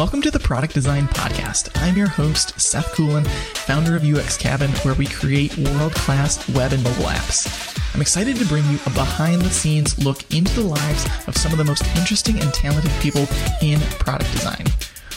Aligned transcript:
Welcome 0.00 0.22
to 0.22 0.30
the 0.30 0.40
Product 0.40 0.72
Design 0.72 1.08
Podcast. 1.08 1.78
I'm 1.82 1.94
your 1.94 2.08
host, 2.08 2.58
Seth 2.58 2.94
Coelen, 2.94 3.26
founder 3.26 3.94
of 3.96 4.02
UX 4.02 4.38
Cabin, 4.38 4.70
where 4.76 4.94
we 4.94 5.04
create 5.04 5.54
world 5.58 5.92
class 5.92 6.48
web 6.54 6.72
and 6.72 6.82
mobile 6.82 7.04
apps. 7.04 7.94
I'm 7.94 8.00
excited 8.00 8.36
to 8.36 8.46
bring 8.46 8.64
you 8.70 8.78
a 8.86 8.90
behind 8.90 9.42
the 9.42 9.50
scenes 9.50 10.02
look 10.02 10.22
into 10.34 10.54
the 10.54 10.66
lives 10.66 11.06
of 11.28 11.36
some 11.36 11.52
of 11.52 11.58
the 11.58 11.64
most 11.64 11.84
interesting 11.98 12.40
and 12.40 12.50
talented 12.54 12.90
people 13.02 13.26
in 13.60 13.78
product 13.98 14.32
design. 14.32 14.64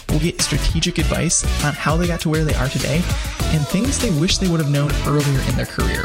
We'll 0.09 0.19
get 0.19 0.41
strategic 0.41 0.97
advice 0.97 1.45
on 1.63 1.73
how 1.75 1.95
they 1.95 2.05
got 2.05 2.19
to 2.19 2.29
where 2.29 2.43
they 2.43 2.55
are 2.55 2.67
today 2.67 2.97
and 3.53 3.65
things 3.65 3.97
they 3.99 4.11
wish 4.19 4.39
they 4.39 4.49
would 4.49 4.59
have 4.59 4.69
known 4.69 4.91
earlier 5.07 5.39
in 5.47 5.55
their 5.55 5.65
career. 5.65 6.03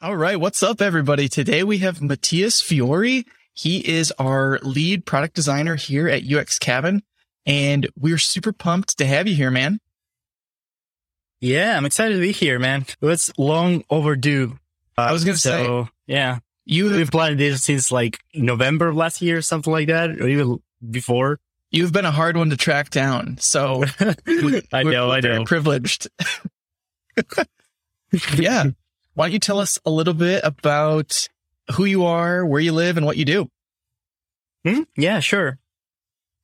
All 0.00 0.14
right, 0.14 0.38
what's 0.38 0.62
up, 0.62 0.80
everybody? 0.80 1.28
Today 1.28 1.64
we 1.64 1.78
have 1.78 2.00
Matias 2.00 2.60
Fiori. 2.60 3.26
He 3.58 3.78
is 3.78 4.12
our 4.20 4.60
lead 4.62 5.04
product 5.04 5.34
designer 5.34 5.74
here 5.74 6.08
at 6.08 6.22
UX 6.22 6.60
Cabin, 6.60 7.02
and 7.44 7.88
we're 7.98 8.16
super 8.16 8.52
pumped 8.52 8.98
to 8.98 9.04
have 9.04 9.26
you 9.26 9.34
here, 9.34 9.50
man. 9.50 9.80
Yeah, 11.40 11.76
I'm 11.76 11.84
excited 11.84 12.14
to 12.14 12.20
be 12.20 12.30
here, 12.30 12.60
man. 12.60 12.86
It's 13.02 13.36
long 13.36 13.82
overdue. 13.90 14.56
Uh, 14.96 15.00
I 15.00 15.12
was 15.12 15.24
gonna 15.24 15.38
so, 15.38 15.84
say, 15.86 15.90
yeah, 16.06 16.38
you 16.66 16.88
we've 16.88 17.10
planned 17.10 17.40
this 17.40 17.64
since 17.64 17.90
like 17.90 18.20
November 18.32 18.90
of 18.90 18.96
last 18.96 19.20
year, 19.22 19.38
or 19.38 19.42
something 19.42 19.72
like 19.72 19.88
that, 19.88 20.10
or 20.10 20.28
even 20.28 20.62
before. 20.88 21.40
You've 21.72 21.92
been 21.92 22.04
a 22.04 22.12
hard 22.12 22.36
one 22.36 22.50
to 22.50 22.56
track 22.56 22.90
down, 22.90 23.38
so 23.38 23.82
I 24.72 24.84
know, 24.84 25.10
I 25.10 25.18
know, 25.18 25.44
privileged. 25.44 26.06
yeah, 28.36 28.66
why 29.14 29.26
don't 29.26 29.32
you 29.32 29.40
tell 29.40 29.58
us 29.58 29.80
a 29.84 29.90
little 29.90 30.14
bit 30.14 30.42
about 30.44 31.28
who 31.72 31.84
you 31.84 32.04
are, 32.04 32.44
where 32.44 32.60
you 32.60 32.72
live, 32.72 32.96
and 32.96 33.06
what 33.06 33.16
you 33.16 33.24
do? 33.24 33.48
Hmm? 34.64 34.82
Yeah, 34.96 35.20
sure. 35.20 35.58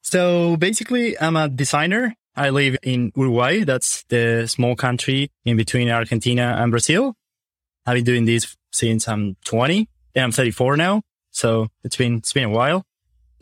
So 0.03 0.57
basically, 0.57 1.19
I'm 1.19 1.37
a 1.37 1.49
designer 1.49 2.15
I 2.37 2.51
live 2.51 2.77
in 2.83 3.13
Uruguay. 3.17 3.65
That's 3.65 4.05
the 4.05 4.47
small 4.49 4.75
country 4.77 5.31
in 5.45 5.57
between 5.57 5.89
Argentina 5.89 6.57
and 6.59 6.71
Brazil. 6.71 7.15
I've 7.87 7.95
been 7.95 8.05
doing 8.05 8.25
this 8.25 8.57
since 8.73 9.09
I'm 9.09 9.37
20 9.45 9.89
and 10.15 10.25
I'm 10.25 10.33
34 10.33 10.77
now. 10.77 11.03
So 11.31 11.69
it's 11.85 11.97
been, 11.97 12.17
it's 12.17 12.33
been 12.33 12.45
a 12.45 12.51
while. 12.51 12.85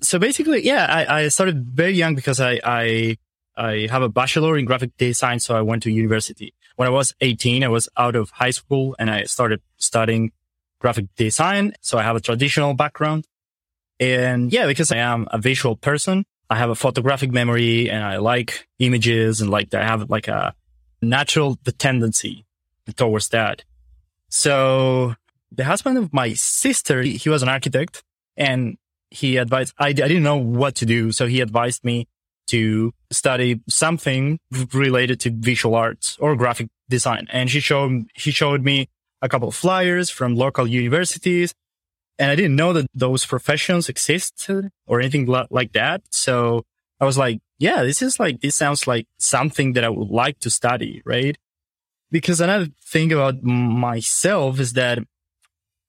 So 0.00 0.18
basically, 0.18 0.64
yeah, 0.64 0.86
I, 0.88 1.22
I 1.22 1.28
started 1.28 1.66
very 1.66 1.92
young 1.92 2.14
because 2.14 2.40
I, 2.40 2.60
I, 2.64 3.16
I 3.56 3.86
have 3.90 4.02
a 4.02 4.08
bachelor 4.08 4.58
in 4.58 4.64
graphic 4.64 4.96
design. 4.96 5.40
So 5.40 5.56
I 5.56 5.62
went 5.62 5.84
to 5.84 5.90
university. 5.90 6.54
When 6.76 6.88
I 6.88 6.90
was 6.90 7.14
18, 7.20 7.64
I 7.64 7.68
was 7.68 7.88
out 7.96 8.16
of 8.16 8.30
high 8.30 8.50
school 8.50 8.96
and 8.98 9.10
I 9.10 9.24
started 9.24 9.62
studying 9.76 10.32
graphic 10.82 11.06
design. 11.16 11.72
So 11.80 11.96
I 11.96 12.02
have 12.02 12.16
a 12.16 12.20
traditional 12.20 12.74
background. 12.74 13.26
And 14.00 14.52
yeah, 14.52 14.66
because 14.66 14.90
I 14.92 14.98
am 14.98 15.28
a 15.30 15.38
visual 15.38 15.76
person, 15.76 16.24
I 16.50 16.56
have 16.56 16.70
a 16.70 16.74
photographic 16.74 17.30
memory 17.30 17.88
and 17.88 18.04
I 18.04 18.16
like 18.16 18.68
images 18.78 19.40
and 19.40 19.48
like 19.48 19.72
I 19.72 19.84
have 19.84 20.10
like 20.10 20.28
a 20.28 20.54
natural 21.00 21.56
tendency 21.78 22.44
towards 22.96 23.28
that. 23.28 23.64
So 24.28 25.14
the 25.52 25.64
husband 25.64 25.98
of 25.98 26.12
my 26.12 26.34
sister, 26.34 27.02
he 27.02 27.28
was 27.28 27.42
an 27.42 27.48
architect 27.48 28.02
and 28.36 28.76
he 29.10 29.36
advised, 29.36 29.72
I, 29.78 29.88
I 29.88 29.92
didn't 29.92 30.24
know 30.24 30.36
what 30.36 30.74
to 30.76 30.86
do. 30.86 31.12
So 31.12 31.26
he 31.26 31.40
advised 31.40 31.84
me 31.84 32.08
to 32.48 32.92
study 33.10 33.60
something 33.68 34.38
related 34.72 35.20
to 35.20 35.30
visual 35.30 35.74
arts 35.74 36.16
or 36.20 36.34
graphic 36.34 36.68
design. 36.88 37.28
And 37.30 37.50
she 37.50 37.60
showed, 37.60 38.06
he 38.14 38.30
showed 38.30 38.64
me 38.64 38.88
a 39.22 39.28
couple 39.28 39.50
flyers 39.50 40.10
from 40.10 40.36
local 40.36 40.66
universities 40.66 41.54
and 42.18 42.30
I 42.30 42.36
didn't 42.36 42.56
know 42.56 42.72
that 42.72 42.86
those 42.94 43.24
professions 43.24 43.88
existed 43.88 44.70
or 44.86 45.00
anything 45.00 45.26
like 45.26 45.72
that. 45.72 46.02
So 46.10 46.62
I 47.00 47.04
was 47.04 47.18
like, 47.18 47.40
yeah, 47.58 47.82
this 47.82 48.02
is 48.02 48.20
like, 48.20 48.40
this 48.40 48.54
sounds 48.54 48.86
like 48.86 49.06
something 49.18 49.72
that 49.72 49.84
I 49.84 49.88
would 49.88 50.08
like 50.08 50.38
to 50.40 50.50
study, 50.50 51.02
right? 51.04 51.36
Because 52.10 52.40
another 52.40 52.68
thing 52.84 53.12
about 53.12 53.42
myself 53.42 54.60
is 54.60 54.74
that 54.74 54.98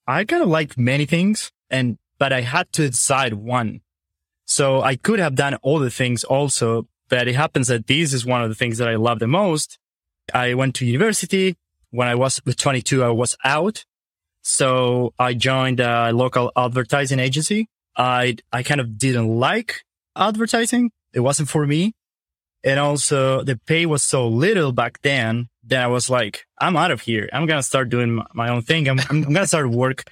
I 0.07 0.23
kind 0.23 0.41
of 0.41 0.49
like 0.49 0.77
many 0.77 1.05
things 1.05 1.51
and, 1.69 1.97
but 2.17 2.31
I 2.31 2.41
had 2.41 2.71
to 2.73 2.89
decide 2.89 3.33
one. 3.33 3.81
So 4.45 4.81
I 4.81 4.95
could 4.95 5.19
have 5.19 5.35
done 5.35 5.55
all 5.55 5.79
the 5.79 5.89
things 5.89 6.23
also, 6.23 6.87
but 7.09 7.27
it 7.27 7.35
happens 7.35 7.67
that 7.67 7.87
this 7.87 8.13
is 8.13 8.25
one 8.25 8.41
of 8.41 8.49
the 8.49 8.55
things 8.55 8.77
that 8.77 8.87
I 8.87 8.95
love 8.95 9.19
the 9.19 9.27
most. 9.27 9.77
I 10.33 10.53
went 10.53 10.75
to 10.75 10.85
university. 10.85 11.57
When 11.93 12.07
I 12.07 12.15
was 12.15 12.41
22, 12.45 13.03
I 13.03 13.09
was 13.09 13.37
out 13.45 13.85
so 14.43 15.13
I 15.17 15.33
joined 15.33 15.79
a 15.79 16.11
local 16.11 16.51
advertising 16.55 17.19
agency. 17.19 17.67
I, 17.95 18.35
I 18.51 18.61
kind 18.61 18.81
of 18.81 18.97
didn't 18.97 19.39
like 19.39 19.83
advertising. 20.15 20.91
It 21.13 21.21
wasn't 21.21 21.49
for 21.49 21.65
me. 21.65 21.93
And 22.63 22.79
also 22.79 23.43
the 23.43 23.59
pay 23.65 23.85
was 23.85 24.03
so 24.03 24.27
little 24.27 24.71
back 24.71 25.01
then 25.01 25.47
that 25.65 25.83
I 25.83 25.87
was 25.87 26.09
like, 26.09 26.45
I'm 26.59 26.75
out 26.75 26.91
of 26.91 27.01
here. 27.01 27.29
I'm 27.31 27.45
going 27.45 27.59
to 27.59 27.63
start 27.63 27.89
doing 27.89 28.21
my 28.33 28.49
own 28.49 28.61
thing. 28.61 28.87
I'm, 28.87 28.99
I'm, 28.99 29.05
I'm 29.09 29.21
going 29.21 29.35
to 29.35 29.47
start 29.47 29.69
work. 29.69 30.03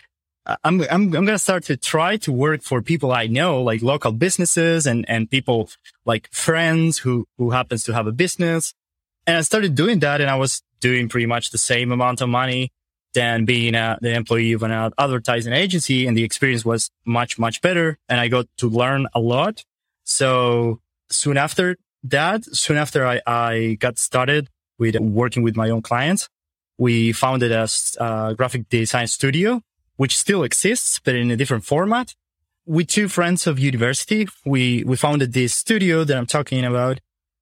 I'm, 0.45 0.81
I'm, 0.81 0.87
I'm 0.89 1.11
going 1.11 1.27
to 1.27 1.39
start 1.39 1.63
to 1.65 1.77
try 1.77 2.17
to 2.17 2.31
work 2.31 2.63
for 2.63 2.81
people 2.81 3.11
I 3.11 3.27
know, 3.27 3.61
like 3.61 3.81
local 3.81 4.11
businesses 4.11 4.87
and, 4.87 5.05
and 5.09 5.29
people 5.29 5.69
like 6.05 6.29
friends 6.31 6.99
who, 6.99 7.27
who 7.37 7.51
happens 7.51 7.83
to 7.83 7.93
have 7.93 8.07
a 8.07 8.11
business. 8.11 8.73
And 9.27 9.37
I 9.37 9.41
started 9.41 9.75
doing 9.75 9.99
that 9.99 10.21
and 10.21 10.29
I 10.29 10.35
was 10.35 10.63
doing 10.79 11.09
pretty 11.09 11.27
much 11.27 11.51
the 11.51 11.57
same 11.57 11.91
amount 11.91 12.21
of 12.21 12.29
money 12.29 12.71
than 13.13 13.45
being 13.45 13.75
a, 13.75 13.97
the 14.01 14.13
employee 14.13 14.53
of 14.53 14.63
an 14.63 14.91
advertising 14.97 15.53
agency. 15.53 16.07
And 16.07 16.17
the 16.17 16.23
experience 16.23 16.65
was 16.65 16.89
much, 17.05 17.37
much 17.37 17.61
better. 17.61 17.97
And 18.09 18.19
I 18.19 18.27
got 18.27 18.47
to 18.57 18.69
learn 18.69 19.07
a 19.13 19.19
lot. 19.19 19.63
So 20.03 20.79
soon 21.09 21.37
after 21.37 21.77
that, 22.03 22.45
soon 22.45 22.77
after 22.77 23.05
I, 23.05 23.21
I 23.27 23.77
got 23.79 23.99
started 23.99 24.49
with 24.79 24.97
working 24.99 25.43
with 25.43 25.55
my 25.55 25.69
own 25.69 25.81
clients, 25.81 26.27
we 26.77 27.11
founded 27.11 27.51
a, 27.51 27.67
a 27.99 28.33
graphic 28.35 28.67
design 28.69 29.07
studio, 29.07 29.61
which 29.97 30.17
still 30.17 30.43
exists, 30.43 30.99
but 31.03 31.15
in 31.15 31.29
a 31.29 31.35
different 31.35 31.63
format. 31.63 32.15
With 32.65 32.87
two 32.87 33.07
friends 33.07 33.45
of 33.45 33.59
university, 33.59 34.27
we, 34.45 34.83
we 34.83 34.95
founded 34.95 35.33
this 35.33 35.53
studio 35.53 36.03
that 36.03 36.17
I'm 36.17 36.25
talking 36.25 36.63
about 36.63 36.99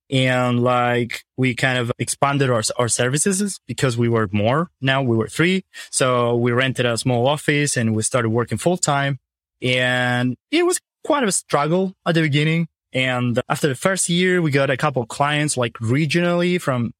and 0.09 0.63
like 0.63 1.23
we 1.37 1.53
kind 1.53 1.77
of 1.77 1.91
expanded 1.99 2.49
our, 2.49 2.63
our 2.77 2.87
services 2.87 3.59
because 3.67 3.97
we 3.97 4.09
were 4.09 4.27
more. 4.31 4.69
Now 4.81 5.01
we 5.03 5.15
were 5.15 5.27
three. 5.27 5.65
So 5.91 6.35
we 6.35 6.51
rented 6.51 6.85
a 6.85 6.97
small 6.97 7.27
office 7.27 7.77
and 7.77 7.95
we 7.95 8.01
started 8.01 8.29
working 8.29 8.57
full 8.57 8.77
time 8.77 9.19
and 9.61 10.35
it 10.51 10.65
was 10.65 10.79
quite 11.03 11.23
a 11.23 11.31
struggle 11.31 11.93
at 12.05 12.15
the 12.15 12.21
beginning. 12.21 12.67
And 12.91 13.39
after 13.47 13.67
the 13.67 13.75
first 13.75 14.09
year 14.09 14.41
we 14.41 14.51
got 14.51 14.69
a 14.69 14.77
couple 14.77 15.03
of 15.03 15.09
clients 15.09 15.57
like 15.57 15.73
regionally 15.73 16.59
from 16.59 16.93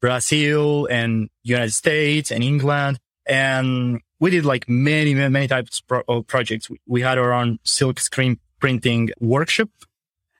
brazil 0.00 0.86
and 0.86 1.28
united 1.42 1.72
states 1.72 2.30
and 2.30 2.42
england. 2.42 2.98
And 3.28 4.00
we 4.20 4.30
did 4.30 4.46
like 4.46 4.68
many 4.68 5.14
many, 5.14 5.28
many 5.28 5.48
types 5.48 5.82
of 6.08 6.26
projects. 6.26 6.70
We 6.86 7.02
had 7.02 7.18
our 7.18 7.32
own 7.32 7.58
silk 7.64 8.00
screen 8.00 8.38
printing 8.60 9.10
workshop 9.20 9.68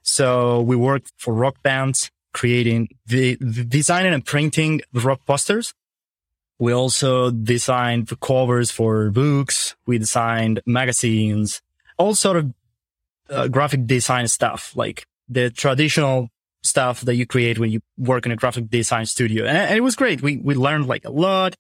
so 0.07 0.61
we 0.63 0.77
worked 0.77 1.13
for 1.19 1.35
rock 1.35 1.63
bands, 1.65 2.11
creating 2.33 2.89
the, 3.07 3.37
the 3.41 3.65
designing 3.65 4.15
and 4.15 4.25
printing 4.25 4.81
rock 4.93 5.21
posters. 5.27 5.75
We 6.61 6.73
also 6.73 7.33
designed 7.33 8.09
covers 8.21 8.71
for 8.71 9.11
books. 9.11 9.75
We 9.85 9.99
designed 9.99 10.61
magazines, 10.65 11.61
all 11.99 12.15
sort 12.15 12.37
of 12.37 12.55
uh, 13.29 13.49
graphic 13.49 13.87
design 13.87 14.29
stuff, 14.29 14.73
like 14.77 15.05
the 15.29 15.51
traditional 15.51 16.31
stuff 16.63 17.01
that 17.01 17.17
you 17.17 17.27
create 17.27 17.59
when 17.59 17.73
you 17.73 17.81
work 17.99 18.27
in 18.27 18.33
a 18.33 18.37
graphic 18.37 18.71
design 18.71 19.07
studio. 19.07 19.45
And, 19.45 19.59
and 19.59 19.77
it 19.77 19.83
was 19.83 19.97
great. 19.97 20.23
We, 20.23 20.37
we 20.37 20.55
learned 20.55 20.87
like 20.87 21.05
a 21.05 21.11
lot. 21.11 21.57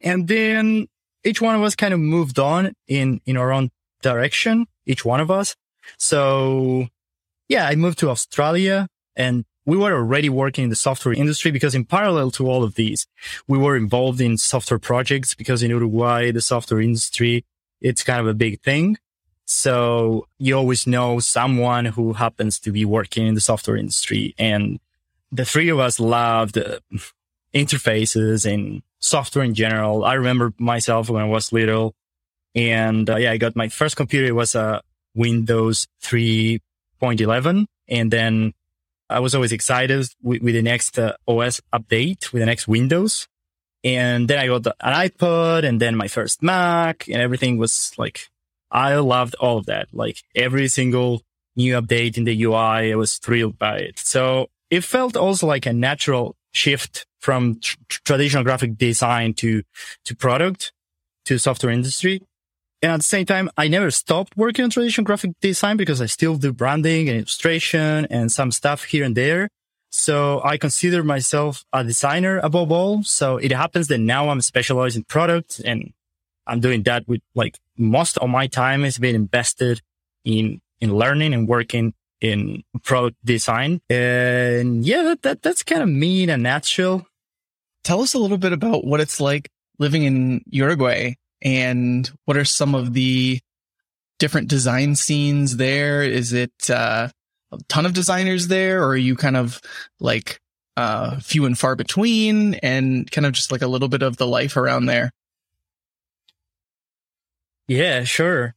And 0.00 0.28
then 0.28 0.86
each 1.24 1.42
one 1.42 1.56
of 1.56 1.62
us 1.62 1.74
kind 1.74 1.92
of 1.92 1.98
moved 1.98 2.38
on 2.38 2.74
in, 2.86 3.20
in 3.26 3.36
our 3.36 3.52
own 3.52 3.70
direction, 4.02 4.66
each 4.86 5.04
one 5.04 5.20
of 5.20 5.32
us. 5.32 5.56
So 5.98 6.88
yeah, 7.48 7.66
I 7.66 7.74
moved 7.76 7.98
to 8.00 8.10
Australia 8.10 8.88
and 9.16 9.44
we 9.64 9.76
were 9.76 9.92
already 9.92 10.28
working 10.28 10.64
in 10.64 10.70
the 10.70 10.76
software 10.76 11.14
industry 11.14 11.50
because 11.50 11.74
in 11.74 11.84
parallel 11.84 12.30
to 12.32 12.48
all 12.48 12.64
of 12.64 12.74
these, 12.74 13.06
we 13.46 13.58
were 13.58 13.76
involved 13.76 14.20
in 14.20 14.38
software 14.38 14.78
projects 14.78 15.34
because 15.34 15.62
in 15.62 15.70
Uruguay, 15.70 16.30
the 16.30 16.40
software 16.40 16.80
industry, 16.80 17.44
it's 17.80 18.02
kind 18.02 18.20
of 18.20 18.26
a 18.26 18.34
big 18.34 18.62
thing. 18.62 18.96
So 19.44 20.26
you 20.38 20.56
always 20.56 20.86
know 20.86 21.20
someone 21.20 21.86
who 21.86 22.14
happens 22.14 22.58
to 22.60 22.72
be 22.72 22.84
working 22.84 23.26
in 23.26 23.34
the 23.34 23.40
software 23.40 23.76
industry. 23.76 24.34
And 24.38 24.78
the 25.32 25.44
three 25.44 25.68
of 25.68 25.78
us 25.78 26.00
loved 26.00 26.56
uh, 26.56 26.78
interfaces 27.54 28.50
and 28.50 28.82
software 29.00 29.44
in 29.44 29.54
general. 29.54 30.04
I 30.04 30.14
remember 30.14 30.52
myself 30.58 31.10
when 31.10 31.22
I 31.22 31.26
was 31.26 31.52
little 31.52 31.94
and 32.54 33.08
uh, 33.08 33.16
yeah, 33.16 33.32
I 33.32 33.36
got 33.36 33.56
my 33.56 33.68
first 33.68 33.96
computer. 33.96 34.26
It 34.26 34.34
was 34.34 34.54
a 34.54 34.82
Windows 35.14 35.86
3 36.00 36.60
0.11. 37.00 37.66
And 37.88 38.10
then 38.10 38.54
I 39.10 39.20
was 39.20 39.34
always 39.34 39.52
excited 39.52 40.06
with, 40.22 40.42
with 40.42 40.54
the 40.54 40.62
next 40.62 40.98
uh, 40.98 41.14
OS 41.26 41.60
update, 41.72 42.32
with 42.32 42.40
the 42.40 42.46
next 42.46 42.68
Windows. 42.68 43.26
And 43.84 44.28
then 44.28 44.38
I 44.38 44.46
got 44.46 44.66
an 44.66 45.08
iPod 45.08 45.64
and 45.64 45.80
then 45.80 45.96
my 45.96 46.08
first 46.08 46.42
Mac 46.42 47.06
and 47.08 47.22
everything 47.22 47.58
was 47.58 47.92
like, 47.96 48.28
I 48.70 48.96
loved 48.96 49.34
all 49.36 49.58
of 49.58 49.66
that. 49.66 49.88
Like 49.92 50.22
every 50.34 50.68
single 50.68 51.22
new 51.58 51.74
update 51.80 52.16
in 52.16 52.24
the 52.24 52.44
UI. 52.44 52.92
I 52.92 52.94
was 52.94 53.18
thrilled 53.18 53.58
by 53.58 53.78
it. 53.78 53.98
So 53.98 54.48
it 54.70 54.84
felt 54.84 55.16
also 55.16 55.46
like 55.46 55.66
a 55.66 55.72
natural 55.72 56.36
shift 56.52 57.04
from 57.20 57.58
tr- 57.60 57.76
traditional 58.04 58.44
graphic 58.44 58.78
design 58.78 59.34
to, 59.34 59.62
to 60.04 60.16
product 60.16 60.72
to 61.26 61.38
software 61.38 61.72
industry. 61.72 62.22
And 62.80 62.92
at 62.92 62.98
the 62.98 63.04
same 63.04 63.26
time, 63.26 63.50
I 63.56 63.66
never 63.66 63.90
stopped 63.90 64.36
working 64.36 64.64
on 64.64 64.70
traditional 64.70 65.04
graphic 65.04 65.32
design 65.40 65.76
because 65.76 66.00
I 66.00 66.06
still 66.06 66.36
do 66.36 66.52
branding 66.52 67.08
and 67.08 67.18
illustration 67.18 68.06
and 68.08 68.30
some 68.30 68.52
stuff 68.52 68.84
here 68.84 69.04
and 69.04 69.16
there. 69.16 69.48
So 69.90 70.40
I 70.44 70.58
consider 70.58 71.02
myself 71.02 71.64
a 71.72 71.82
designer 71.82 72.38
above 72.38 72.70
all. 72.70 73.02
So 73.02 73.36
it 73.38 73.50
happens 73.50 73.88
that 73.88 73.98
now 73.98 74.28
I'm 74.28 74.40
specialized 74.42 74.96
in 74.96 75.04
product 75.04 75.60
and 75.64 75.92
I'm 76.46 76.60
doing 76.60 76.82
that 76.84 77.08
with 77.08 77.20
like 77.34 77.58
most 77.76 78.16
of 78.18 78.28
my 78.28 78.46
time 78.46 78.82
has 78.84 78.98
been 78.98 79.14
invested 79.14 79.80
in, 80.24 80.60
in 80.80 80.94
learning 80.94 81.34
and 81.34 81.48
working 81.48 81.94
in 82.20 82.62
product 82.84 83.16
design. 83.24 83.80
And 83.90 84.84
yeah, 84.84 85.02
that, 85.02 85.22
that 85.22 85.42
that's 85.42 85.62
kind 85.64 85.82
of 85.82 85.88
me 85.88 86.22
in 86.22 86.30
a 86.30 86.36
nutshell. 86.36 87.06
Tell 87.82 88.02
us 88.02 88.14
a 88.14 88.18
little 88.18 88.38
bit 88.38 88.52
about 88.52 88.84
what 88.84 89.00
it's 89.00 89.20
like 89.20 89.50
living 89.78 90.04
in 90.04 90.42
Uruguay 90.46 91.14
and 91.42 92.10
what 92.24 92.36
are 92.36 92.44
some 92.44 92.74
of 92.74 92.92
the 92.92 93.40
different 94.18 94.48
design 94.48 94.96
scenes 94.96 95.56
there? 95.56 96.02
Is 96.02 96.32
it 96.32 96.70
uh, 96.70 97.08
a 97.52 97.58
ton 97.68 97.86
of 97.86 97.94
designers 97.94 98.48
there, 98.48 98.82
or 98.82 98.88
are 98.88 98.96
you 98.96 99.16
kind 99.16 99.36
of 99.36 99.60
like 100.00 100.40
uh, 100.76 101.18
few 101.20 101.44
and 101.44 101.58
far 101.58 101.76
between, 101.76 102.54
and 102.54 103.10
kind 103.10 103.26
of 103.26 103.32
just 103.32 103.52
like 103.52 103.62
a 103.62 103.68
little 103.68 103.88
bit 103.88 104.02
of 104.02 104.16
the 104.16 104.26
life 104.26 104.56
around 104.56 104.86
there? 104.86 105.12
Yeah, 107.66 108.04
sure. 108.04 108.54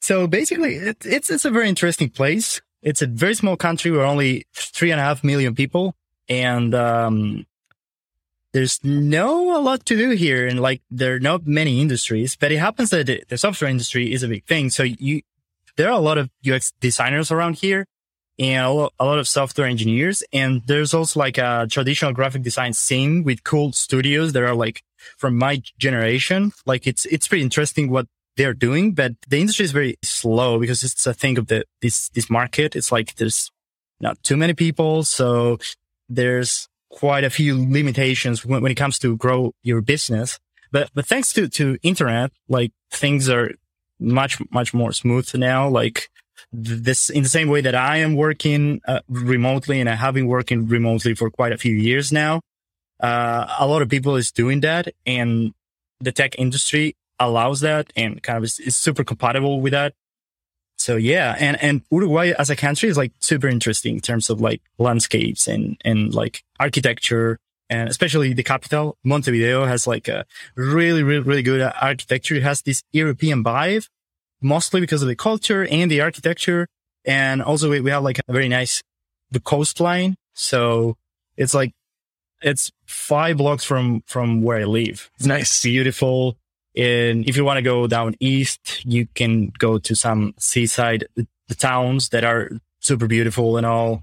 So 0.00 0.26
basically, 0.26 0.74
it, 0.74 0.98
it's 1.04 1.30
it's 1.30 1.44
a 1.44 1.50
very 1.50 1.68
interesting 1.68 2.10
place. 2.10 2.60
It's 2.82 3.02
a 3.02 3.06
very 3.06 3.34
small 3.34 3.56
country. 3.56 3.90
We're 3.90 4.04
only 4.04 4.46
three 4.54 4.90
and 4.90 5.00
a 5.00 5.02
half 5.02 5.24
million 5.24 5.54
people, 5.54 5.94
and 6.28 6.74
um, 6.74 7.46
there's 8.56 8.82
no 8.82 9.54
a 9.54 9.60
lot 9.60 9.84
to 9.84 9.94
do 9.94 10.10
here 10.12 10.46
and 10.46 10.60
like 10.60 10.80
there 10.90 11.16
are 11.16 11.20
not 11.20 11.46
many 11.46 11.78
industries, 11.78 12.36
but 12.36 12.50
it 12.50 12.56
happens 12.56 12.88
that 12.88 13.04
the, 13.04 13.22
the, 13.28 13.36
software 13.36 13.68
industry 13.68 14.14
is 14.14 14.22
a 14.22 14.28
big 14.28 14.46
thing. 14.46 14.70
So 14.70 14.82
you, 14.82 15.20
there 15.76 15.88
are 15.88 15.98
a 15.98 15.98
lot 15.98 16.16
of 16.16 16.30
UX 16.50 16.72
designers 16.80 17.30
around 17.30 17.56
here 17.56 17.84
and 18.38 18.64
a 18.64 18.70
lot, 18.70 18.92
a 18.98 19.04
lot 19.04 19.18
of 19.18 19.28
software 19.28 19.66
engineers. 19.66 20.22
And 20.32 20.62
there's 20.66 20.94
also 20.94 21.20
like 21.20 21.36
a 21.36 21.66
traditional 21.70 22.14
graphic 22.14 22.40
design 22.40 22.72
scene 22.72 23.24
with 23.24 23.44
cool 23.44 23.72
studios 23.72 24.32
that 24.32 24.42
are 24.42 24.54
like 24.54 24.82
from 25.18 25.36
my 25.36 25.60
generation. 25.76 26.52
Like 26.64 26.86
it's, 26.86 27.04
it's 27.04 27.28
pretty 27.28 27.44
interesting 27.44 27.90
what 27.90 28.06
they're 28.38 28.54
doing, 28.54 28.92
but 28.92 29.12
the 29.28 29.38
industry 29.38 29.66
is 29.66 29.72
very 29.72 29.98
slow 30.02 30.58
because 30.58 30.82
it's 30.82 31.06
a 31.06 31.12
thing 31.12 31.36
of 31.36 31.48
the, 31.48 31.66
this, 31.82 32.08
this 32.08 32.30
market. 32.30 32.74
It's 32.74 32.90
like 32.90 33.16
there's 33.16 33.50
not 34.00 34.22
too 34.22 34.38
many 34.38 34.54
people. 34.54 35.04
So 35.04 35.58
there's 36.08 36.70
quite 36.90 37.24
a 37.24 37.30
few 37.30 37.56
limitations 37.56 38.44
when, 38.44 38.62
when 38.62 38.72
it 38.72 38.76
comes 38.76 38.98
to 39.00 39.16
grow 39.16 39.52
your 39.62 39.80
business. 39.80 40.38
But, 40.72 40.90
but 40.94 41.06
thanks 41.06 41.32
to, 41.34 41.48
to 41.48 41.78
internet, 41.82 42.32
like 42.48 42.72
things 42.90 43.28
are 43.28 43.52
much, 43.98 44.38
much 44.50 44.74
more 44.74 44.92
smooth 44.92 45.32
now. 45.34 45.68
Like 45.68 46.08
this 46.52 47.10
in 47.10 47.22
the 47.22 47.28
same 47.28 47.48
way 47.48 47.60
that 47.60 47.74
I 47.74 47.98
am 47.98 48.14
working 48.14 48.80
uh, 48.86 49.00
remotely 49.08 49.80
and 49.80 49.88
I 49.88 49.94
have 49.94 50.14
been 50.14 50.26
working 50.26 50.66
remotely 50.66 51.14
for 51.14 51.30
quite 51.30 51.52
a 51.52 51.58
few 51.58 51.74
years 51.74 52.12
now. 52.12 52.40
Uh, 53.00 53.46
a 53.58 53.66
lot 53.66 53.82
of 53.82 53.88
people 53.88 54.16
is 54.16 54.32
doing 54.32 54.60
that 54.60 54.88
and 55.04 55.52
the 56.00 56.12
tech 56.12 56.38
industry 56.38 56.96
allows 57.18 57.60
that 57.60 57.92
and 57.96 58.22
kind 58.22 58.38
of 58.38 58.44
is, 58.44 58.58
is 58.58 58.76
super 58.76 59.04
compatible 59.04 59.60
with 59.60 59.72
that. 59.72 59.94
So 60.86 60.94
yeah, 60.94 61.34
and, 61.40 61.60
and 61.60 61.82
Uruguay 61.90 62.32
as 62.38 62.48
a 62.48 62.54
country 62.54 62.88
is 62.88 62.96
like 62.96 63.10
super 63.18 63.48
interesting 63.48 63.96
in 63.96 64.00
terms 64.00 64.30
of 64.30 64.40
like 64.40 64.62
landscapes 64.78 65.48
and, 65.48 65.76
and 65.84 66.14
like 66.14 66.44
architecture 66.60 67.38
and 67.68 67.88
especially 67.88 68.32
the 68.34 68.44
capital, 68.44 68.96
Montevideo 69.02 69.64
has 69.64 69.88
like 69.88 70.06
a 70.06 70.24
really, 70.54 71.02
really, 71.02 71.24
really 71.24 71.42
good 71.42 71.60
architecture. 71.60 72.36
It 72.36 72.44
has 72.44 72.62
this 72.62 72.84
European 72.92 73.42
vibe, 73.42 73.88
mostly 74.40 74.80
because 74.80 75.02
of 75.02 75.08
the 75.08 75.16
culture 75.16 75.66
and 75.66 75.90
the 75.90 76.00
architecture. 76.02 76.68
And 77.04 77.42
also 77.42 77.68
we, 77.68 77.80
we 77.80 77.90
have 77.90 78.04
like 78.04 78.20
a 78.20 78.32
very 78.32 78.48
nice, 78.48 78.80
the 79.32 79.40
coastline. 79.40 80.14
So 80.34 80.94
it's 81.36 81.52
like, 81.52 81.72
it's 82.42 82.70
five 82.86 83.38
blocks 83.38 83.64
from, 83.64 84.04
from 84.06 84.40
where 84.40 84.58
I 84.58 84.64
live. 84.66 85.10
It's 85.16 85.26
nice, 85.26 85.64
beautiful. 85.64 86.36
And 86.76 87.26
if 87.28 87.36
you 87.36 87.44
want 87.44 87.56
to 87.56 87.62
go 87.62 87.86
down 87.86 88.14
east, 88.20 88.84
you 88.84 89.06
can 89.14 89.48
go 89.58 89.78
to 89.78 89.96
some 89.96 90.34
seaside 90.38 91.06
the 91.14 91.54
towns 91.54 92.10
that 92.10 92.24
are 92.24 92.50
super 92.80 93.06
beautiful 93.06 93.56
and 93.56 93.66
all. 93.66 94.02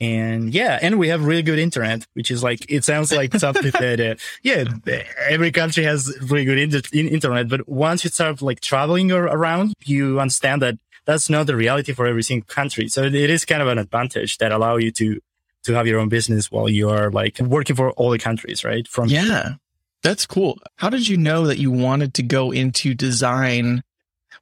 And 0.00 0.52
yeah, 0.52 0.80
and 0.82 0.98
we 0.98 1.08
have 1.08 1.24
really 1.24 1.42
good 1.42 1.60
internet, 1.60 2.06
which 2.14 2.30
is 2.30 2.42
like, 2.42 2.66
it 2.68 2.84
sounds 2.84 3.12
like 3.12 3.34
something 3.38 3.70
that, 3.70 4.00
uh, 4.00 4.14
yeah, 4.42 4.64
every 5.28 5.52
country 5.52 5.84
has 5.84 6.12
really 6.22 6.44
good 6.44 6.58
inter- 6.58 6.80
internet. 6.92 7.48
But 7.48 7.68
once 7.68 8.02
you 8.02 8.10
start 8.10 8.42
like 8.42 8.60
traveling 8.60 9.12
around, 9.12 9.74
you 9.84 10.18
understand 10.20 10.60
that 10.62 10.74
that's 11.04 11.30
not 11.30 11.46
the 11.46 11.56
reality 11.56 11.92
for 11.92 12.06
every 12.06 12.24
single 12.24 12.46
country. 12.46 12.88
So 12.88 13.04
it 13.04 13.14
is 13.14 13.44
kind 13.44 13.62
of 13.62 13.68
an 13.68 13.78
advantage 13.78 14.38
that 14.38 14.50
allow 14.50 14.76
you 14.76 14.90
to, 14.92 15.20
to 15.64 15.72
have 15.72 15.86
your 15.86 16.00
own 16.00 16.08
business 16.08 16.50
while 16.50 16.68
you 16.68 16.90
are 16.90 17.10
like 17.10 17.38
working 17.38 17.76
for 17.76 17.92
all 17.92 18.10
the 18.10 18.18
countries, 18.18 18.64
right? 18.64 18.86
From 18.88 19.08
yeah, 19.08 19.54
that's 20.02 20.26
cool. 20.26 20.58
How 20.76 20.90
did 20.90 21.08
you 21.08 21.16
know 21.16 21.46
that 21.46 21.58
you 21.58 21.70
wanted 21.70 22.14
to 22.14 22.22
go 22.22 22.50
into 22.50 22.94
design? 22.94 23.82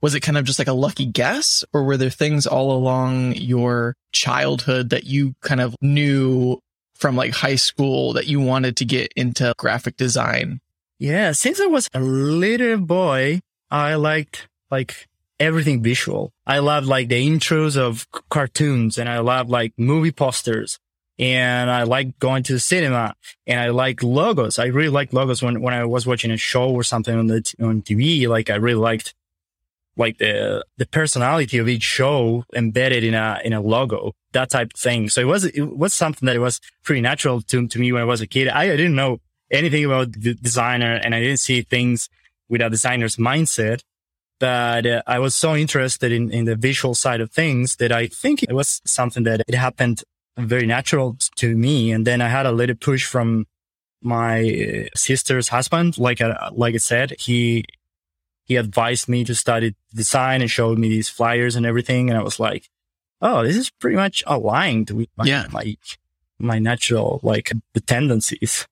Was 0.01 0.15
it 0.15 0.21
kind 0.21 0.39
of 0.39 0.45
just 0.45 0.59
like 0.59 0.69
a 0.69 0.73
lucky 0.73 1.07
guess 1.07 1.65
or 1.73 1.85
were 1.85 1.97
there 1.97 2.11
things 2.11 2.47
all 2.47 2.73
along 2.73 3.35
your 3.35 3.97
childhood 4.13 4.91
that 4.91 5.05
you 5.05 5.35
kind 5.43 5.61
of 5.61 5.77
knew 5.83 6.59
from 6.95 7.17
like 7.17 7.33
high 7.33 7.57
school 7.57 8.15
that 8.15 8.27
you 8.27 8.41
wanted 8.41 8.77
to 8.79 8.85
get 8.85 9.13
into 9.17 9.53
graphic 9.59 9.97
design? 9.97 10.61
Yeah, 10.99 11.33
since 11.33 11.61
I 11.61 11.67
was 11.67 11.89
a 11.95 12.01
little 12.01 12.79
boy, 12.79 13.41
I 13.71 13.95
liked 13.95 14.49
like 14.71 15.09
everything 15.39 15.83
visual. 15.83 16.33
I 16.47 16.59
loved 16.59 16.87
like 16.87 17.09
the 17.09 17.27
intros 17.27 17.77
of 17.77 18.07
cartoons 18.31 18.99
and 18.99 19.09
I 19.09 19.19
loved 19.21 19.51
like 19.51 19.73
movie 19.79 20.13
posters 20.13 20.79
and 21.21 21.71
I 21.71 21.83
like 21.83 22.19
going 22.19 22.43
to 22.45 22.55
the 22.55 22.59
cinema 22.59 23.15
and 23.47 23.61
I 23.61 23.69
like 23.69 24.03
logos. 24.03 24.59
I 24.59 24.67
really 24.67 24.89
like 24.89 25.13
logos 25.13 25.43
when, 25.43 25.61
when 25.61 25.75
I 25.75 25.85
was 25.85 26.07
watching 26.07 26.31
a 26.31 26.39
show 26.39 26.71
or 26.71 26.83
something 26.83 27.15
on 27.15 27.27
the, 27.27 27.55
on 27.61 27.83
TV. 27.83 28.27
Like 28.27 28.49
I 28.49 28.55
really 28.55 28.81
liked 28.81 29.15
like 29.99 30.17
the, 30.17 30.65
the 30.79 30.87
personality 30.87 31.59
of 31.59 31.69
each 31.69 31.83
show 31.83 32.45
embedded 32.55 33.05
in 33.05 33.13
a, 33.13 33.39
in 33.45 33.53
a 33.53 33.61
logo, 33.61 34.15
that 34.33 34.49
type 34.49 34.73
of 34.73 34.81
thing. 34.81 35.11
So 35.11 35.21
it 35.21 35.27
was, 35.27 35.45
it 35.45 35.77
was 35.77 35.93
something 35.93 36.25
that 36.25 36.39
was 36.39 36.59
pretty 36.85 37.03
natural 37.03 37.43
to, 37.43 37.69
to 37.69 37.79
me 37.79 37.93
when 37.93 38.01
I 38.01 38.07
was 38.07 38.23
a 38.23 38.27
kid. 38.27 38.49
I, 38.49 38.63
I 38.63 38.77
didn't 38.77 38.95
know 38.95 39.21
anything 39.51 39.85
about 39.85 40.13
the 40.13 40.33
designer 40.33 40.95
and 40.95 41.15
I 41.15 41.21
didn't 41.21 41.41
see 41.41 41.61
things 41.61 42.09
with 42.49 42.63
a 42.63 42.71
designer's 42.71 43.17
mindset. 43.17 43.83
But 44.39 44.87
uh, 44.87 45.03
I 45.07 45.19
was 45.19 45.35
so 45.35 45.55
interested 45.55 46.13
in, 46.13 46.33
in 46.33 46.47
the 46.47 46.57
visual 46.57 46.95
side 46.95 47.21
of 47.21 47.31
things 47.31 47.77
that 47.77 47.93
I 47.93 48.07
think 48.07 48.43
it 48.43 48.55
was 48.55 48.81
something 48.87 49.25
that 49.25 49.43
it 49.47 49.55
happened 49.55 50.03
very 50.49 50.67
natural 50.67 51.17
to 51.37 51.57
me. 51.57 51.93
And 51.93 52.07
then 52.07 52.21
I 52.21 52.29
had 52.29 52.47
a 52.47 52.53
little 52.53 52.77
push 52.77 53.05
from 53.07 53.47
my 54.03 54.89
sister's 54.95 55.49
husband. 55.49 55.99
Like, 55.99 56.21
I, 56.21 56.31
uh, 56.31 56.51
like 56.53 56.75
I 56.75 56.79
said, 56.79 57.15
he, 57.19 57.65
he 58.45 58.57
advised 58.57 59.09
me 59.09 59.25
to 59.25 59.35
study 59.35 59.75
design 59.95 60.41
and 60.41 60.51
showed 60.51 60.79
me 60.79 60.89
these 60.89 61.09
flyers 61.09 61.57
and 61.57 61.67
everything. 61.67 62.11
And 62.11 62.19
I 62.19 62.23
was 62.23 62.41
like, 62.41 62.69
Oh, 63.23 63.45
this 63.45 63.57
is 63.57 63.71
pretty 63.71 63.97
much 63.97 64.25
aligned 64.27 64.91
with 64.91 65.09
my, 65.17 65.25
yeah. 65.25 65.47
my, 65.53 65.77
my 66.39 66.59
natural, 66.59 67.21
like 67.23 67.53
the 67.75 67.81
tendencies. 67.81 68.67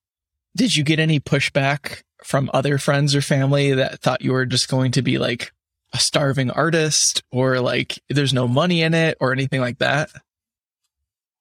Did 0.56 0.74
you 0.74 0.82
get 0.84 0.98
any 0.98 1.20
pushback 1.20 2.02
from 2.24 2.50
other 2.52 2.78
friends 2.78 3.14
or 3.14 3.20
family 3.20 3.72
that 3.74 4.00
thought 4.00 4.22
you 4.22 4.32
were 4.32 4.46
just 4.46 4.68
going 4.68 4.92
to 4.92 5.02
be 5.02 5.18
like 5.18 5.52
a 5.92 5.98
starving 5.98 6.50
artist 6.50 7.22
or 7.30 7.60
like 7.60 7.98
there's 8.08 8.32
no 8.32 8.48
money 8.48 8.82
in 8.82 8.94
it 8.94 9.16
or 9.20 9.32
anything 9.32 9.60
like 9.60 9.78
that? 9.78 10.10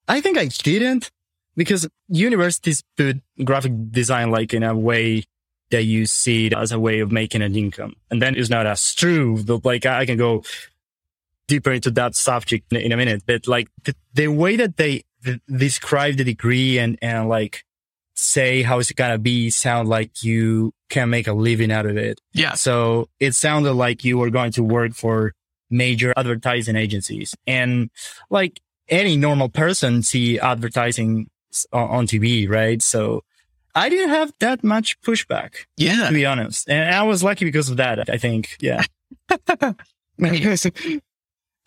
I 0.08 0.22
think 0.22 0.38
I 0.38 0.46
didn't 0.48 1.12
because 1.56 1.88
universities 2.08 2.84
put 2.96 3.18
graphic 3.44 3.74
design 3.92 4.32
like 4.32 4.54
in 4.54 4.64
a 4.64 4.76
way 4.76 5.24
that 5.70 5.84
you 5.84 6.06
see 6.06 6.48
it 6.48 6.54
as 6.54 6.72
a 6.72 6.80
way 6.80 7.00
of 7.00 7.12
making 7.12 7.42
an 7.42 7.56
income. 7.56 7.96
And 8.10 8.22
then 8.22 8.36
it's 8.36 8.50
not 8.50 8.66
as 8.66 8.94
true. 8.94 9.44
Like 9.64 9.86
I 9.86 10.06
can 10.06 10.18
go 10.18 10.44
deeper 11.48 11.72
into 11.72 11.92
that 11.92 12.16
subject 12.16 12.72
in 12.72 12.92
a 12.92 12.98
minute, 12.98 13.24
but 13.26 13.48
like 13.48 13.70
the, 13.84 13.96
the 14.14 14.28
way 14.28 14.56
that 14.56 14.78
they 14.78 15.04
th- 15.24 15.42
describe 15.50 16.18
the 16.18 16.24
degree 16.24 16.78
and, 16.78 16.98
and 17.02 17.28
like 17.28 17.64
say 18.14 18.62
how 18.62 18.80
it's 18.80 18.92
gonna 18.92 19.18
be 19.18 19.50
sound 19.50 19.90
like 19.90 20.24
you 20.24 20.74
can 20.90 21.10
make 21.10 21.28
a 21.28 21.34
living 21.34 21.72
out 21.72 21.86
of 21.86 21.98
it. 21.98 22.20
Yeah. 22.34 22.54
So 22.54 23.10
it 23.20 23.34
sounded 23.36 23.74
like 23.74 24.04
you 24.04 24.18
were 24.18 24.30
going 24.30 24.52
to 24.54 24.64
work 24.64 24.94
for 24.94 25.34
major 25.70 26.14
advertising 26.16 26.78
agencies 26.78 27.36
and 27.46 27.90
like 28.30 28.62
any 28.90 29.18
normal 29.18 29.50
person 29.50 30.04
see 30.04 30.40
advertising 30.40 31.30
on 31.74 32.08
TV, 32.08 32.50
right? 32.50 32.82
So 32.82 33.24
I 33.76 33.90
didn't 33.90 34.10
have 34.10 34.34
that 34.40 34.64
much 34.64 35.00
pushback. 35.02 35.66
Yeah. 35.78 36.08
To 36.08 36.14
be 36.14 36.26
honest. 36.26 36.70
And 36.70 36.94
I 36.94 37.04
was 37.04 37.24
lucky 37.24 37.46
because 37.46 37.70
of 37.70 37.78
that, 37.78 38.10
I 38.10 38.18
think. 38.18 38.58
Yeah. 38.60 38.84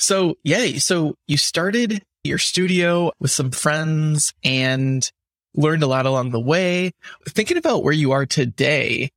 So 0.00 0.38
yeah, 0.44 0.78
so 0.78 1.14
you 1.28 1.36
started 1.36 2.02
your 2.24 2.38
studio 2.38 3.12
with 3.20 3.30
some 3.30 3.50
friends 3.50 4.32
and 4.42 5.08
learned 5.54 5.82
a 5.82 5.86
lot 5.86 6.06
along 6.06 6.30
the 6.30 6.40
way. 6.40 6.92
Thinking 7.28 7.58
about 7.58 7.84
where 7.84 7.92
you 7.92 8.12
are 8.12 8.24
today, 8.24 9.10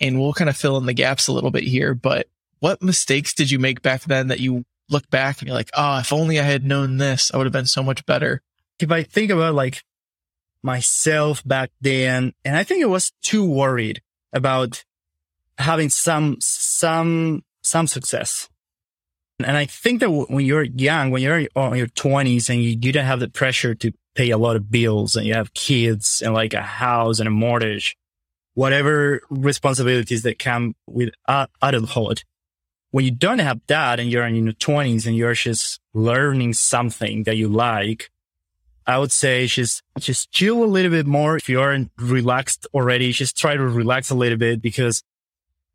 and 0.00 0.18
we'll 0.18 0.32
kind 0.32 0.48
of 0.48 0.56
fill 0.56 0.78
in 0.78 0.86
the 0.86 0.94
gaps 0.94 1.28
a 1.28 1.34
little 1.34 1.50
bit 1.50 1.64
here, 1.64 1.92
but 1.94 2.28
what 2.60 2.82
mistakes 2.82 3.34
did 3.34 3.50
you 3.50 3.58
make 3.58 3.82
back 3.82 4.04
then 4.04 4.28
that 4.28 4.40
you 4.40 4.64
look 4.90 5.08
back 5.10 5.40
and 5.40 5.48
you're 5.48 5.56
like, 5.56 5.70
oh, 5.74 5.98
if 5.98 6.12
only 6.12 6.38
I 6.38 6.44
had 6.44 6.64
known 6.64 6.98
this, 6.98 7.30
I 7.32 7.36
would 7.36 7.46
have 7.46 7.52
been 7.52 7.66
so 7.66 7.82
much 7.82 8.04
better? 8.06 8.42
If 8.78 8.90
I 8.90 9.02
think 9.02 9.30
about 9.30 9.54
like 9.54 9.82
myself 10.62 11.42
back 11.44 11.70
then, 11.80 12.32
and 12.44 12.56
I 12.56 12.64
think 12.64 12.82
I 12.82 12.86
was 12.86 13.12
too 13.22 13.44
worried 13.44 14.02
about 14.32 14.84
having 15.58 15.88
some, 15.88 16.36
some, 16.40 17.44
some 17.62 17.86
success. 17.86 18.48
And 19.38 19.56
I 19.56 19.64
think 19.64 20.00
that 20.00 20.10
when 20.10 20.44
you're 20.44 20.62
young, 20.62 21.10
when 21.10 21.22
you're 21.22 21.38
in 21.38 21.48
your 21.56 21.86
twenties 21.88 22.48
and 22.48 22.62
you, 22.62 22.78
you 22.80 22.92
don't 22.92 23.04
have 23.04 23.20
the 23.20 23.28
pressure 23.28 23.74
to 23.76 23.92
pay 24.14 24.30
a 24.30 24.38
lot 24.38 24.56
of 24.56 24.70
bills 24.70 25.16
and 25.16 25.26
you 25.26 25.34
have 25.34 25.54
kids 25.54 26.22
and 26.24 26.34
like 26.34 26.54
a 26.54 26.62
house 26.62 27.18
and 27.18 27.26
a 27.26 27.30
mortgage, 27.30 27.96
whatever 28.54 29.20
responsibilities 29.30 30.22
that 30.22 30.38
come 30.38 30.74
with 30.86 31.10
adulthood. 31.26 32.22
When 32.92 33.04
you 33.06 33.10
don't 33.10 33.40
have 33.40 33.60
that 33.68 33.98
and 33.98 34.10
you're 34.10 34.26
in 34.26 34.36
your 34.36 34.52
twenties 34.52 35.06
and 35.06 35.16
you're 35.16 35.34
just 35.34 35.80
learning 35.94 36.52
something 36.52 37.24
that 37.24 37.36
you 37.36 37.48
like, 37.48 38.10
I 38.86 38.98
would 38.98 39.12
say 39.12 39.46
just, 39.46 39.82
just 39.98 40.30
chill 40.30 40.62
a 40.62 40.66
little 40.66 40.90
bit 40.90 41.06
more. 41.06 41.36
If 41.36 41.48
you 41.48 41.58
aren't 41.58 41.90
relaxed 41.96 42.66
already, 42.74 43.10
just 43.12 43.36
try 43.36 43.56
to 43.56 43.62
relax 43.62 44.10
a 44.10 44.14
little 44.14 44.36
bit 44.36 44.60
because 44.60 45.02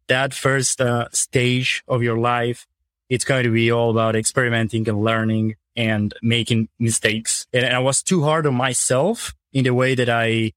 that 0.07 0.33
first 0.33 0.79
uh, 0.79 1.07
stage 1.11 1.83
of 1.87 2.03
your 2.03 2.19
life, 2.19 2.67
it's 3.09 3.25
going 3.25 3.45
to 3.45 3.51
be 3.51 3.71
all 3.71 3.89
about 3.89 4.15
experimenting 4.15 4.87
and 4.87 5.03
learning 5.03 5.55
and 5.75 6.13
making 6.21 6.69
mistakes. 6.77 7.47
And 7.51 7.65
I 7.65 7.79
was 7.79 8.03
too 8.03 8.23
hard 8.23 8.45
on 8.45 8.53
myself 8.53 9.33
in 9.53 9.63
the 9.63 9.73
way 9.73 9.95
that 9.95 10.09
I 10.09 10.51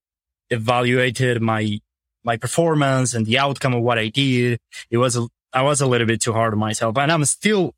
evaluated 0.50 1.40
my, 1.40 1.80
my 2.22 2.36
performance 2.36 3.14
and 3.14 3.24
the 3.24 3.38
outcome 3.38 3.72
of 3.72 3.82
what 3.82 3.98
I 3.98 4.08
did. 4.08 4.58
It 4.90 4.98
was, 4.98 5.16
a, 5.16 5.26
I 5.52 5.62
was 5.62 5.80
a 5.80 5.86
little 5.86 6.06
bit 6.06 6.20
too 6.20 6.32
hard 6.32 6.52
on 6.52 6.58
myself 6.58 6.96
and 6.96 7.10
I'm 7.10 7.24
still 7.24 7.74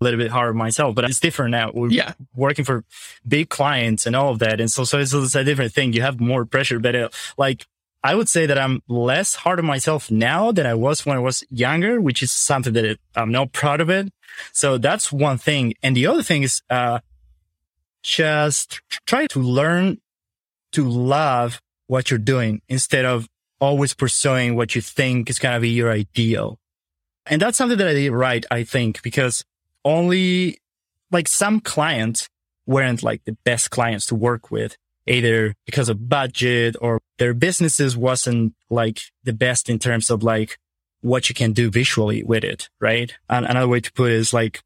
a 0.00 0.04
little 0.04 0.18
bit 0.18 0.30
hard 0.30 0.50
on 0.50 0.56
myself, 0.56 0.94
but 0.94 1.04
it's 1.04 1.20
different 1.20 1.50
now. 1.50 1.72
We're 1.74 1.90
yeah. 1.90 2.12
working 2.34 2.64
for 2.64 2.84
big 3.26 3.48
clients 3.48 4.06
and 4.06 4.14
all 4.14 4.30
of 4.30 4.38
that. 4.38 4.60
And 4.60 4.70
so, 4.70 4.84
so 4.84 4.98
it's, 4.98 5.12
it's 5.12 5.34
a 5.34 5.44
different 5.44 5.72
thing. 5.72 5.92
You 5.92 6.02
have 6.02 6.20
more 6.20 6.44
pressure, 6.44 6.78
but 6.78 6.94
uh, 6.94 7.08
like 7.36 7.66
I 8.04 8.14
would 8.14 8.28
say 8.28 8.46
that 8.46 8.58
I'm 8.58 8.82
less 8.88 9.34
hard 9.34 9.58
on 9.58 9.66
myself 9.66 10.10
now 10.10 10.52
than 10.52 10.66
I 10.66 10.74
was 10.74 11.04
when 11.04 11.16
I 11.16 11.20
was 11.20 11.42
younger, 11.50 12.00
which 12.00 12.22
is 12.22 12.30
something 12.30 12.72
that 12.74 12.84
it, 12.84 13.00
I'm 13.16 13.32
not 13.32 13.52
proud 13.52 13.80
of 13.80 13.90
it. 13.90 14.12
So 14.52 14.78
that's 14.78 15.10
one 15.12 15.38
thing. 15.38 15.74
And 15.82 15.96
the 15.96 16.06
other 16.06 16.22
thing 16.22 16.44
is, 16.44 16.62
uh, 16.70 17.00
just 18.02 18.80
try 19.06 19.26
to 19.26 19.40
learn 19.40 19.98
to 20.72 20.88
love 20.88 21.60
what 21.88 22.10
you're 22.10 22.18
doing 22.18 22.62
instead 22.68 23.04
of 23.04 23.28
always 23.60 23.94
pursuing 23.94 24.54
what 24.54 24.74
you 24.74 24.80
think 24.80 25.28
is 25.28 25.38
going 25.38 25.54
to 25.54 25.60
be 25.60 25.70
your 25.70 25.90
ideal. 25.90 26.58
And 27.28 27.40
that's 27.42 27.58
something 27.58 27.78
that 27.78 27.88
I 27.88 27.94
did 27.94 28.10
right, 28.10 28.44
I 28.50 28.64
think, 28.64 29.02
because 29.02 29.44
only 29.84 30.58
like 31.10 31.28
some 31.28 31.60
clients 31.60 32.28
weren't 32.66 33.02
like 33.02 33.24
the 33.24 33.36
best 33.44 33.70
clients 33.70 34.06
to 34.06 34.14
work 34.14 34.50
with, 34.50 34.76
either 35.06 35.54
because 35.66 35.88
of 35.88 36.08
budget 36.08 36.76
or 36.80 37.00
their 37.18 37.34
businesses 37.34 37.96
wasn't 37.96 38.54
like 38.70 39.00
the 39.24 39.32
best 39.32 39.68
in 39.68 39.78
terms 39.78 40.10
of 40.10 40.22
like 40.22 40.58
what 41.00 41.28
you 41.28 41.34
can 41.34 41.52
do 41.52 41.70
visually 41.70 42.22
with 42.22 42.44
it, 42.44 42.68
right? 42.80 43.14
And 43.28 43.46
another 43.46 43.68
way 43.68 43.80
to 43.80 43.92
put 43.92 44.10
it 44.10 44.16
is 44.16 44.32
like, 44.32 44.60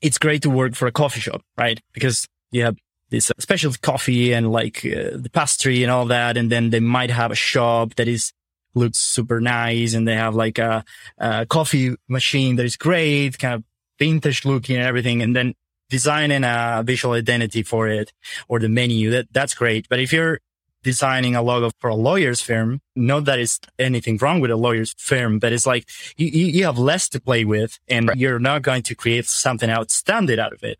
it's 0.00 0.18
great 0.18 0.42
to 0.42 0.50
work 0.50 0.74
for 0.74 0.86
a 0.86 0.92
coffee 0.92 1.20
shop, 1.20 1.42
right? 1.56 1.80
Because 1.92 2.28
you 2.52 2.62
have 2.64 2.76
this 3.10 3.32
special 3.38 3.72
coffee 3.82 4.32
and 4.32 4.52
like 4.52 4.84
uh, 4.84 5.16
the 5.16 5.30
pastry 5.32 5.82
and 5.82 5.90
all 5.90 6.06
that. 6.06 6.36
And 6.36 6.52
then 6.52 6.70
they 6.70 6.80
might 6.80 7.10
have 7.10 7.30
a 7.30 7.36
shop 7.36 7.94
that 7.96 8.06
is 8.06 8.32
looks 8.78 8.98
super 8.98 9.40
nice 9.40 9.94
and 9.94 10.06
they 10.06 10.14
have 10.14 10.34
like 10.34 10.58
a, 10.58 10.84
a 11.18 11.46
coffee 11.46 11.94
machine 12.08 12.56
that 12.56 12.64
is 12.66 12.76
great, 12.76 13.38
kind 13.38 13.54
of 13.54 13.64
vintage 13.98 14.44
looking 14.44 14.76
and 14.76 14.84
everything. 14.84 15.22
And 15.22 15.34
then 15.34 15.54
designing 15.90 16.44
a 16.44 16.82
visual 16.84 17.14
identity 17.14 17.62
for 17.62 17.88
it 17.88 18.12
or 18.48 18.58
the 18.58 18.68
menu, 18.68 19.10
that, 19.10 19.26
that's 19.32 19.54
great. 19.54 19.88
But 19.88 20.00
if 20.00 20.12
you're 20.12 20.40
designing 20.82 21.34
a 21.34 21.42
logo 21.42 21.70
for 21.80 21.90
a 21.90 21.94
lawyer's 21.94 22.40
firm, 22.40 22.80
not 22.94 23.24
that 23.24 23.38
it's 23.38 23.58
anything 23.78 24.16
wrong 24.18 24.40
with 24.40 24.50
a 24.50 24.56
lawyer's 24.56 24.94
firm, 24.98 25.38
but 25.38 25.52
it's 25.52 25.66
like 25.66 25.88
you, 26.16 26.28
you 26.28 26.64
have 26.64 26.78
less 26.78 27.08
to 27.10 27.20
play 27.20 27.44
with 27.44 27.78
and 27.88 28.08
right. 28.08 28.16
you're 28.16 28.38
not 28.38 28.62
going 28.62 28.82
to 28.82 28.94
create 28.94 29.26
something 29.26 29.70
outstanding 29.70 30.38
out 30.38 30.52
of 30.52 30.62
it. 30.62 30.78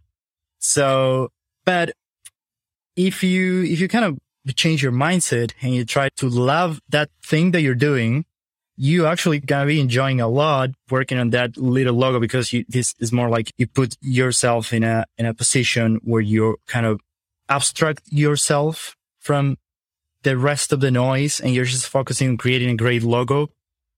So, 0.59 1.31
but 1.65 1.93
if 2.97 3.23
you, 3.23 3.63
if 3.65 3.81
you 3.81 3.89
kind 3.89 4.05
of 4.05 4.19
change 4.53 4.83
your 4.83 4.93
mindset 4.93 5.53
and 5.63 5.75
you 5.75 5.85
try 5.85 6.09
to 6.17 6.29
love 6.29 6.81
that 6.89 7.11
thing 7.23 7.53
that 7.53 7.63
you're 7.63 7.75
doing, 7.75 8.25
you 8.77 9.07
actually 9.07 9.41
gonna 9.41 9.67
be 9.67 9.81
enjoying 9.81 10.21
a 10.21 10.29
lot 10.29 10.71
working 10.89 11.19
on 11.19 11.31
that 11.31 11.57
little 11.57 11.95
logo 11.95 12.21
because 12.21 12.53
you, 12.53 12.65
this 12.69 12.95
is 12.99 13.13
more 13.13 13.29
like 13.29 13.53
you 13.59 13.67
put 13.67 13.97
yourself 14.01 14.73
in 14.73 14.85
a, 14.85 15.05
in 15.19 15.27
a 15.27 15.35
position 15.35 16.01
where 16.05 16.21
you're 16.21 16.57
kind 16.67 16.87
of 16.87 17.01
abstract 17.49 18.03
yourself 18.11 18.97
from 19.19 19.57
the 20.23 20.37
rest 20.37 20.73
of 20.73 20.81
the 20.81 20.91
noise 20.91 21.41
and 21.41 21.55
you're 21.55 21.65
just 21.65 21.89
focusing 21.89 22.31
on 22.31 22.37
creating 22.37 22.71
a 22.71 22.77
great 22.77 23.03
logo. 23.03 23.49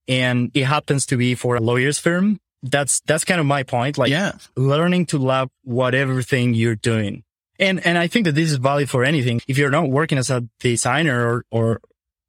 And 0.08 0.50
it 0.54 0.64
happens 0.64 1.06
to 1.06 1.16
be 1.16 1.34
for 1.34 1.56
a 1.56 1.60
lawyer's 1.60 1.98
firm. 1.98 2.40
That's, 2.62 3.00
that's 3.00 3.24
kind 3.24 3.40
of 3.40 3.46
my 3.46 3.62
point. 3.62 3.98
Like 3.98 4.10
yeah. 4.10 4.32
learning 4.56 5.06
to 5.06 5.18
love 5.18 5.50
whatever 5.62 6.22
thing 6.22 6.54
you're 6.54 6.74
doing. 6.74 7.22
And, 7.60 7.86
and 7.86 7.98
I 7.98 8.08
think 8.08 8.24
that 8.24 8.34
this 8.34 8.50
is 8.50 8.56
valid 8.56 8.88
for 8.88 9.04
anything. 9.04 9.42
If 9.46 9.58
you're 9.58 9.70
not 9.70 9.90
working 9.90 10.16
as 10.16 10.30
a 10.30 10.48
designer 10.58 11.28
or, 11.28 11.44
or 11.50 11.80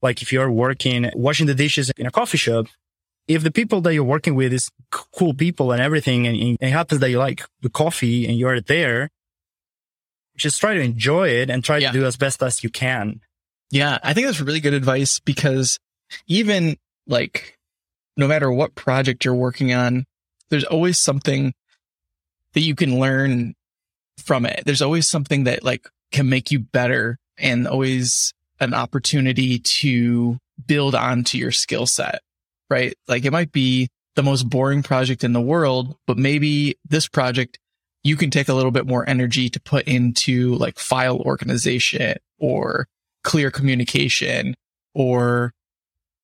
like 0.02 0.22
if 0.22 0.34
you're 0.34 0.52
working, 0.52 1.10
washing 1.16 1.48
the 1.48 1.56
dishes 1.56 1.90
in 1.98 2.06
a 2.06 2.12
coffee 2.12 2.38
shop, 2.38 2.68
if 3.28 3.42
the 3.42 3.52
people 3.52 3.80
that 3.82 3.94
you're 3.94 4.04
working 4.04 4.36
with 4.36 4.52
is 4.52 4.70
cool 4.92 5.34
people 5.34 5.72
and 5.72 5.82
everything, 5.82 6.28
and, 6.28 6.36
and 6.36 6.58
it 6.60 6.70
happens 6.70 7.00
that 7.00 7.10
you 7.10 7.18
like 7.18 7.44
the 7.62 7.70
coffee 7.70 8.28
and 8.28 8.38
you're 8.38 8.60
there, 8.60 9.10
just 10.36 10.60
try 10.60 10.74
to 10.74 10.82
enjoy 10.82 11.30
it 11.30 11.50
and 11.50 11.64
try 11.64 11.78
yeah. 11.78 11.92
to 11.92 12.00
do 12.00 12.06
as 12.06 12.18
best 12.18 12.44
as 12.44 12.64
you 12.64 12.70
can. 12.70 13.22
Yeah, 13.70 14.00
I 14.04 14.14
think 14.14 14.28
that's 14.28 14.42
really 14.42 14.60
good 14.60 14.74
advice 14.74 15.20
because 15.20 15.80
even 16.28 16.76
like 17.08 17.58
no 18.18 18.28
matter 18.28 18.52
what 18.52 18.76
project 18.76 19.24
you're 19.24 19.34
working 19.34 19.74
on, 19.74 20.06
there's 20.50 20.66
always 20.66 21.00
something 21.00 21.54
that 22.54 22.62
you 22.62 22.76
can 22.76 23.00
learn 23.00 23.56
from 24.22 24.46
it. 24.46 24.64
There's 24.66 24.82
always 24.82 25.08
something 25.08 25.46
that 25.46 25.64
like 25.64 25.88
can 26.12 26.30
make 26.30 26.52
you 26.52 26.60
better 26.60 27.18
and 27.38 27.68
always 27.68 28.34
an 28.60 28.74
opportunity 28.74 29.60
to 29.60 30.38
build 30.68 30.96
onto 30.96 31.38
your 31.38 31.52
skill 31.52 31.88
set, 31.88 32.22
right? 32.70 32.96
Like 33.08 33.26
it 33.26 33.32
might 33.32 33.52
be 33.52 33.90
the 34.16 34.24
most 34.24 34.50
boring 34.50 34.84
project 34.84 35.24
in 35.24 35.34
the 35.34 35.42
world, 35.42 35.96
but 36.06 36.18
maybe 36.18 36.78
this 36.88 37.08
project 37.08 37.58
you 38.04 38.16
can 38.16 38.30
take 38.30 38.50
a 38.50 38.54
little 38.54 38.72
bit 38.72 38.88
more 38.88 39.08
energy 39.08 39.50
to 39.50 39.60
put 39.60 39.88
into 39.88 40.56
like 40.56 40.80
file 40.80 41.20
organization 41.20 42.18
or 42.40 42.88
clear 43.24 43.52
communication 43.52 44.56
or, 44.94 45.52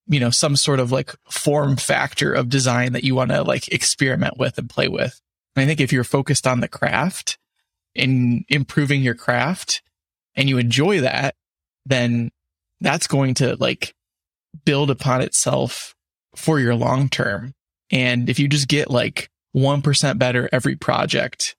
you 0.07 0.19
know, 0.19 0.31
some 0.31 0.55
sort 0.55 0.79
of 0.79 0.91
like 0.91 1.13
form 1.29 1.75
factor 1.75 2.33
of 2.33 2.49
design 2.49 2.93
that 2.93 3.03
you 3.03 3.13
want 3.13 3.29
to 3.29 3.43
like 3.43 3.67
experiment 3.69 4.37
with 4.37 4.57
and 4.57 4.69
play 4.69 4.87
with. 4.87 5.19
And 5.55 5.63
I 5.63 5.65
think 5.67 5.79
if 5.79 5.93
you're 5.93 6.03
focused 6.03 6.47
on 6.47 6.61
the 6.61 6.67
craft 6.67 7.37
and 7.97 8.45
improving 8.49 9.01
your 9.01 9.15
craft 9.15 9.81
and 10.35 10.47
you 10.47 10.57
enjoy 10.57 11.01
that, 11.01 11.35
then 11.85 12.29
that's 12.79 13.07
going 13.07 13.33
to 13.35 13.55
like 13.57 13.93
build 14.65 14.89
upon 14.89 15.21
itself 15.21 15.95
for 16.35 16.59
your 16.59 16.75
long 16.75 17.09
term. 17.09 17.53
And 17.91 18.29
if 18.29 18.39
you 18.39 18.47
just 18.47 18.67
get 18.67 18.89
like 18.89 19.29
1% 19.55 20.19
better 20.19 20.49
every 20.51 20.75
project, 20.75 21.55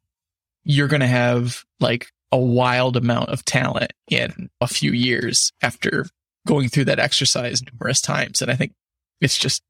you're 0.65 0.89
going 0.89 1.01
to 1.01 1.07
have 1.07 1.65
like 1.81 2.09
a 2.31 2.39
wild 2.39 2.97
amount 2.97 3.31
of 3.31 3.45
talent 3.45 3.93
in 4.11 4.51
a 4.61 4.67
few 4.67 4.93
years 4.93 5.53
after 5.63 6.07
going 6.47 6.69
through 6.69 6.85
that 6.87 6.99
exercise 6.99 7.63
numerous 7.63 8.01
times. 8.01 8.43
And 8.43 8.51
I 8.51 8.55
think 8.55 8.73
it's 9.21 9.39
just 9.39 9.63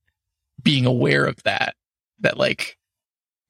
being 0.62 0.86
aware 0.86 1.24
of 1.24 1.42
that, 1.44 1.74
that 2.20 2.36
like, 2.36 2.76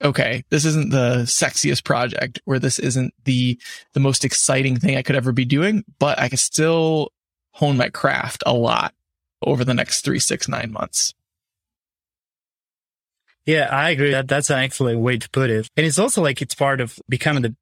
okay, 0.02 0.44
this 0.50 0.64
isn't 0.64 0.90
the 0.90 1.22
sexiest 1.24 1.84
project 1.84 2.40
or 2.46 2.58
this 2.58 2.78
isn't 2.78 3.12
the, 3.24 3.58
the 3.94 4.00
most 4.00 4.24
exciting 4.24 4.78
thing 4.78 4.96
I 4.96 5.02
could 5.02 5.16
ever 5.16 5.32
be 5.32 5.44
doing, 5.44 5.84
but 5.98 6.18
I 6.18 6.28
can 6.28 6.38
still 6.38 7.12
hone 7.52 7.76
my 7.76 7.88
craft 7.88 8.42
a 8.46 8.54
lot 8.54 8.94
over 9.42 9.64
the 9.64 9.74
next 9.74 10.04
three, 10.04 10.18
six, 10.18 10.48
nine 10.48 10.72
months. 10.72 11.14
Yeah, 13.46 13.68
I 13.70 13.90
agree 13.90 14.10
that 14.10 14.28
that's 14.28 14.50
an 14.50 14.58
excellent 14.58 15.00
way 15.00 15.16
to 15.16 15.30
put 15.30 15.48
it. 15.50 15.70
And 15.76 15.86
it's 15.86 15.98
also 15.98 16.22
like 16.22 16.42
it's 16.42 16.54
part 16.54 16.80
of 16.80 16.98
becoming 17.08 17.42
the 17.42 17.56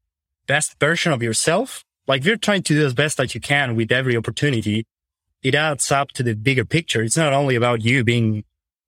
best 0.47 0.79
version 0.81 1.13
of 1.13 1.23
yourself. 1.23 1.85
Like 2.09 2.25
you're 2.25 2.37
trying 2.37 2.65
to 2.65 2.75
do 2.75 2.85
as 2.85 2.93
best 2.93 3.17
that 3.19 3.35
you 3.35 3.41
can 3.41 3.77
with 3.77 3.93
every 3.93 4.17
opportunity. 4.17 4.85
It 5.43 5.55
adds 5.55 5.93
up 5.93 6.11
to 6.13 6.23
the 6.23 6.35
bigger 6.35 6.65
picture. 6.65 7.03
It's 7.03 7.17
not 7.17 7.33
only 7.33 7.55
about 7.55 7.83
you 7.83 8.03
being, 8.03 8.45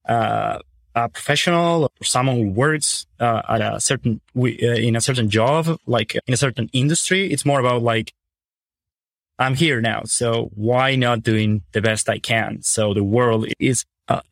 uh, 0.08 0.58
a 0.94 1.08
professional 1.08 1.84
or 1.84 2.04
someone 2.04 2.36
who 2.36 2.50
works 2.50 3.06
uh, 3.20 3.42
at 3.48 3.60
a 3.60 3.80
certain 3.80 4.20
uh, 4.36 4.42
in 4.42 4.96
a 4.96 5.00
certain 5.00 5.30
job, 5.30 5.78
like 5.86 6.14
in 6.14 6.34
a 6.34 6.36
certain 6.36 6.68
industry. 6.72 7.30
It's 7.30 7.44
more 7.44 7.60
about 7.60 7.82
like 7.82 8.12
I'm 9.38 9.54
here 9.54 9.80
now, 9.80 10.02
so 10.04 10.50
why 10.54 10.96
not 10.96 11.22
doing 11.22 11.62
the 11.72 11.80
best 11.80 12.08
I 12.08 12.18
can? 12.18 12.62
So 12.62 12.92
the 12.92 13.04
world 13.04 13.46
is 13.60 13.84
a, 14.08 14.22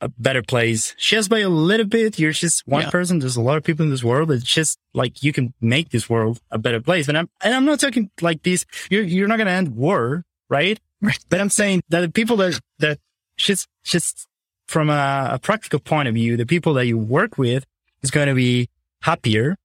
a 0.00 0.08
better 0.08 0.42
place 0.42 0.94
just 0.98 1.28
by 1.28 1.40
a 1.40 1.48
little 1.48 1.86
bit. 1.86 2.18
You're 2.18 2.32
just 2.32 2.66
one 2.66 2.82
yeah. 2.82 2.90
person. 2.90 3.18
There's 3.18 3.36
a 3.36 3.42
lot 3.42 3.58
of 3.58 3.64
people 3.64 3.84
in 3.84 3.90
this 3.90 4.04
world. 4.04 4.30
It's 4.30 4.44
just 4.44 4.78
like 4.94 5.22
you 5.22 5.32
can 5.32 5.52
make 5.60 5.90
this 5.90 6.08
world 6.08 6.40
a 6.50 6.58
better 6.58 6.80
place. 6.80 7.08
And 7.08 7.18
I'm 7.18 7.28
and 7.42 7.52
I'm 7.52 7.66
not 7.66 7.80
talking 7.80 8.10
like 8.22 8.42
this. 8.42 8.64
You're 8.90 9.02
you're 9.02 9.28
not 9.28 9.38
gonna 9.38 9.50
end 9.50 9.76
war, 9.76 10.24
right? 10.48 10.78
Right. 11.02 11.18
But 11.28 11.40
I'm 11.40 11.50
saying 11.50 11.82
that 11.90 12.00
the 12.00 12.10
people 12.10 12.36
that 12.38 12.58
that 12.78 12.98
just 13.36 13.68
just 13.84 14.26
from 14.66 14.90
a, 14.90 15.30
a 15.32 15.38
practical 15.38 15.78
point 15.78 16.08
of 16.08 16.14
view, 16.14 16.36
the 16.36 16.46
people 16.46 16.74
that 16.74 16.86
you 16.86 16.98
work 16.98 17.38
with 17.38 17.64
is 18.02 18.10
going 18.10 18.28
to 18.28 18.34
be 18.34 18.68
happier. 19.02 19.56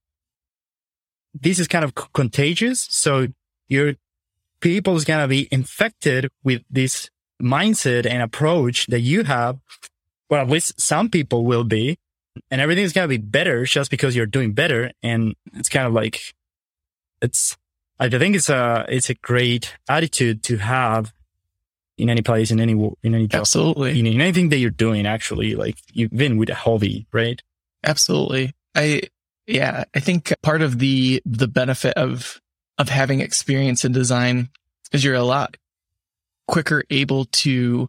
This 1.34 1.60
is 1.60 1.68
kind 1.68 1.84
of 1.84 1.94
c- 1.98 2.06
contagious. 2.14 2.88
So 2.90 3.28
your 3.68 3.96
people 4.60 4.96
is 4.96 5.06
going 5.06 5.22
to 5.22 5.28
be 5.28 5.48
infected 5.52 6.30
with 6.44 6.62
this 6.70 7.10
mindset 7.42 8.06
and 8.06 8.22
approach 8.22 8.88
that 8.88 9.00
you 9.00 9.24
have. 9.24 9.60
Well, 10.30 10.42
at 10.42 10.50
least 10.50 10.80
some 10.80 11.10
people 11.10 11.46
will 11.46 11.64
be 11.64 11.98
and 12.50 12.62
everything's 12.62 12.94
going 12.94 13.06
to 13.06 13.10
be 13.10 13.18
better 13.18 13.66
just 13.66 13.92
because 13.92 14.16
you're 14.16 14.26
doing 14.26 14.54
better. 14.54 14.92
And 15.04 15.36
it's 15.54 15.70
kind 15.70 15.88
of 15.88 15.94
like, 15.94 16.34
it's, 17.22 17.58
I 18.00 18.10
think 18.10 18.36
it's 18.36 18.50
a, 18.50 18.86
it's 18.88 19.10
a 19.10 19.16
great 19.16 19.76
attitude 19.90 20.44
to 20.44 20.58
have 20.58 21.14
in 22.02 22.10
any 22.10 22.22
place, 22.22 22.52
in 22.52 22.60
any 22.60 22.74
in 22.74 23.16
any 23.16 23.28
job, 23.28 23.42
absolutely, 23.42 24.00
in, 24.00 24.08
in 24.08 24.20
anything 24.20 24.50
that 24.50 24.58
you're 24.58 24.70
doing. 24.70 25.06
Actually, 25.06 25.56
like 25.56 25.78
you've 25.94 26.12
been 26.12 26.38
with 26.38 26.50
a 26.50 26.56
hobby, 26.56 27.06
right? 27.12 27.42
Absolutely. 27.84 28.54
I 28.76 29.04
yeah, 29.48 29.84
I 29.94 30.00
think 30.00 30.34
part 30.42 30.62
of 30.62 30.80
the 30.80 31.22
the 31.26 31.48
benefit 31.48 31.94
of 31.96 32.42
of 32.78 32.90
having 32.90 33.20
experience 33.20 33.86
in 33.86 33.92
design 33.92 34.50
is 34.92 35.04
you're 35.04 35.16
a 35.16 35.24
lot 35.24 35.58
quicker 36.48 36.84
able 36.90 37.26
to 37.26 37.88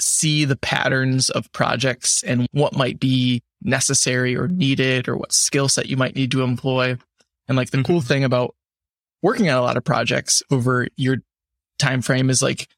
see 0.00 0.44
the 0.44 0.56
patterns 0.56 1.30
of 1.30 1.50
projects 1.52 2.22
and 2.22 2.46
what 2.52 2.76
might 2.76 3.00
be 3.00 3.42
necessary 3.62 4.36
or 4.36 4.48
needed 4.48 5.08
or 5.08 5.16
what 5.16 5.32
skill 5.32 5.68
set 5.68 5.88
you 5.88 5.96
might 5.96 6.14
need 6.14 6.30
to 6.30 6.42
employ. 6.42 6.96
And 7.48 7.56
like 7.56 7.70
the 7.70 7.78
mm-hmm. 7.78 7.92
cool 7.92 8.00
thing 8.00 8.24
about 8.24 8.54
working 9.22 9.48
on 9.48 9.58
a 9.58 9.62
lot 9.62 9.76
of 9.76 9.84
projects 9.84 10.42
over 10.50 10.88
your 10.96 11.16
time 11.78 12.02
frame 12.02 12.30
is 12.30 12.42
like 12.42 12.68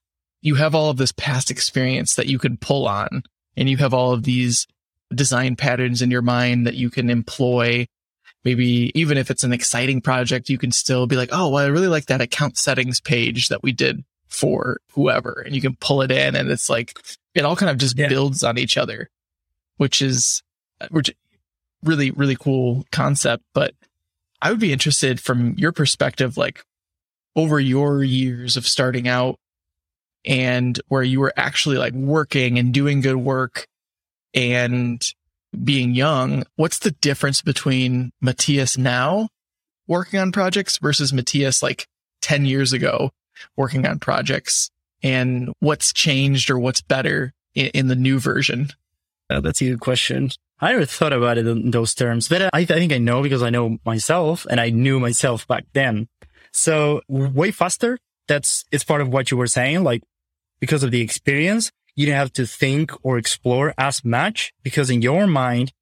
you 0.43 0.55
have 0.55 0.75
all 0.75 0.91
of 0.91 0.97
this 0.97 1.13
past 1.13 1.51
experience 1.51 2.15
that 2.15 2.27
you 2.27 2.39
can 2.39 2.57
pull 2.57 2.89
on 2.89 3.23
and 3.57 3.69
you 3.69 3.77
have 3.77 3.95
all 3.95 4.13
of 4.13 4.23
these 4.23 4.67
design 5.15 5.57
patterns 5.57 6.03
in 6.03 6.11
your 6.11 6.23
mind 6.23 6.67
that 6.67 6.75
you 6.75 6.91
can 6.91 7.11
employ. 7.11 7.87
Maybe 8.45 8.91
even 8.95 9.19
if 9.19 9.31
it's 9.31 9.45
an 9.45 9.53
exciting 9.53 10.01
project, 10.01 10.49
you 10.49 10.57
can 10.57 10.73
still 10.73 11.07
be 11.07 11.17
like, 11.17 11.31
Oh, 11.33 11.49
well, 11.51 11.65
I 11.65 11.69
really 11.69 11.89
like 11.89 12.07
that 12.07 12.21
account 12.21 12.57
settings 12.57 13.01
page 13.01 13.49
that 13.49 13.63
we 13.63 13.73
did 13.73 14.05
for 14.29 14.81
whoever 14.93 15.43
and 15.45 15.55
you 15.55 15.61
can 15.61 15.77
pull 15.77 16.03
it 16.03 16.11
in 16.11 16.37
and 16.37 16.51
it's 16.51 16.71
like, 16.71 16.99
it 17.35 17.45
all 17.45 17.57
kind 17.57 17.71
of 17.71 17.79
just 17.79 17.99
yeah. 17.99 18.09
builds 18.09 18.43
on 18.43 18.59
each 18.59 18.77
other, 18.77 19.11
which 19.77 20.01
is, 20.01 20.43
which 20.91 21.11
really, 21.83 22.11
really 22.13 22.37
cool 22.37 22.85
concept. 22.93 23.45
But 23.55 23.75
I 24.41 24.51
would 24.51 24.61
be 24.61 24.73
interested 24.73 25.21
from 25.21 25.55
your 25.55 25.73
perspective, 25.73 26.37
like 26.37 26.65
over 27.37 27.61
your 27.61 28.03
years 28.03 28.57
of 28.57 28.67
starting 28.67 29.07
out, 29.07 29.39
and 30.25 30.81
where 30.89 31.03
you 31.03 31.21
were 31.21 31.33
actually 31.37 31.79
like 31.79 31.95
working 31.95 32.59
and 32.59 32.75
doing 32.75 33.00
good 33.00 33.17
work 33.17 33.67
and 34.35 35.03
being 35.65 35.95
young, 35.95 36.45
what's 36.57 36.79
the 36.79 36.93
difference 36.93 37.43
between 37.43 38.12
Matias 38.21 38.79
now 38.79 39.29
working 39.87 40.21
on 40.21 40.33
projects 40.33 40.79
versus 40.79 41.12
Matias 41.12 41.62
like 41.62 41.87
10 42.23 42.45
years 42.45 42.73
ago 42.73 43.11
working 43.57 43.87
on 43.87 43.99
projects 43.99 44.71
and 45.02 45.52
what's 45.61 45.93
changed 45.93 46.50
or 46.50 46.59
what's 46.59 46.83
better 46.83 47.33
in, 47.54 47.67
in 47.69 47.87
the 47.89 47.97
new 47.97 48.19
version? 48.19 48.69
Uh, 49.28 49.41
that's 49.41 49.61
a 49.61 49.71
good 49.71 49.80
question. 49.80 50.30
I 50.61 50.73
never 50.73 50.85
thought 50.85 51.13
about 51.13 51.39
it 51.39 51.47
in 51.47 51.71
those 51.71 51.95
terms, 51.95 52.28
but 52.28 52.43
I, 52.43 52.50
I 52.52 52.65
think 52.65 52.93
I 52.93 52.99
know 52.99 53.23
because 53.23 53.43
I 53.43 53.50
know 53.50 53.78
myself 53.85 54.47
and 54.50 54.61
I 54.61 54.71
knew 54.71 55.00
myself 55.00 55.47
back 55.49 55.65
then. 55.73 56.09
So 56.52 57.00
way 57.09 57.50
faster. 57.50 57.99
That's, 58.28 58.65
it's 58.71 58.85
part 58.85 59.00
of 59.00 59.09
what 59.09 59.30
you 59.30 59.37
were 59.37 59.47
saying. 59.47 59.83
Like 59.83 60.02
because 60.61 60.83
of 60.83 60.91
the 60.91 61.01
experience, 61.01 61.73
you 61.97 62.07
don't 62.07 62.15
have 62.15 62.33
to 62.35 62.47
think 62.47 62.93
or 63.03 63.19
explore 63.19 63.75
as 63.77 64.05
much 64.05 64.53
because 64.63 64.91
in 64.91 65.03
your 65.03 65.27
mind, 65.27 65.73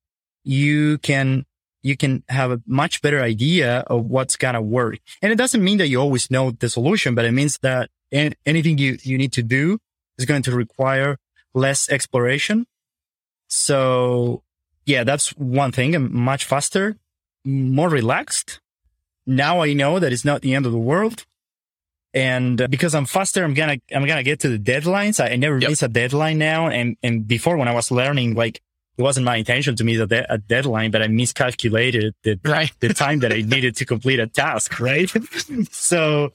you 0.45 0.99
can, 0.99 1.45
you 1.83 1.97
can 1.97 2.23
have 2.29 2.51
a 2.51 2.63
much 2.67 3.03
better 3.03 3.21
idea 3.21 3.81
of 3.89 4.07
what's 4.07 4.37
going 4.37 4.55
to 4.55 4.63
work. 4.63 4.99
And 5.21 5.33
it 5.33 5.37
doesn't 5.37 5.63
mean 5.63 5.79
that 5.79 5.89
you 5.89 6.01
always 6.01 6.31
know 6.31 6.51
the 6.51 6.69
solution, 6.69 7.15
but 7.15 7.25
it 7.25 7.33
means 7.33 7.59
that 7.59 7.91
anything 8.11 8.79
you, 8.79 8.99
you 9.03 9.19
need 9.19 9.33
to 9.33 9.43
do 9.43 9.79
is 10.17 10.25
going 10.25 10.43
to 10.43 10.53
require 10.53 11.19
less 11.55 11.89
exploration. 11.91 12.67
So 13.49 14.43
yeah, 14.87 15.05
that's 15.05 15.37
one 15.37 15.73
thing. 15.73 15.95
I'm 15.95 16.17
much 16.17 16.45
faster, 16.45 16.97
more 17.45 17.89
relaxed. 17.89 18.61
Now 19.27 19.61
I 19.61 19.75
know 19.75 19.99
that 19.99 20.13
it's 20.13 20.25
not 20.25 20.41
the 20.41 20.55
end 20.55 20.65
of 20.65 20.73
the 20.73 20.79
world. 20.79 21.27
And 22.19 22.61
uh, 22.61 22.67
because 22.67 22.95
I'm 22.95 23.07
faster, 23.07 23.45
I'm 23.45 23.55
gonna, 23.55 23.79
I'm 23.95 24.05
gonna 24.05 24.25
get 24.25 24.41
to 24.41 24.49
the 24.49 24.59
deadlines. 24.59 25.23
I, 25.23 25.31
I 25.31 25.37
never 25.37 25.59
yep. 25.59 25.71
miss 25.71 25.83
a 25.83 25.89
deadline 25.89 26.39
now. 26.39 26.69
And, 26.69 26.97
and 27.03 27.27
before 27.27 27.57
when 27.57 27.69
I 27.69 27.75
was 27.75 27.91
learning, 27.91 28.35
like 28.35 28.61
it 28.97 29.03
wasn't 29.03 29.25
my 29.25 29.37
intention 29.37 29.77
to 29.77 29.85
meet 29.85 30.01
a, 30.01 30.07
de- 30.07 30.33
a 30.33 30.39
deadline, 30.39 30.91
but 30.91 31.01
I 31.01 31.07
miscalculated 31.07 32.15
the, 32.25 32.41
right. 32.45 32.73
the 32.81 32.93
time 32.93 33.21
that 33.21 33.33
I 33.33 33.43
needed 33.43 33.77
to 33.77 33.85
complete 33.85 34.19
a 34.19 34.27
task. 34.27 34.81
Right. 34.81 35.09
so 35.71 36.33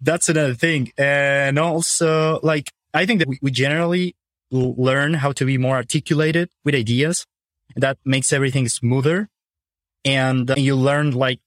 that's 0.00 0.30
another 0.30 0.54
thing. 0.54 0.92
And 0.96 1.58
also 1.58 2.40
like, 2.42 2.72
I 2.94 3.04
think 3.04 3.18
that 3.18 3.28
we, 3.28 3.38
we 3.42 3.50
generally 3.50 4.16
learn 4.50 5.12
how 5.12 5.32
to 5.32 5.44
be 5.44 5.58
more 5.58 5.76
articulated 5.76 6.48
with 6.64 6.74
ideas. 6.74 7.26
That 7.76 7.98
makes 8.06 8.32
everything 8.32 8.68
smoother. 8.68 9.28
And 10.06 10.50
uh, 10.50 10.54
you 10.56 10.74
learn 10.74 11.10
like 11.10 11.40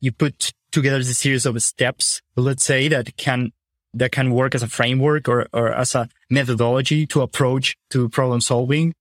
you 0.00 0.12
put 0.12 0.52
together 0.72 0.98
a 0.98 1.04
series 1.04 1.46
of 1.46 1.62
steps, 1.62 2.20
let's 2.36 2.64
say 2.64 2.88
that 2.88 3.16
can, 3.16 3.52
that 3.94 4.12
can 4.12 4.32
work 4.32 4.54
as 4.54 4.62
a 4.62 4.68
framework 4.68 5.28
or, 5.28 5.46
or 5.52 5.72
as 5.72 5.94
a 5.94 6.08
methodology 6.30 7.06
to 7.06 7.20
approach 7.20 7.76
to 7.90 8.08
problem 8.08 8.40
solving. 8.40 8.94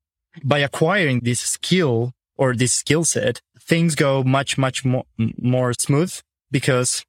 By 0.43 0.59
acquiring 0.59 1.21
this 1.23 1.39
skill 1.41 2.13
or 2.37 2.53
this 2.55 2.73
skill 2.73 3.03
set, 3.03 3.41
things 3.59 3.95
go 3.95 4.23
much, 4.23 4.57
much 4.57 4.85
more, 4.85 5.05
more 5.37 5.73
smooth 5.73 6.13
because 6.51 7.03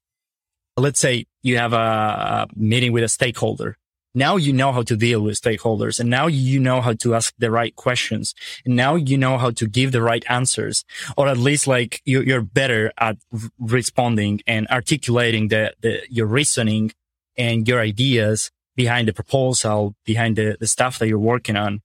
let's 0.77 1.01
say 1.01 1.27
you 1.43 1.59
have 1.59 1.73
a, 1.73 1.77
a 1.77 2.47
meeting 2.57 2.93
with 2.93 3.05
a 3.05 3.09
stakeholder 3.09 3.77
now 4.15 4.37
you 4.37 4.53
know 4.53 4.73
how 4.73 4.83
to 4.83 4.97
deal 4.97 5.21
with 5.21 5.41
stakeholders 5.41 5.99
and 5.99 6.11
now 6.11 6.27
you 6.27 6.61
know 6.61 6.81
how 6.81 6.93
to 6.93 7.15
ask 7.15 7.35
the 7.39 7.51
right 7.51 7.75
questions 7.77 8.35
and 8.65 8.77
now 8.77 8.95
you 8.95 9.17
know 9.17 9.39
how 9.39 9.51
to 9.51 9.67
give 9.67 9.93
the 9.93 10.03
right 10.03 10.25
answers 10.29 10.85
or 11.17 11.29
at 11.29 11.37
least 11.37 11.67
like 11.67 12.03
you, 12.05 12.35
are 12.35 12.43
better 12.43 12.93
at 12.99 13.17
responding 13.59 14.41
and 14.47 14.67
articulating 14.69 15.49
the, 15.49 15.73
the, 15.81 16.01
your 16.09 16.27
reasoning 16.27 16.93
and 17.37 17.67
your 17.67 17.81
ideas 17.81 18.51
behind 18.77 19.09
the 19.09 19.13
proposal 19.13 19.95
behind 20.05 20.37
the, 20.37 20.57
the 20.61 20.67
stuff 20.67 20.99
that 20.99 21.09
you're 21.09 21.19
working 21.19 21.57
on. 21.57 21.81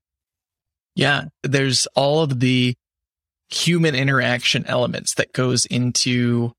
Yeah 0.96 1.26
there's 1.44 1.88
all 1.96 2.22
of 2.22 2.40
the 2.40 2.76
human 3.50 3.96
interaction 3.96 4.66
elements 4.66 5.14
that 5.16 5.32
goes 5.32 5.66
into 5.66 6.52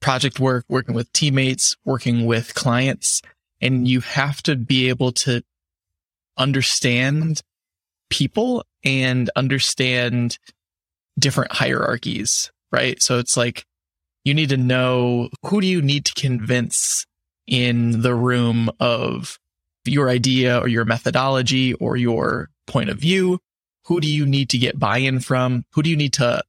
project 0.00 0.38
work 0.38 0.66
working 0.68 0.94
with 0.94 1.10
teammates 1.12 1.74
working 1.84 2.26
with 2.26 2.54
clients 2.54 3.22
and 3.66 3.88
you 3.88 4.00
have 4.00 4.42
to 4.44 4.54
be 4.54 4.88
able 4.88 5.10
to 5.10 5.42
understand 6.38 7.42
people 8.08 8.64
and 8.84 9.28
understand 9.34 10.38
different 11.18 11.50
hierarchies, 11.52 12.52
right? 12.70 13.02
So 13.02 13.18
it's 13.18 13.36
like 13.36 13.64
you 14.24 14.34
need 14.34 14.50
to 14.50 14.56
know 14.56 15.30
who 15.44 15.60
do 15.60 15.66
you 15.66 15.82
need 15.82 16.04
to 16.04 16.14
convince 16.14 17.06
in 17.46 18.02
the 18.02 18.14
room 18.14 18.70
of 18.78 19.38
your 19.84 20.08
idea 20.08 20.58
or 20.58 20.68
your 20.68 20.84
methodology 20.84 21.74
or 21.74 21.96
your 21.96 22.50
point 22.66 22.90
of 22.90 22.98
view? 22.98 23.40
Who 23.86 24.00
do 24.00 24.10
you 24.10 24.26
need 24.26 24.50
to 24.50 24.58
get 24.58 24.78
buy-in 24.78 25.20
from? 25.20 25.64
Who 25.72 25.82
do 25.82 25.90
you 25.90 25.96
need 25.96 26.12
to 26.14 26.42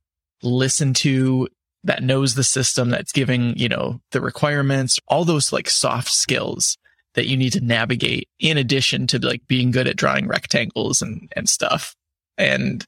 listen 0.43 0.93
to 0.95 1.47
that 1.83 2.03
knows 2.03 2.35
the 2.35 2.43
system 2.43 2.89
that's 2.89 3.11
giving, 3.11 3.57
you 3.57 3.69
know, 3.69 4.01
the 4.11 4.21
requirements, 4.21 4.99
all 5.07 5.23
those 5.25 5.53
like 5.53 5.69
soft 5.69 6.11
skills 6.11 6.77
that 7.17 7.25
you 7.25 7.35
need 7.35 7.51
to 7.51 7.61
navigate 7.61 8.29
in 8.39 8.57
addition 8.57 9.07
to 9.07 9.17
like 9.17 9.41
being 9.47 9.71
good 9.71 9.87
at 9.87 9.95
drawing 9.95 10.27
rectangles 10.27 11.01
and, 11.01 11.33
and 11.35 11.49
stuff. 11.49 11.95
And 12.37 12.85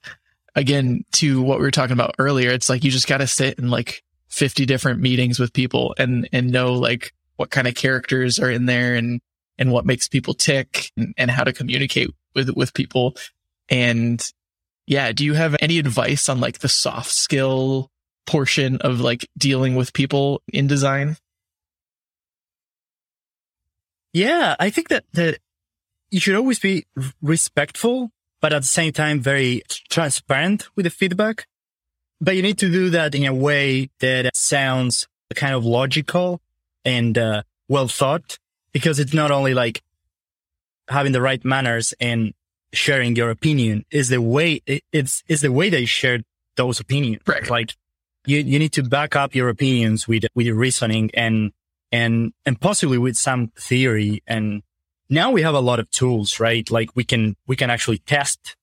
again, 0.56 1.04
to 1.14 1.42
what 1.42 1.58
we 1.58 1.64
were 1.64 1.72
talking 1.72 1.96
about 1.96 2.14
earlier, 2.20 2.52
it's 2.52 2.70
like 2.70 2.84
you 2.84 2.92
just 2.92 3.08
got 3.08 3.18
to 3.18 3.28
sit 3.28 3.58
in 3.58 3.72
like 3.72 4.04
50 4.28 4.68
different 4.68 5.02
meetings 5.02 5.40
with 5.40 5.52
people 5.52 5.96
and, 5.98 6.30
and 6.32 6.52
know 6.52 6.74
like 6.74 7.12
what 7.38 7.50
kind 7.50 7.68
of 7.68 7.74
characters 7.74 8.38
are 8.38 8.52
in 8.52 8.68
there 8.68 8.94
and, 8.94 9.20
and 9.58 9.72
what 9.72 9.88
makes 9.88 10.08
people 10.08 10.36
tick 10.36 10.92
and, 10.96 11.12
and 11.18 11.32
how 11.32 11.44
to 11.44 11.52
communicate 11.52 12.12
with, 12.36 12.52
with 12.52 12.76
people. 12.76 13.18
And 13.68 14.24
yeah, 14.86 15.12
do 15.12 15.26
you 15.26 15.34
have 15.34 15.56
any 15.60 15.80
advice 15.80 16.30
on 16.30 16.40
like 16.40 16.60
the 16.60 16.70
soft 16.70 17.10
skill 17.10 17.90
portion 18.28 18.78
of 18.82 19.02
like 19.02 19.28
dealing 19.40 19.76
with 19.76 19.92
people 19.92 20.44
in 20.54 20.68
design? 20.68 21.18
Yeah, 24.14 24.56
I 24.60 24.70
think 24.70 24.90
that, 24.90 25.06
that 25.14 25.40
you 26.10 26.20
should 26.20 26.36
always 26.36 26.60
be 26.60 26.86
respectful, 27.22 28.12
but 28.42 28.54
at 28.54 28.62
the 28.62 28.68
same 28.68 28.92
time, 28.92 29.20
very 29.20 29.64
transparent 29.90 30.68
with 30.76 30.86
the 30.86 30.90
feedback. 30.90 31.48
But 32.22 32.36
you 32.36 32.42
need 32.42 32.58
to 32.60 32.72
do 32.72 32.90
that 32.90 33.16
in 33.16 33.26
a 33.26 33.34
way 33.34 33.90
that 34.00 34.36
sounds 34.36 35.08
kind 35.36 35.54
of 35.54 35.64
logical 35.64 36.42
and 36.84 37.18
uh, 37.18 37.44
well 37.68 37.88
thought, 37.88 38.40
because 38.72 39.00
it's 39.00 39.14
not 39.14 39.32
only 39.32 39.54
like 39.54 39.82
having 40.88 41.12
the 41.12 41.22
right 41.22 41.44
manners 41.46 41.94
and 42.00 42.34
sharing 42.74 43.16
your 43.16 43.30
opinion 43.30 43.86
is 43.90 44.10
the 44.10 44.22
way 44.22 44.62
it's 44.92 45.24
is 45.28 45.42
the 45.42 45.52
way 45.52 45.70
they 45.70 45.86
share 45.86 46.20
those 46.56 46.80
opinions. 46.80 47.22
Right. 47.26 47.50
Like 47.50 47.76
you 48.26 48.40
you 48.40 48.60
need 48.60 48.74
to 48.74 48.84
back 48.84 49.16
up 49.16 49.34
your 49.34 49.50
opinions 49.50 50.08
with 50.08 50.26
with 50.36 50.46
your 50.46 50.56
reasoning 50.56 51.10
and 51.14 51.52
and 51.92 52.34
and 52.46 52.60
possibly 52.60 52.98
with 52.98 53.18
some 53.18 53.52
theory. 53.58 54.24
And 54.28 54.64
now 55.10 55.32
we 55.32 55.42
have 55.42 55.56
a 55.56 55.60
lot 55.60 55.80
of 55.80 55.90
tools, 55.92 56.40
right? 56.40 56.70
Like 56.70 56.96
we 56.96 57.04
can 57.04 57.36
we 57.48 57.56
can 57.56 57.70
actually 57.70 58.00
test 58.00 58.56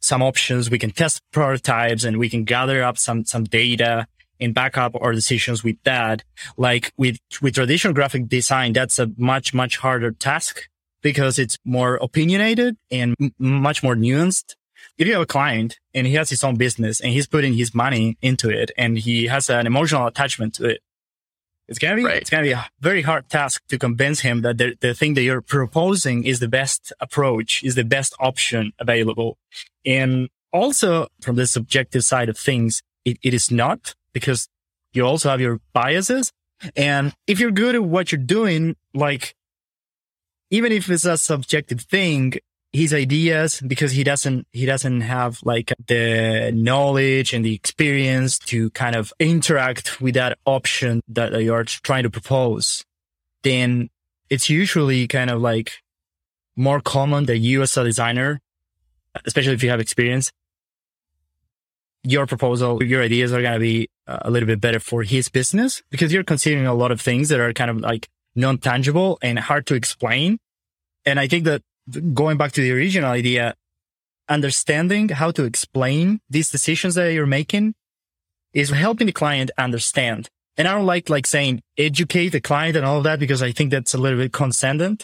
some 0.00 0.22
options. 0.22 0.70
We 0.70 0.78
can 0.78 0.90
test 0.90 1.22
prototypes 1.32 2.04
and 2.04 2.18
we 2.18 2.28
can 2.28 2.44
gather 2.44 2.82
up 2.82 2.98
some 2.98 3.24
some 3.24 3.44
data 3.44 4.06
and 4.40 4.54
back 4.54 4.78
up 4.78 4.94
our 5.00 5.12
decisions 5.12 5.64
with 5.64 5.76
that. 5.84 6.22
Like 6.56 6.92
with 6.96 7.18
with 7.42 7.54
traditional 7.54 7.94
graphic 7.94 8.28
design, 8.28 8.72
that's 8.72 8.98
a 8.98 9.10
much 9.16 9.52
much 9.52 9.78
harder 9.78 10.12
task 10.12 10.68
because 11.02 11.38
it's 11.38 11.58
more 11.64 11.96
opinionated 11.96 12.76
and 12.90 13.14
m- 13.20 13.32
much 13.38 13.82
more 13.82 13.94
nuanced. 13.94 14.54
If 14.96 15.06
you 15.06 15.12
have 15.12 15.22
a 15.22 15.26
client 15.26 15.78
and 15.94 16.06
he 16.06 16.14
has 16.14 16.30
his 16.30 16.42
own 16.42 16.56
business 16.56 17.00
and 17.00 17.12
he's 17.12 17.26
putting 17.26 17.54
his 17.54 17.74
money 17.74 18.16
into 18.20 18.50
it 18.50 18.70
and 18.76 18.98
he 18.98 19.26
has 19.26 19.48
an 19.48 19.66
emotional 19.66 20.06
attachment 20.06 20.54
to 20.54 20.66
it, 20.66 20.80
it's 21.68 21.78
gonna 21.78 21.96
be 21.96 22.04
right. 22.04 22.16
it's 22.16 22.30
gonna 22.30 22.42
be 22.42 22.52
a 22.52 22.66
very 22.80 23.02
hard 23.02 23.28
task 23.28 23.62
to 23.68 23.78
convince 23.78 24.20
him 24.20 24.40
that 24.42 24.58
the, 24.58 24.76
the 24.80 24.94
thing 24.94 25.14
that 25.14 25.22
you're 25.22 25.42
proposing 25.42 26.24
is 26.24 26.40
the 26.40 26.48
best 26.48 26.92
approach, 27.00 27.62
is 27.62 27.74
the 27.74 27.84
best 27.84 28.14
option 28.18 28.72
available. 28.78 29.38
And 29.84 30.28
also 30.52 31.08
from 31.20 31.36
the 31.36 31.46
subjective 31.46 32.04
side 32.04 32.28
of 32.28 32.38
things, 32.38 32.82
it, 33.04 33.18
it 33.22 33.34
is 33.34 33.50
not 33.50 33.94
because 34.12 34.48
you 34.92 35.04
also 35.06 35.28
have 35.28 35.40
your 35.40 35.60
biases. 35.72 36.32
And 36.74 37.12
if 37.26 37.38
you're 37.38 37.50
good 37.50 37.74
at 37.74 37.84
what 37.84 38.10
you're 38.10 38.20
doing, 38.20 38.74
like 38.94 39.34
even 40.50 40.72
if 40.72 40.90
it's 40.90 41.04
a 41.04 41.18
subjective 41.18 41.82
thing, 41.82 42.34
his 42.72 42.92
ideas, 42.92 43.62
because 43.66 43.92
he 43.92 44.04
doesn't, 44.04 44.46
he 44.52 44.66
doesn't 44.66 45.00
have 45.00 45.40
like 45.42 45.72
the 45.86 46.52
knowledge 46.54 47.32
and 47.32 47.44
the 47.44 47.54
experience 47.54 48.38
to 48.38 48.70
kind 48.70 48.94
of 48.94 49.12
interact 49.18 50.00
with 50.00 50.14
that 50.14 50.38
option 50.44 51.00
that 51.08 51.32
you're 51.42 51.64
trying 51.64 52.02
to 52.02 52.10
propose, 52.10 52.84
then 53.42 53.88
it's 54.28 54.50
usually 54.50 55.06
kind 55.06 55.30
of 55.30 55.40
like 55.40 55.72
more 56.56 56.80
common 56.80 57.24
that 57.24 57.38
you 57.38 57.62
as 57.62 57.76
a 57.76 57.84
designer, 57.84 58.40
especially 59.24 59.54
if 59.54 59.62
you 59.62 59.70
have 59.70 59.80
experience, 59.80 60.30
your 62.02 62.26
proposal, 62.26 62.82
your 62.82 63.02
ideas 63.02 63.32
are 63.32 63.40
going 63.40 63.54
to 63.54 63.58
be 63.58 63.88
uh, 64.06 64.18
a 64.22 64.30
little 64.30 64.46
bit 64.46 64.60
better 64.60 64.80
for 64.80 65.02
his 65.02 65.28
business 65.28 65.82
because 65.90 66.12
you're 66.12 66.24
considering 66.24 66.66
a 66.66 66.74
lot 66.74 66.90
of 66.90 67.00
things 67.00 67.28
that 67.30 67.40
are 67.40 67.52
kind 67.52 67.70
of 67.70 67.80
like 67.80 68.08
non-tangible 68.34 69.18
and 69.22 69.38
hard 69.38 69.66
to 69.66 69.74
explain. 69.74 70.38
And 71.06 71.18
I 71.18 71.26
think 71.26 71.44
that 71.44 71.62
going 72.14 72.36
back 72.36 72.52
to 72.52 72.60
the 72.60 72.72
original 72.72 73.10
idea, 73.10 73.54
understanding 74.28 75.08
how 75.08 75.30
to 75.30 75.44
explain 75.44 76.20
these 76.28 76.50
decisions 76.50 76.94
that 76.94 77.12
you're 77.12 77.26
making 77.26 77.74
is 78.52 78.70
helping 78.70 79.06
the 79.06 79.12
client 79.12 79.50
understand. 79.58 80.28
And 80.56 80.66
I 80.66 80.74
don't 80.74 80.86
like, 80.86 81.08
like 81.08 81.26
saying 81.26 81.62
educate 81.76 82.30
the 82.30 82.40
client 82.40 82.76
and 82.76 82.84
all 82.84 82.98
of 82.98 83.04
that 83.04 83.20
because 83.20 83.42
I 83.42 83.52
think 83.52 83.70
that's 83.70 83.94
a 83.94 83.98
little 83.98 84.18
bit 84.18 84.32
condescending. 84.32 84.98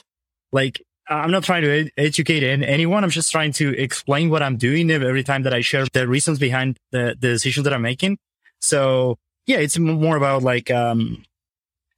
Like 0.53 0.83
I'm 1.09 1.31
not 1.31 1.45
trying 1.45 1.63
to 1.63 1.81
ed- 1.81 1.91
educate 1.97 2.43
anyone. 2.43 3.05
I'm 3.05 3.11
just 3.11 3.31
trying 3.31 3.53
to 3.55 3.79
explain 3.79 4.31
what 4.31 4.43
I'm 4.43 4.57
doing 4.57 4.91
every 4.91 5.23
time 5.23 5.43
that 5.45 5.55
I 5.55 5.61
share 5.61 5.87
the 5.93 6.09
reasons 6.09 6.39
behind 6.39 6.79
the, 6.91 7.17
the 7.19 7.29
decisions 7.29 7.65
that 7.65 7.73
I'm 7.73 7.83
making. 7.83 8.19
So 8.61 9.17
yeah, 9.47 9.59
it's 9.59 9.79
more 9.79 10.17
about 10.17 10.43
like, 10.43 10.71
um, 10.71 11.25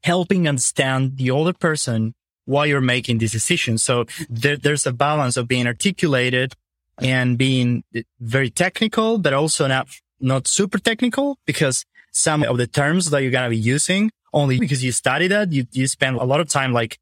helping 0.02 0.46
understand 0.46 1.16
the 1.16 1.30
older 1.30 1.52
person 1.52 2.14
while 2.46 2.66
you're 2.66 2.80
making 2.80 3.18
these 3.18 3.32
decisions. 3.32 3.82
So 3.82 4.06
there, 4.28 4.56
there's 4.56 4.86
a 4.86 4.92
balance 4.92 5.36
of 5.36 5.46
being 5.46 5.66
articulated 5.66 6.54
and 6.98 7.36
being 7.36 7.84
very 8.20 8.50
technical, 8.50 9.18
but 9.18 9.34
also 9.34 9.66
not, 9.66 9.88
not 10.18 10.48
super 10.48 10.78
technical 10.78 11.38
because 11.44 11.84
some 12.12 12.42
of 12.42 12.56
the 12.56 12.66
terms 12.66 13.10
that 13.10 13.22
you're 13.22 13.30
going 13.30 13.44
to 13.44 13.50
be 13.50 13.56
using 13.56 14.10
only 14.32 14.58
because 14.58 14.82
you 14.82 14.92
study 14.92 15.28
that, 15.28 15.52
you, 15.52 15.66
you 15.72 15.86
spend 15.86 16.16
a 16.16 16.24
lot 16.24 16.40
of 16.40 16.48
time 16.48 16.72
like 16.72 16.98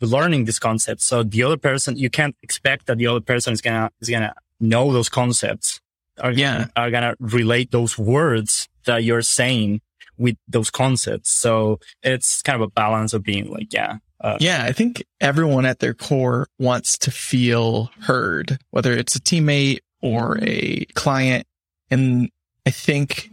learning 0.00 0.44
this 0.44 0.58
concept. 0.58 1.00
So 1.00 1.22
the 1.22 1.42
other 1.42 1.56
person, 1.56 1.96
you 1.96 2.10
can't 2.10 2.36
expect 2.42 2.86
that 2.86 2.98
the 2.98 3.06
other 3.06 3.20
person 3.20 3.52
is 3.52 3.60
going 3.60 3.80
to, 3.80 3.90
is 4.00 4.08
going 4.08 4.22
to 4.22 4.34
know 4.60 4.92
those 4.92 5.08
concepts 5.08 5.80
are, 6.20 6.32
yeah. 6.32 6.66
are 6.76 6.90
going 6.90 7.02
to 7.02 7.16
relate 7.20 7.70
those 7.70 7.98
words 7.98 8.68
that 8.86 9.04
you're 9.04 9.22
saying 9.22 9.80
with 10.16 10.36
those 10.46 10.70
concepts. 10.70 11.30
So 11.30 11.80
it's 12.02 12.42
kind 12.42 12.56
of 12.60 12.68
a 12.68 12.70
balance 12.70 13.14
of 13.14 13.22
being 13.22 13.50
like, 13.50 13.72
yeah. 13.72 13.98
Uh, 14.24 14.38
yeah, 14.40 14.64
I 14.64 14.72
think 14.72 15.04
everyone 15.20 15.66
at 15.66 15.80
their 15.80 15.92
core 15.92 16.46
wants 16.58 16.96
to 16.98 17.10
feel 17.10 17.90
heard, 18.00 18.56
whether 18.70 18.92
it's 18.92 19.14
a 19.14 19.20
teammate 19.20 19.80
or 20.00 20.38
a 20.40 20.86
client. 20.94 21.46
And 21.90 22.30
I 22.64 22.70
think 22.70 23.30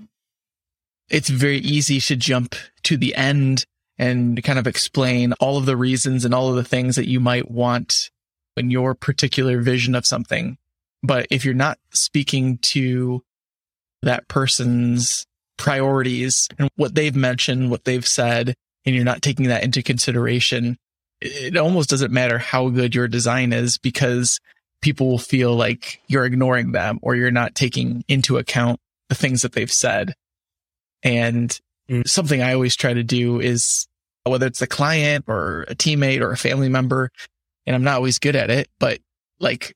it's 1.10 1.30
very 1.30 1.60
easy 1.60 2.02
to 2.02 2.18
jump 2.18 2.56
to 2.84 2.98
the 2.98 3.16
end 3.16 3.66
and 3.98 4.44
kind 4.44 4.60
of 4.60 4.68
explain 4.68 5.32
all 5.40 5.58
of 5.58 5.66
the 5.66 5.78
reasons 5.78 6.26
and 6.26 6.34
all 6.34 6.50
of 6.50 6.58
the 6.58 6.64
things 6.66 6.98
that 6.98 7.08
you 7.08 7.22
might 7.22 7.50
want 7.50 8.10
in 8.58 8.70
your 8.70 8.94
particular 8.94 9.62
vision 9.62 9.96
of 9.96 10.06
something. 10.06 10.58
But 11.02 11.26
if 11.32 11.46
you're 11.46 11.54
not 11.54 11.80
speaking 11.92 12.58
to 12.58 13.24
that 14.02 14.28
person's 14.28 15.26
priorities 15.58 16.50
and 16.60 16.70
what 16.76 16.96
they've 16.96 17.16
mentioned, 17.16 17.72
what 17.72 17.86
they've 17.86 18.06
said, 18.06 18.56
and 18.86 18.96
you're 18.96 19.06
not 19.06 19.22
taking 19.22 19.48
that 19.48 19.64
into 19.64 19.84
consideration, 19.84 20.78
it 21.22 21.56
almost 21.58 21.90
doesn't 21.90 22.12
matter 22.12 22.38
how 22.38 22.70
good 22.70 22.96
your 22.96 23.08
design 23.08 23.54
is 23.54 23.78
because 23.78 24.40
people 24.82 25.08
will 25.08 25.20
feel 25.20 25.56
like 25.56 26.02
you're 26.08 26.26
ignoring 26.26 26.72
them 26.72 27.00
or 27.02 27.16
you're 27.16 27.32
not 27.32 27.54
taking 27.54 28.04
into 28.08 28.38
account 28.38 28.80
the 29.10 29.16
things 29.16 29.44
that 29.44 29.54
they've 29.54 29.72
said. 29.72 30.14
And 31.04 31.58
mm. 31.90 32.08
something 32.08 32.42
I 32.42 32.54
always 32.54 32.76
try 32.76 32.94
to 32.94 33.04
do 33.04 33.40
is 33.40 33.88
whether 34.24 34.48
it's 34.48 34.62
a 34.62 34.68
client 34.68 35.26
or 35.28 35.66
a 35.68 35.76
teammate 35.76 36.22
or 36.22 36.32
a 36.32 36.38
family 36.38 36.70
member, 36.70 37.12
and 37.66 37.76
I'm 37.76 37.84
not 37.84 37.96
always 37.96 38.20
good 38.20 38.36
at 38.36 38.50
it, 38.50 38.68
but 38.80 39.00
like 39.40 39.76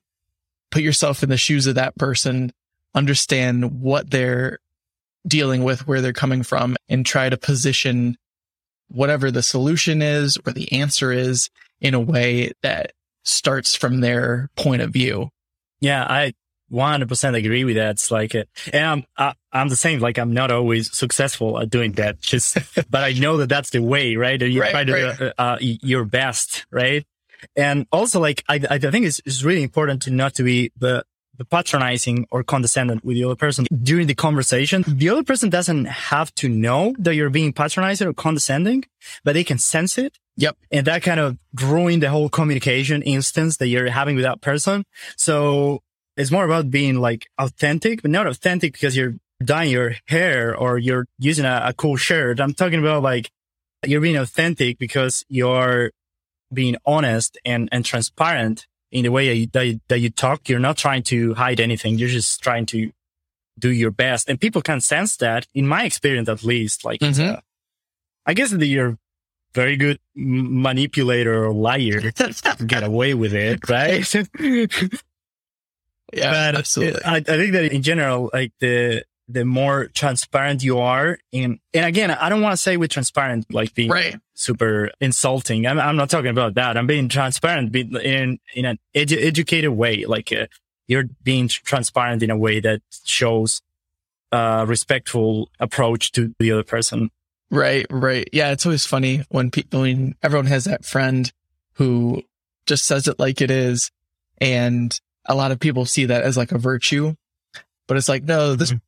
put 0.70 0.82
yourself 0.82 1.22
in 1.22 1.28
the 1.28 1.36
shoes 1.36 1.66
of 1.66 1.76
that 1.76 1.96
person, 1.96 2.52
understand 2.94 3.80
what 3.80 4.10
they're 4.10 4.58
dealing 5.26 5.64
with, 5.64 5.86
where 5.86 6.00
they're 6.00 6.12
coming 6.12 6.42
from, 6.42 6.76
and 6.88 7.04
try 7.04 7.28
to 7.28 7.36
position 7.36 8.16
whatever 8.88 9.30
the 9.30 9.42
solution 9.42 10.02
is 10.02 10.38
or 10.46 10.52
the 10.52 10.72
answer 10.72 11.12
is 11.12 11.50
in 11.80 11.94
a 11.94 12.00
way 12.00 12.52
that 12.62 12.92
starts 13.24 13.74
from 13.74 14.00
their 14.00 14.48
point 14.56 14.82
of 14.82 14.92
view. 14.92 15.30
Yeah, 15.80 16.04
I 16.08 16.32
100% 16.72 17.36
agree 17.36 17.64
with 17.64 17.76
that. 17.76 17.92
It's 17.92 18.10
like, 18.10 18.34
uh, 18.34 18.44
and 18.72 18.84
I'm, 18.84 19.04
I, 19.16 19.28
am 19.28 19.34
i 19.52 19.60
am 19.60 19.68
the 19.68 19.76
same. 19.76 20.00
Like 20.00 20.18
I'm 20.18 20.32
not 20.32 20.50
always 20.50 20.96
successful 20.96 21.60
at 21.60 21.70
doing 21.70 21.92
that. 21.92 22.20
Just, 22.20 22.56
but 22.90 23.04
I 23.04 23.12
know 23.12 23.38
that 23.38 23.48
that's 23.48 23.70
the 23.70 23.82
way, 23.82 24.16
right? 24.16 24.40
You 24.40 24.60
right, 24.60 24.70
try 24.70 24.84
to 24.84 24.92
right. 24.92 25.18
do 25.18 25.24
uh, 25.26 25.32
uh 25.38 25.56
your 25.60 26.04
best, 26.04 26.66
right? 26.70 27.04
And 27.54 27.86
also 27.92 28.20
like, 28.20 28.42
I, 28.48 28.60
I 28.68 28.78
think 28.78 29.06
it's, 29.06 29.20
it's 29.24 29.42
really 29.42 29.62
important 29.62 30.02
to 30.02 30.10
not 30.10 30.34
to 30.34 30.42
be 30.42 30.72
the 30.76 31.04
patronizing 31.44 32.26
or 32.30 32.42
condescending 32.42 33.00
with 33.02 33.16
the 33.16 33.24
other 33.24 33.36
person 33.36 33.66
during 33.82 34.06
the 34.06 34.14
conversation. 34.14 34.84
The 34.86 35.08
other 35.08 35.22
person 35.22 35.50
doesn't 35.50 35.86
have 35.86 36.34
to 36.36 36.48
know 36.48 36.94
that 36.98 37.14
you're 37.14 37.30
being 37.30 37.52
patronizing 37.52 38.08
or 38.08 38.12
condescending, 38.12 38.84
but 39.24 39.34
they 39.34 39.44
can 39.44 39.58
sense 39.58 39.98
it. 39.98 40.18
Yep. 40.36 40.56
And 40.70 40.86
that 40.86 41.02
kind 41.02 41.20
of 41.20 41.38
ruin 41.62 42.00
the 42.00 42.10
whole 42.10 42.28
communication 42.28 43.02
instance 43.02 43.56
that 43.56 43.68
you're 43.68 43.90
having 43.90 44.16
with 44.16 44.24
that 44.24 44.40
person. 44.40 44.84
So 45.16 45.82
it's 46.16 46.30
more 46.30 46.44
about 46.44 46.70
being 46.70 46.96
like 47.00 47.26
authentic, 47.38 48.02
but 48.02 48.10
not 48.10 48.26
authentic 48.26 48.72
because 48.72 48.96
you're 48.96 49.14
dyeing 49.44 49.70
your 49.70 49.96
hair 50.06 50.56
or 50.56 50.78
you're 50.78 51.06
using 51.18 51.44
a, 51.44 51.62
a 51.66 51.72
cool 51.74 51.96
shirt. 51.96 52.40
I'm 52.40 52.54
talking 52.54 52.80
about 52.80 53.02
like 53.02 53.30
you're 53.84 54.00
being 54.00 54.16
authentic 54.16 54.78
because 54.78 55.24
you're 55.28 55.90
being 56.52 56.76
honest 56.84 57.38
and, 57.44 57.68
and 57.72 57.84
transparent 57.84 58.66
in 58.90 59.02
the 59.02 59.10
way 59.10 59.28
that 59.28 59.36
you, 59.36 59.46
that 59.52 59.66
you, 59.66 59.80
that 59.88 59.98
you 60.00 60.10
talk. 60.10 60.48
You're 60.48 60.58
not 60.58 60.76
trying 60.76 61.02
to 61.04 61.34
hide 61.34 61.60
anything. 61.60 61.98
You're 61.98 62.08
just 62.08 62.42
trying 62.42 62.66
to 62.66 62.90
do 63.58 63.70
your 63.70 63.90
best. 63.90 64.28
And 64.28 64.40
people 64.40 64.62
can 64.62 64.80
sense 64.80 65.16
that 65.16 65.46
in 65.54 65.66
my 65.66 65.84
experience, 65.84 66.28
at 66.28 66.44
least. 66.44 66.84
Like, 66.84 67.00
mm-hmm. 67.00 67.36
uh, 67.36 67.40
I 68.24 68.34
guess 68.34 68.50
that 68.50 68.66
you're 68.66 68.98
very 69.54 69.76
good 69.76 69.98
manipulator 70.14 71.46
or 71.46 71.52
liar 71.52 72.10
to 72.10 72.64
get 72.66 72.82
away 72.82 73.14
with 73.14 73.32
it, 73.34 73.68
right? 73.68 74.06
Yeah, 76.12 76.30
but 76.52 76.58
absolutely. 76.58 77.02
I, 77.04 77.16
I 77.16 77.20
think 77.20 77.52
that 77.52 77.72
in 77.72 77.82
general, 77.82 78.30
like 78.32 78.52
the 78.60 79.04
the 79.28 79.44
more 79.44 79.86
transparent 79.86 80.62
you 80.62 80.78
are, 80.78 81.18
and 81.32 81.58
and 81.74 81.86
again, 81.86 82.10
I 82.10 82.28
don't 82.28 82.42
want 82.42 82.52
to 82.52 82.56
say 82.56 82.76
with 82.76 82.90
transparent 82.90 83.52
like 83.52 83.74
being 83.74 83.90
right. 83.90 84.16
super 84.34 84.90
insulting. 85.00 85.66
I'm 85.66 85.80
I'm 85.80 85.96
not 85.96 86.10
talking 86.10 86.30
about 86.30 86.54
that. 86.54 86.76
I'm 86.76 86.86
being 86.86 87.08
transparent 87.08 87.74
in 87.74 88.38
in 88.54 88.64
an 88.64 88.78
edu- 88.94 89.22
educated 89.22 89.70
way. 89.70 90.04
Like 90.04 90.32
uh, 90.32 90.46
you're 90.86 91.04
being 91.22 91.48
transparent 91.48 92.22
in 92.22 92.30
a 92.30 92.36
way 92.36 92.60
that 92.60 92.82
shows 93.04 93.62
a 94.32 94.64
respectful 94.66 95.50
approach 95.58 96.12
to 96.12 96.34
the 96.38 96.52
other 96.52 96.64
person. 96.64 97.10
Right, 97.50 97.86
right. 97.90 98.28
Yeah, 98.32 98.50
it's 98.50 98.66
always 98.66 98.86
funny 98.86 99.24
when 99.28 99.50
people, 99.50 99.82
when 99.82 100.16
everyone 100.22 100.46
has 100.46 100.64
that 100.64 100.84
friend 100.84 101.32
who 101.74 102.22
just 102.66 102.84
says 102.84 103.06
it 103.06 103.18
like 103.18 103.40
it 103.40 103.50
is, 103.50 103.90
and 104.38 104.98
a 105.26 105.34
lot 105.34 105.52
of 105.52 105.60
people 105.60 105.84
see 105.84 106.06
that 106.06 106.22
as 106.22 106.36
like 106.36 106.52
a 106.52 106.58
virtue, 106.58 107.14
but 107.86 107.96
it's 107.96 108.08
like, 108.08 108.24
no, 108.24 108.54
this 108.54 108.70
mm-hmm. 108.70 108.78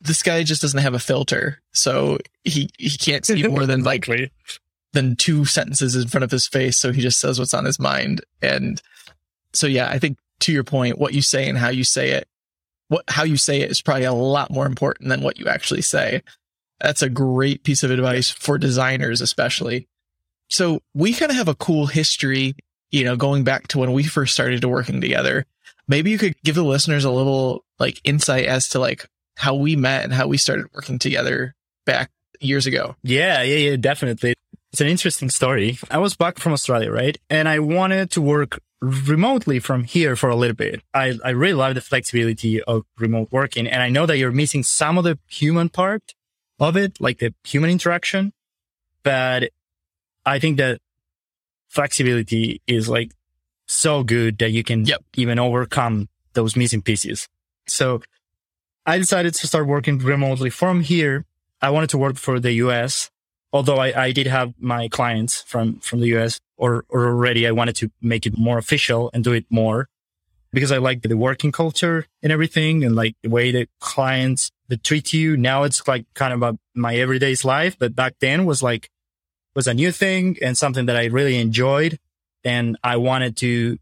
This 0.00 0.22
guy 0.22 0.42
just 0.42 0.62
doesn't 0.62 0.80
have 0.80 0.94
a 0.94 0.98
filter, 0.98 1.60
so 1.72 2.18
he 2.44 2.70
he 2.78 2.96
can't 2.96 3.26
see 3.26 3.46
more 3.46 3.66
than 3.66 3.82
like 3.82 4.06
than 4.92 5.16
two 5.16 5.44
sentences 5.44 5.94
in 5.96 6.08
front 6.08 6.24
of 6.24 6.30
his 6.30 6.46
face, 6.46 6.76
so 6.76 6.92
he 6.92 7.00
just 7.00 7.20
says 7.20 7.38
what's 7.38 7.54
on 7.54 7.64
his 7.64 7.78
mind, 7.78 8.20
and 8.42 8.80
so 9.52 9.66
yeah, 9.66 9.88
I 9.88 9.98
think 9.98 10.18
to 10.40 10.52
your 10.52 10.64
point, 10.64 10.98
what 10.98 11.14
you 11.14 11.22
say 11.22 11.48
and 11.48 11.58
how 11.58 11.68
you 11.68 11.84
say 11.84 12.10
it, 12.10 12.28
what 12.88 13.04
how 13.08 13.24
you 13.24 13.36
say 13.36 13.60
it 13.60 13.70
is 13.70 13.82
probably 13.82 14.04
a 14.04 14.12
lot 14.12 14.50
more 14.50 14.66
important 14.66 15.08
than 15.08 15.22
what 15.22 15.38
you 15.38 15.46
actually 15.46 15.82
say. 15.82 16.22
That's 16.80 17.02
a 17.02 17.08
great 17.08 17.64
piece 17.64 17.82
of 17.82 17.90
advice 17.90 18.30
for 18.30 18.56
designers, 18.56 19.20
especially. 19.20 19.88
So 20.48 20.80
we 20.94 21.12
kind 21.12 21.30
of 21.30 21.36
have 21.36 21.48
a 21.48 21.56
cool 21.56 21.86
history, 21.86 22.54
you 22.90 23.04
know, 23.04 23.16
going 23.16 23.42
back 23.42 23.68
to 23.68 23.78
when 23.78 23.92
we 23.92 24.04
first 24.04 24.32
started 24.32 24.64
working 24.64 25.00
together 25.00 25.44
maybe 25.88 26.10
you 26.10 26.18
could 26.18 26.36
give 26.44 26.54
the 26.54 26.62
listeners 26.62 27.04
a 27.04 27.10
little 27.10 27.64
like 27.78 28.00
insight 28.04 28.44
as 28.46 28.68
to 28.68 28.78
like 28.78 29.08
how 29.38 29.54
we 29.54 29.76
met 29.76 30.02
and 30.04 30.12
how 30.12 30.26
we 30.26 30.36
started 30.36 30.66
working 30.74 30.98
together 30.98 31.54
back 31.86 32.10
years 32.40 32.66
ago. 32.66 32.96
Yeah, 33.04 33.42
yeah, 33.42 33.70
yeah, 33.70 33.76
definitely. 33.76 34.34
It's 34.72 34.80
an 34.80 34.88
interesting 34.88 35.30
story. 35.30 35.78
I 35.90 35.98
was 35.98 36.16
back 36.16 36.40
from 36.40 36.52
Australia, 36.52 36.90
right? 36.90 37.16
And 37.30 37.48
I 37.48 37.60
wanted 37.60 38.10
to 38.12 38.20
work 38.20 38.60
remotely 38.80 39.60
from 39.60 39.84
here 39.84 40.16
for 40.16 40.28
a 40.28 40.34
little 40.34 40.56
bit. 40.56 40.82
I, 40.92 41.16
I 41.24 41.30
really 41.30 41.54
love 41.54 41.76
the 41.76 41.80
flexibility 41.80 42.60
of 42.64 42.82
remote 42.98 43.28
working. 43.30 43.68
And 43.68 43.80
I 43.80 43.90
know 43.90 44.06
that 44.06 44.18
you're 44.18 44.32
missing 44.32 44.64
some 44.64 44.98
of 44.98 45.04
the 45.04 45.20
human 45.28 45.68
part 45.68 46.14
of 46.58 46.76
it, 46.76 47.00
like 47.00 47.18
the 47.18 47.32
human 47.44 47.70
interaction. 47.70 48.32
But 49.04 49.50
I 50.26 50.40
think 50.40 50.58
that 50.58 50.80
flexibility 51.68 52.60
is 52.66 52.88
like 52.88 53.12
so 53.68 54.02
good 54.02 54.38
that 54.38 54.50
you 54.50 54.64
can 54.64 54.84
yep. 54.84 55.04
even 55.14 55.38
overcome 55.38 56.08
those 56.32 56.56
missing 56.56 56.82
pieces. 56.82 57.28
So 57.68 58.02
I 58.88 58.96
decided 58.96 59.34
to 59.34 59.46
start 59.46 59.66
working 59.66 59.98
remotely 59.98 60.48
from 60.48 60.80
here. 60.80 61.26
I 61.60 61.68
wanted 61.68 61.90
to 61.90 61.98
work 61.98 62.16
for 62.16 62.40
the 62.40 62.52
US, 62.52 63.10
although 63.52 63.76
I, 63.76 64.04
I 64.04 64.12
did 64.12 64.26
have 64.26 64.54
my 64.58 64.88
clients 64.88 65.42
from, 65.42 65.78
from 65.80 66.00
the 66.00 66.16
US 66.16 66.40
or, 66.56 66.86
or 66.88 67.04
already 67.04 67.46
I 67.46 67.50
wanted 67.50 67.76
to 67.76 67.90
make 68.00 68.24
it 68.24 68.38
more 68.38 68.56
official 68.56 69.10
and 69.12 69.22
do 69.22 69.34
it 69.34 69.44
more 69.50 69.90
because 70.54 70.72
I 70.72 70.78
like 70.78 71.02
the 71.02 71.18
working 71.18 71.52
culture 71.52 72.06
and 72.22 72.32
everything 72.32 72.82
and 72.82 72.96
like 72.96 73.14
the 73.22 73.28
way 73.28 73.50
that 73.50 73.68
clients 73.78 74.52
that 74.68 74.82
treat 74.82 75.12
you. 75.12 75.36
Now 75.36 75.64
it's 75.64 75.86
like 75.86 76.06
kind 76.14 76.32
of 76.32 76.42
a, 76.42 76.58
my 76.74 76.96
everyday's 76.96 77.44
life, 77.44 77.78
but 77.78 77.94
back 77.94 78.14
then 78.20 78.46
was 78.46 78.62
like, 78.62 78.88
was 79.54 79.66
a 79.66 79.74
new 79.74 79.92
thing 79.92 80.38
and 80.40 80.56
something 80.56 80.86
that 80.86 80.96
I 80.96 81.04
really 81.04 81.36
enjoyed 81.36 81.98
and 82.42 82.78
I 82.82 82.96
wanted 82.96 83.36
to 83.38 83.76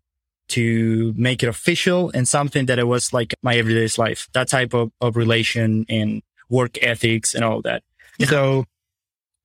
to 0.48 1.12
make 1.16 1.42
it 1.42 1.48
official 1.48 2.11
and 2.14 2.28
something 2.28 2.66
that 2.66 2.78
it 2.78 2.87
was 2.87 3.12
like 3.12 3.35
my 3.42 3.56
everyday's 3.56 3.98
life, 3.98 4.28
that 4.32 4.48
type 4.48 4.74
of, 4.74 4.92
of 5.00 5.16
relation 5.16 5.87
and 5.88 6.22
work 6.48 6.78
ethics 6.82 7.35
and 7.35 7.44
all 7.44 7.62
that. 7.62 7.82
Yeah. 8.18 8.28
So 8.28 8.64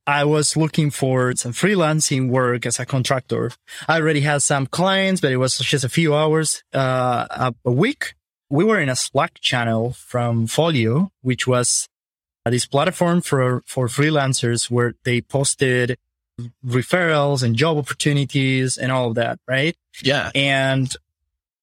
I 0.08 0.24
was 0.26 0.58
looking 0.58 0.92
for 0.92 1.36
some 1.36 1.54
freelancing 1.54 2.30
work 2.30 2.66
as 2.66 2.80
a 2.80 2.86
contractor. 2.86 3.52
I 3.88 4.00
already 4.00 4.22
had 4.22 4.42
some 4.42 4.66
clients, 4.68 5.22
but 5.22 5.32
it 5.32 5.38
was 5.38 5.58
just 5.60 5.84
a 5.84 5.90
few 5.90 6.16
hours 6.16 6.64
uh, 6.74 7.28
a, 7.30 7.56
a 7.66 7.72
week. 7.72 8.16
We 8.50 8.64
were 8.64 8.80
in 8.80 8.90
a 8.90 8.96
Slack 8.96 9.40
channel 9.40 9.94
from 9.94 10.48
Folyo, 10.48 11.10
which 11.22 11.48
was 11.48 11.88
this 12.46 12.66
platform 12.66 13.22
for 13.22 13.62
for 13.66 13.88
freelancers 13.88 14.70
where 14.70 14.96
they 15.04 15.22
posted 15.22 15.98
referrals 16.65 17.44
and 17.44 17.56
job 17.56 17.78
opportunities 17.78 18.78
and 18.78 18.91
all 18.91 19.10
of 19.10 19.15
that, 19.15 19.39
right? 19.48 19.76
Yeah. 20.04 20.32
And 20.36 20.94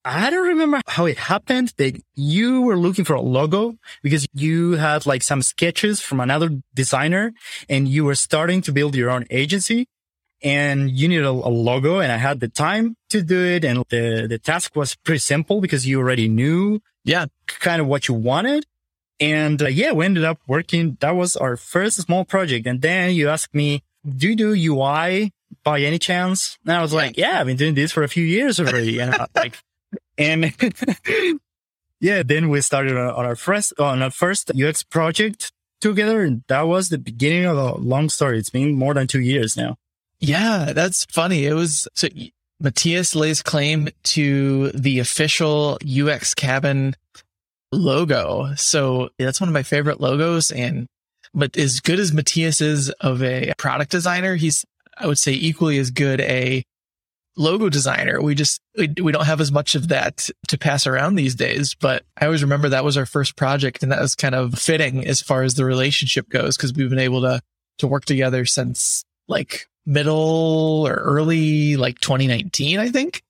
I 0.05 0.31
don't 0.31 0.47
remember 0.47 0.81
how 0.87 1.07
it 1.07 1.19
happened 1.19 1.73
that 1.77 2.01
you 2.15 2.63
were 2.63 2.77
looking 2.77 3.05
for 3.05 3.15
a 3.15 3.21
logo 3.21 3.77
because 4.03 4.27
you 4.33 4.73
had 4.73 5.07
like 5.07 5.23
some 5.23 5.43
sketches 5.43 6.01
from 6.01 6.21
another 6.21 6.51
designer 6.75 7.33
and 7.69 7.89
you 7.89 8.05
were 8.05 8.15
starting 8.15 8.63
to 8.63 8.73
build 8.73 8.95
your 8.95 9.11
own 9.11 9.27
agency 9.31 9.87
and 10.43 10.91
you 10.91 11.09
needed 11.09 11.27
a, 11.27 11.31
a, 11.31 11.51
logo 11.51 11.99
and 11.99 12.13
I 12.13 12.17
had 12.17 12.41
the 12.41 12.49
time 12.49 12.97
to 13.11 13.23
do 13.23 13.45
it. 13.45 13.65
And 13.65 13.85
the, 13.89 14.27
the 14.29 14.39
task 14.39 14.77
was 14.77 14.95
pretty 14.95 15.19
simple 15.19 15.61
because 15.61 15.87
you 15.87 15.99
already 15.99 16.29
knew 16.29 16.81
yeah, 17.09 17.27
kind 17.47 17.81
of 17.81 17.87
what 17.87 18.07
you 18.07 18.15
wanted. 18.15 18.67
And 19.19 19.61
uh, 19.63 19.69
yeah, 19.69 19.93
we 19.93 20.05
ended 20.05 20.25
up 20.25 20.41
working. 20.47 20.99
That 21.01 21.17
was 21.17 21.37
our 21.37 21.57
first 21.57 21.97
small 21.97 22.25
project. 22.25 22.67
And 22.67 22.83
then 22.83 23.15
you 23.15 23.29
asked 23.29 23.55
me, 23.55 23.83
do 24.17 24.29
you 24.29 24.37
do 24.37 24.75
UI 24.75 25.33
by 25.65 25.81
any 25.81 25.99
chance? 25.99 26.59
And 26.65 26.77
I 26.77 26.83
was 26.83 26.93
like, 26.93 27.17
yeah, 27.17 27.41
I've 27.41 27.47
been 27.47 27.57
doing 27.57 27.75
this 27.75 27.93
for 27.93 28.03
a 28.03 28.09
few 28.09 28.25
years 28.25 28.61
already. 28.61 28.99
and 29.01 29.15
uh, 29.15 29.27
like, 29.35 29.59
and 30.19 30.53
yeah, 32.01 32.23
then 32.23 32.49
we 32.49 32.61
started 32.61 32.97
on 32.97 33.25
our 33.25 33.37
first, 33.37 33.79
on 33.79 34.03
our 34.03 34.11
first 34.11 34.51
UX 34.51 34.83
project 34.83 35.53
together. 35.81 36.23
And 36.23 36.43
that 36.49 36.63
was 36.63 36.89
the 36.89 36.99
beginning 36.99 37.45
of 37.45 37.57
a 37.57 37.75
long 37.77 38.09
story. 38.09 38.39
It's 38.39 38.51
been 38.51 38.75
more 38.75 38.95
than 38.95 39.07
two 39.07 39.21
years 39.21 39.57
now. 39.57 39.77
Yeah, 40.21 40.73
that's 40.73 41.05
funny. 41.07 41.47
It 41.47 41.55
was 41.55 41.87
so 41.95 42.09
Matias 42.61 43.15
lays 43.15 43.41
claim 43.41 43.89
to 44.03 44.71
the 44.73 44.99
official 44.99 45.79
UX 45.87 46.35
cabin 46.35 46.95
logo. 47.71 48.55
So 48.57 49.11
that's 49.19 49.41
one 49.41 49.49
of 49.49 49.55
my 49.55 49.63
favorite 49.63 50.01
logos. 50.01 50.51
And 50.51 50.89
but 51.39 51.57
as 51.57 51.81
good 51.81 52.01
as 52.01 52.13
Matias 52.13 52.61
is 52.61 52.91
of 53.01 53.23
a 53.23 53.53
product 53.59 53.93
designer, 53.93 54.35
he's, 54.35 54.65
I 54.97 55.07
would 55.07 55.19
say, 55.19 55.33
equally 55.33 55.79
as 55.79 55.91
good 55.91 56.21
a 56.21 56.65
logo 57.37 57.69
designer. 57.69 58.21
We 58.21 58.35
just, 58.35 58.61
we, 58.77 58.93
we 59.01 59.13
don't 59.13 59.27
have 59.27 59.41
as 59.41 59.53
much 59.53 59.77
of 59.77 59.89
that 59.89 60.29
to 60.49 60.59
pass 60.59 60.87
around 60.87 61.15
these 61.15 61.37
days. 61.37 61.75
But 61.75 62.03
I 62.21 62.27
always 62.27 62.43
remember 62.43 62.69
that 62.69 62.85
was 62.85 62.97
our 62.97 63.07
first 63.07 63.37
project 63.37 63.85
and 63.85 63.93
that 63.93 64.01
was 64.01 64.17
kind 64.17 64.35
of 64.35 64.55
fitting 64.55 65.07
as 65.07 65.23
far 65.23 65.45
as 65.45 65.55
the 65.55 65.65
relationship 65.65 66.29
goes 66.29 66.57
because 66.57 66.73
we've 66.73 66.91
been 66.91 66.99
able 66.99 67.21
to, 67.23 67.41
to 67.79 67.87
work 67.87 68.05
together 68.05 68.45
since 68.45 69.05
like 69.29 69.69
middle 69.87 70.85
or 70.87 70.95
early 70.95 71.77
like 71.77 72.01
2019, 72.01 72.81
I 72.81 72.89
think. 72.89 73.23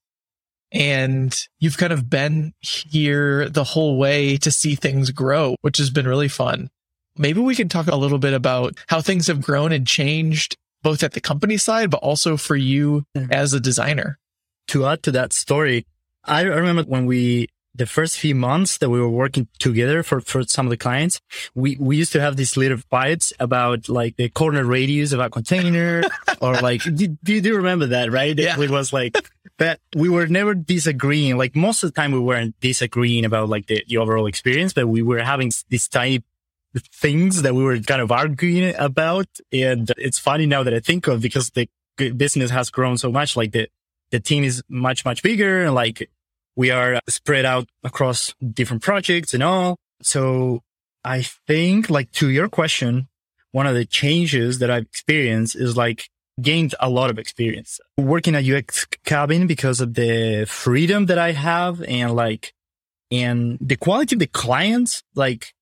And 0.72 1.34
you've 1.58 1.78
kind 1.78 1.92
of 1.92 2.08
been 2.08 2.54
here 2.60 3.48
the 3.48 3.64
whole 3.64 3.98
way 3.98 4.38
to 4.38 4.50
see 4.50 4.74
things 4.74 5.10
grow, 5.10 5.56
which 5.60 5.76
has 5.76 5.90
been 5.90 6.08
really 6.08 6.28
fun 6.28 6.70
maybe 7.18 7.40
we 7.40 7.54
can 7.54 7.68
talk 7.68 7.86
a 7.86 7.96
little 7.96 8.18
bit 8.18 8.32
about 8.32 8.76
how 8.88 9.00
things 9.00 9.26
have 9.26 9.42
grown 9.42 9.72
and 9.72 9.86
changed 9.86 10.56
both 10.82 11.02
at 11.02 11.12
the 11.12 11.20
company 11.20 11.56
side, 11.56 11.90
but 11.90 11.98
also 11.98 12.36
for 12.36 12.56
you 12.56 13.04
as 13.30 13.52
a 13.52 13.60
designer. 13.60 14.18
To 14.68 14.86
add 14.86 15.02
to 15.04 15.10
that 15.12 15.32
story, 15.32 15.86
I 16.24 16.42
remember 16.42 16.82
when 16.82 17.06
we, 17.06 17.48
the 17.74 17.86
first 17.86 18.18
few 18.18 18.34
months 18.34 18.78
that 18.78 18.90
we 18.90 19.00
were 19.00 19.08
working 19.08 19.48
together 19.58 20.02
for, 20.02 20.20
for 20.20 20.42
some 20.44 20.66
of 20.66 20.70
the 20.70 20.76
clients, 20.76 21.20
we, 21.54 21.76
we 21.80 21.96
used 21.96 22.12
to 22.12 22.20
have 22.20 22.36
these 22.36 22.56
little 22.56 22.76
fights 22.76 23.32
about 23.40 23.88
like 23.88 24.16
the 24.16 24.28
corner 24.28 24.64
radius 24.64 25.12
of 25.12 25.20
a 25.20 25.30
container 25.30 26.02
or 26.42 26.54
like, 26.60 26.82
do, 26.82 27.08
do 27.08 27.34
you 27.34 27.56
remember 27.56 27.86
that, 27.86 28.12
right? 28.12 28.38
Yeah. 28.38 28.60
It 28.60 28.70
was 28.70 28.92
like 28.92 29.16
that 29.58 29.80
we 29.96 30.08
were 30.08 30.26
never 30.26 30.54
disagreeing. 30.54 31.38
Like 31.38 31.56
most 31.56 31.82
of 31.82 31.92
the 31.92 32.00
time 32.00 32.12
we 32.12 32.20
weren't 32.20 32.58
disagreeing 32.60 33.24
about 33.24 33.48
like 33.48 33.66
the, 33.66 33.82
the 33.88 33.96
overall 33.96 34.26
experience, 34.26 34.72
but 34.72 34.86
we 34.86 35.02
were 35.02 35.22
having 35.22 35.50
these 35.70 35.88
tiny 35.88 36.22
things 36.76 37.42
that 37.42 37.54
we 37.54 37.62
were 37.62 37.78
kind 37.80 38.00
of 38.00 38.12
arguing 38.12 38.74
about. 38.78 39.28
And 39.52 39.90
it's 39.96 40.18
funny 40.18 40.46
now 40.46 40.62
that 40.62 40.74
I 40.74 40.80
think 40.80 41.06
of 41.06 41.22
because 41.22 41.50
the 41.50 41.68
business 41.96 42.50
has 42.50 42.70
grown 42.70 42.98
so 42.98 43.10
much, 43.10 43.36
like 43.36 43.52
the, 43.52 43.68
the 44.10 44.20
team 44.20 44.44
is 44.44 44.62
much, 44.68 45.04
much 45.04 45.22
bigger 45.22 45.64
and 45.64 45.74
like 45.74 46.10
we 46.56 46.70
are 46.70 47.00
spread 47.08 47.44
out 47.44 47.68
across 47.84 48.34
different 48.52 48.82
projects 48.82 49.34
and 49.34 49.42
all. 49.42 49.76
So 50.02 50.62
I 51.04 51.22
think 51.22 51.90
like 51.90 52.10
to 52.12 52.30
your 52.30 52.48
question, 52.48 53.08
one 53.52 53.66
of 53.66 53.74
the 53.74 53.84
changes 53.84 54.58
that 54.58 54.70
I've 54.70 54.82
experienced 54.82 55.56
is 55.56 55.76
like 55.76 56.08
gained 56.40 56.74
a 56.80 56.88
lot 56.88 57.10
of 57.10 57.18
experience 57.18 57.80
working 57.96 58.34
at 58.34 58.48
UX 58.48 58.86
cabin 59.04 59.46
because 59.46 59.80
of 59.80 59.94
the 59.94 60.44
freedom 60.46 61.06
that 61.06 61.18
I 61.18 61.32
have 61.32 61.82
and 61.82 62.14
like, 62.14 62.54
and 63.10 63.58
the 63.60 63.76
quality 63.76 64.14
of 64.14 64.20
the 64.20 64.26
clients, 64.26 65.02
like 65.14 65.54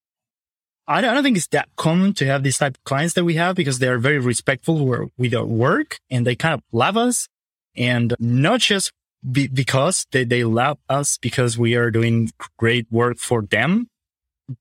I 0.88 1.00
don't, 1.00 1.22
think 1.22 1.36
it's 1.36 1.48
that 1.48 1.68
common 1.76 2.14
to 2.14 2.26
have 2.26 2.42
these 2.42 2.58
type 2.58 2.76
of 2.76 2.84
clients 2.84 3.14
that 3.14 3.24
we 3.24 3.34
have 3.34 3.56
because 3.56 3.80
they 3.80 3.88
are 3.88 3.98
very 3.98 4.18
respectful 4.18 5.10
with 5.18 5.34
our 5.34 5.44
work 5.44 5.98
and 6.10 6.26
they 6.26 6.36
kind 6.36 6.54
of 6.54 6.62
love 6.70 6.96
us 6.96 7.28
and 7.76 8.14
not 8.20 8.60
just 8.60 8.92
be, 9.28 9.48
because 9.48 10.06
they, 10.12 10.24
they 10.24 10.44
love 10.44 10.78
us 10.88 11.18
because 11.18 11.58
we 11.58 11.74
are 11.74 11.90
doing 11.90 12.30
great 12.56 12.86
work 12.90 13.18
for 13.18 13.42
them. 13.42 13.88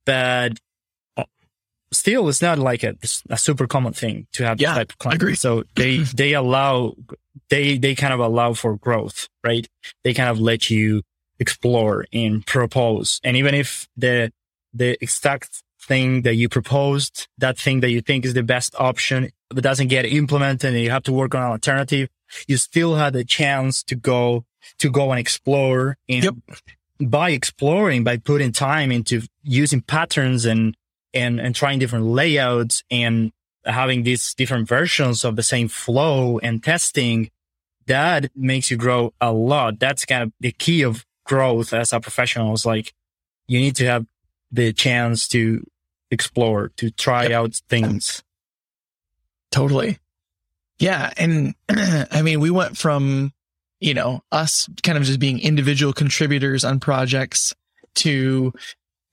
But 0.05 0.57
uh, 1.15 1.25
still, 1.91 2.27
it's 2.27 2.41
not 2.41 2.57
like 2.57 2.83
a, 2.83 2.95
a 3.29 3.37
super 3.37 3.67
common 3.67 3.93
thing 3.93 4.25
to 4.33 4.45
have 4.45 4.59
yeah, 4.59 4.73
type 4.73 4.93
of 4.93 4.97
client. 4.97 5.21
Agree. 5.21 5.35
So 5.35 5.63
they, 5.75 5.97
they 6.15 6.33
allow, 6.33 6.95
they, 7.51 7.77
they 7.77 7.93
kind 7.93 8.13
of 8.13 8.19
allow 8.19 8.53
for 8.53 8.77
growth, 8.77 9.29
right? 9.43 9.67
They 10.03 10.15
kind 10.15 10.29
of 10.29 10.39
let 10.39 10.71
you 10.71 11.03
explore 11.39 12.05
and 12.11 12.43
propose. 12.43 13.21
And 13.23 13.37
even 13.37 13.53
if 13.53 13.87
the, 13.95 14.31
the 14.73 14.97
exact 15.01 15.61
thing 15.85 16.23
that 16.23 16.35
you 16.35 16.49
proposed, 16.49 17.27
that 17.37 17.57
thing 17.57 17.79
that 17.81 17.91
you 17.91 18.01
think 18.01 18.25
is 18.25 18.33
the 18.33 18.43
best 18.43 18.75
option, 18.79 19.29
but 19.49 19.63
doesn't 19.63 19.87
get 19.87 20.05
implemented 20.05 20.73
and 20.73 20.83
you 20.83 20.89
have 20.89 21.03
to 21.03 21.13
work 21.13 21.35
on 21.35 21.43
an 21.43 21.51
alternative, 21.51 22.09
you 22.47 22.57
still 22.57 22.95
had 22.95 23.15
a 23.15 23.23
chance 23.23 23.83
to 23.83 23.95
go, 23.95 24.45
to 24.79 24.89
go 24.89 25.11
and 25.11 25.19
explore. 25.19 25.97
And 26.09 26.23
yep. 26.23 26.35
by 26.99 27.29
exploring, 27.31 28.03
by 28.03 28.17
putting 28.17 28.51
time 28.51 28.91
into 28.91 29.21
using 29.43 29.81
patterns 29.81 30.45
and, 30.45 30.75
and, 31.13 31.39
and 31.39 31.55
trying 31.55 31.79
different 31.79 32.05
layouts 32.05 32.83
and 32.89 33.31
having 33.63 34.03
these 34.03 34.33
different 34.33 34.67
versions 34.67 35.23
of 35.23 35.35
the 35.35 35.43
same 35.43 35.67
flow 35.67 36.39
and 36.39 36.63
testing, 36.63 37.29
that 37.87 38.31
makes 38.35 38.71
you 38.71 38.77
grow 38.77 39.13
a 39.21 39.31
lot. 39.31 39.79
That's 39.79 40.05
kind 40.05 40.23
of 40.23 40.31
the 40.39 40.51
key 40.51 40.81
of 40.83 41.05
growth 41.25 41.73
as 41.73 41.93
a 41.93 41.99
professional 41.99 42.53
is 42.53 42.65
like, 42.65 42.93
you 43.47 43.59
need 43.59 43.75
to 43.75 43.85
have 43.85 44.05
the 44.51 44.73
chance 44.73 45.27
to 45.27 45.63
explore, 46.11 46.69
to 46.77 46.91
try 46.91 47.23
yep. 47.23 47.31
out 47.31 47.55
things. 47.69 48.23
Totally. 49.51 49.99
Yeah. 50.79 51.11
And 51.17 51.55
I 51.69 52.21
mean, 52.21 52.39
we 52.39 52.51
went 52.51 52.77
from, 52.77 53.33
you 53.79 53.93
know, 53.93 54.21
us 54.31 54.67
kind 54.83 54.97
of 54.97 55.03
just 55.03 55.19
being 55.19 55.39
individual 55.39 55.93
contributors 55.93 56.63
on 56.63 56.79
projects 56.79 57.53
to 57.95 58.53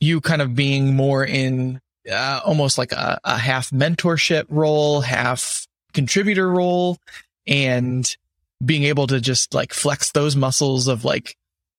you 0.00 0.20
kind 0.20 0.42
of 0.42 0.55
being 0.55 0.96
more 0.96 1.24
in 1.24 1.81
uh, 2.11 2.40
almost 2.44 2.78
like 2.78 2.92
a, 2.92 3.20
a 3.24 3.38
half 3.38 3.70
mentorship 3.70 4.46
role, 4.48 5.00
half 5.00 5.66
contributor 5.92 6.50
role, 6.50 6.98
and 7.46 8.16
being 8.64 8.85
able 8.85 9.07
to 9.07 9.20
just 9.20 9.55
like 9.55 9.72
flex 9.72 10.12
those 10.12 10.35
muscles 10.35 10.88
of 10.88 11.05
like, 11.05 11.37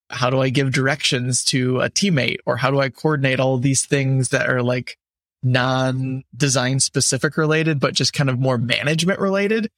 how 0.10 0.30
do 0.30 0.40
I 0.40 0.50
give 0.50 0.72
directions 0.72 1.44
to 1.46 1.82
a 1.82 1.90
teammate 1.90 2.38
or 2.46 2.56
how 2.56 2.72
do 2.72 2.80
I 2.80 2.90
coordinate 2.90 3.40
all 3.40 3.58
these 3.58 3.86
things 3.86 4.30
that 4.30 4.50
are 4.50 4.62
like 4.62 4.98
non 5.44 6.24
design 6.36 6.80
specific 6.80 7.38
related, 7.38 7.80
but 7.80 7.94
just 7.94 8.14
kind 8.14 8.30
of 8.30 8.40
more 8.40 8.58
management 8.58 9.20
related 9.20 9.70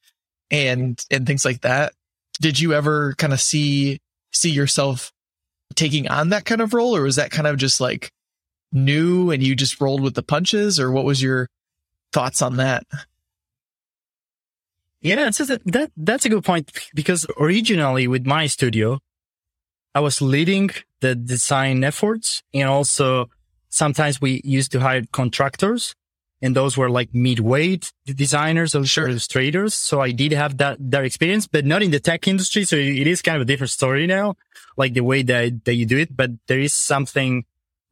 and, 0.50 1.04
and 1.10 1.26
things 1.26 1.44
like 1.44 1.62
that. 1.62 1.92
Did 2.40 2.60
you 2.60 2.72
ever 2.72 3.14
kind 3.14 3.32
of 3.32 3.40
see, 3.40 4.00
see 4.32 4.50
yourself 4.50 5.12
taking 5.74 6.08
on 6.08 6.30
that 6.30 6.44
kind 6.44 6.60
of 6.60 6.74
role 6.74 6.96
or 6.96 7.02
was 7.02 7.16
that 7.16 7.30
kind 7.30 7.46
of 7.46 7.56
just 7.56 7.80
like 7.80 8.12
new 8.72 9.30
and 9.30 9.42
you 9.42 9.54
just 9.54 9.80
rolled 9.80 10.02
with 10.02 10.14
the 10.14 10.22
punches 10.22 10.78
or 10.78 10.90
what 10.90 11.04
was 11.04 11.22
your 11.22 11.48
thoughts 12.12 12.42
on 12.42 12.56
that? 12.56 12.84
Yeah, 15.00 15.30
that 15.30 15.92
that's 15.96 16.24
a 16.24 16.28
good 16.28 16.44
point 16.44 16.72
because 16.94 17.26
originally 17.38 18.08
with 18.08 18.26
my 18.26 18.46
studio, 18.46 18.98
I 19.94 20.00
was 20.00 20.20
leading 20.20 20.70
the 21.00 21.14
design 21.14 21.84
efforts 21.84 22.42
and 22.52 22.68
also 22.68 23.28
sometimes 23.76 24.20
we 24.20 24.40
used 24.44 24.72
to 24.72 24.80
hire 24.80 25.02
contractors 25.12 25.94
and 26.42 26.54
those 26.54 26.76
were 26.76 26.90
like 26.90 27.14
mid-weight 27.14 27.92
designers 28.04 28.74
or 28.74 28.84
sure. 28.84 29.08
illustrators. 29.08 29.74
So 29.74 30.00
I 30.00 30.12
did 30.12 30.32
have 30.32 30.58
that, 30.58 30.78
that 30.90 31.04
experience, 31.04 31.46
but 31.46 31.64
not 31.64 31.82
in 31.82 31.90
the 31.90 32.00
tech 32.00 32.26
industry. 32.28 32.64
So 32.64 32.76
it 32.76 33.06
is 33.06 33.22
kind 33.22 33.36
of 33.36 33.42
a 33.42 33.44
different 33.44 33.70
story 33.70 34.06
now, 34.06 34.36
like 34.76 34.94
the 34.94 35.02
way 35.02 35.22
that, 35.22 35.64
that 35.64 35.74
you 35.74 35.86
do 35.86 35.98
it, 35.98 36.16
but 36.16 36.30
there 36.46 36.60
is 36.60 36.72
something, 36.72 37.44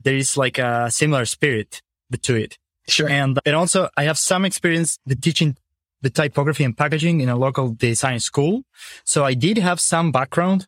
there 0.03 0.17
is 0.17 0.37
like 0.37 0.59
a 0.59 0.91
similar 0.91 1.25
spirit 1.25 1.81
to 2.23 2.35
it. 2.35 2.59
Sure. 2.87 3.09
And, 3.09 3.39
and 3.47 3.57
also 3.57 3.89
I 3.97 4.05
have 4.05 4.19
some 4.19 4.45
experience 4.45 4.99
the 5.07 5.17
teaching 5.17 5.57
the 6.03 6.11
typography 6.11 6.65
and 6.65 6.77
packaging 6.77 7.23
in 7.23 7.31
a 7.31 7.37
local 7.37 7.71
design 7.71 8.21
school. 8.21 8.63
So 9.05 9.25
I 9.25 9.33
did 9.33 9.57
have 9.57 9.81
some 9.81 10.13
background, 10.13 10.67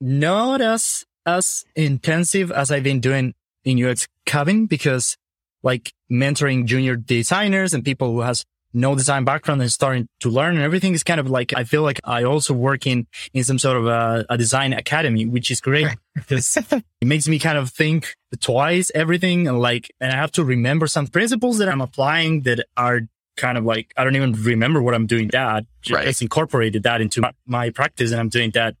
not 0.00 0.60
as, 0.60 1.06
as 1.24 1.64
intensive 1.76 2.50
as 2.50 2.72
I've 2.72 2.82
been 2.82 2.98
doing 2.98 3.34
in 3.64 3.82
UX 3.82 4.06
cabin 4.26 4.66
because 4.66 5.16
like 5.62 5.92
mentoring 6.10 6.66
junior 6.66 6.96
designers 6.96 7.72
and 7.72 7.84
people 7.84 8.12
who 8.12 8.20
has 8.20 8.44
no 8.74 8.94
design 8.96 9.24
background 9.24 9.62
and 9.62 9.72
starting 9.72 10.08
to 10.20 10.28
learn 10.28 10.56
and 10.56 10.64
everything 10.64 10.94
is 10.94 11.04
kind 11.04 11.20
of 11.20 11.30
like, 11.30 11.52
I 11.56 11.62
feel 11.62 11.82
like 11.82 12.00
I 12.02 12.24
also 12.24 12.52
work 12.52 12.86
in, 12.86 13.06
in 13.32 13.44
some 13.44 13.58
sort 13.58 13.76
of 13.76 13.86
a, 13.86 14.26
a 14.28 14.36
design 14.36 14.72
academy, 14.72 15.24
which 15.26 15.50
is 15.50 15.60
great 15.60 15.86
because 16.14 16.56
it 16.56 16.84
makes 17.02 17.28
me 17.28 17.38
kind 17.38 17.56
of 17.56 17.70
think 17.70 18.14
twice 18.40 18.90
everything 18.94 19.46
and 19.46 19.60
like, 19.60 19.90
and 20.00 20.12
I 20.12 20.16
have 20.16 20.32
to 20.32 20.44
remember 20.44 20.88
some 20.88 21.06
principles 21.06 21.58
that 21.58 21.68
I'm 21.68 21.80
applying 21.80 22.42
that 22.42 22.66
are 22.76 23.02
kind 23.36 23.56
of 23.56 23.64
like, 23.64 23.92
I 23.96 24.02
don't 24.02 24.16
even 24.16 24.32
remember 24.32 24.82
what 24.82 24.94
I'm 24.94 25.06
doing 25.06 25.28
that. 25.28 25.64
Just 25.80 25.94
right. 25.94 26.22
incorporated 26.22 26.82
that 26.82 27.00
into 27.00 27.20
my, 27.20 27.32
my 27.46 27.70
practice 27.70 28.10
and 28.10 28.20
I'm 28.20 28.28
doing 28.28 28.50
that 28.52 28.74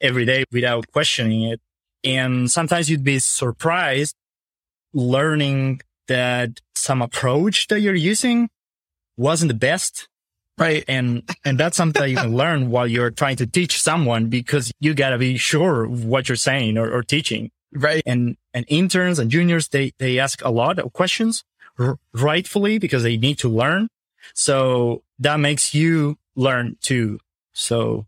every 0.00 0.24
day 0.24 0.44
without 0.50 0.90
questioning 0.90 1.42
it. 1.42 1.60
And 2.02 2.50
sometimes 2.50 2.90
you'd 2.90 3.04
be 3.04 3.18
surprised 3.18 4.16
learning 4.94 5.80
that 6.08 6.60
some 6.74 7.02
approach 7.02 7.66
that 7.68 7.80
you're 7.80 7.94
using 7.94 8.48
wasn't 9.16 9.48
the 9.48 9.54
best. 9.54 10.08
Right. 10.56 10.84
And, 10.86 11.28
and 11.44 11.58
that's 11.58 11.76
something 11.76 12.00
that 12.00 12.10
you 12.10 12.16
can 12.16 12.34
learn 12.36 12.70
while 12.70 12.86
you're 12.86 13.10
trying 13.10 13.36
to 13.36 13.46
teach 13.46 13.82
someone 13.82 14.28
because 14.28 14.70
you 14.80 14.94
gotta 14.94 15.18
be 15.18 15.36
sure 15.36 15.84
of 15.84 16.04
what 16.04 16.28
you're 16.28 16.36
saying 16.36 16.78
or, 16.78 16.90
or 16.90 17.02
teaching. 17.02 17.50
Right. 17.72 18.02
And, 18.06 18.36
and 18.52 18.64
interns 18.68 19.18
and 19.18 19.30
juniors, 19.30 19.68
they, 19.68 19.92
they 19.98 20.18
ask 20.18 20.44
a 20.44 20.50
lot 20.50 20.78
of 20.78 20.92
questions 20.92 21.42
r- 21.78 21.98
rightfully 22.12 22.78
because 22.78 23.02
they 23.02 23.16
need 23.16 23.38
to 23.38 23.48
learn. 23.48 23.88
So 24.32 25.02
that 25.18 25.40
makes 25.40 25.74
you 25.74 26.18
learn 26.36 26.76
too. 26.80 27.18
So 27.52 28.06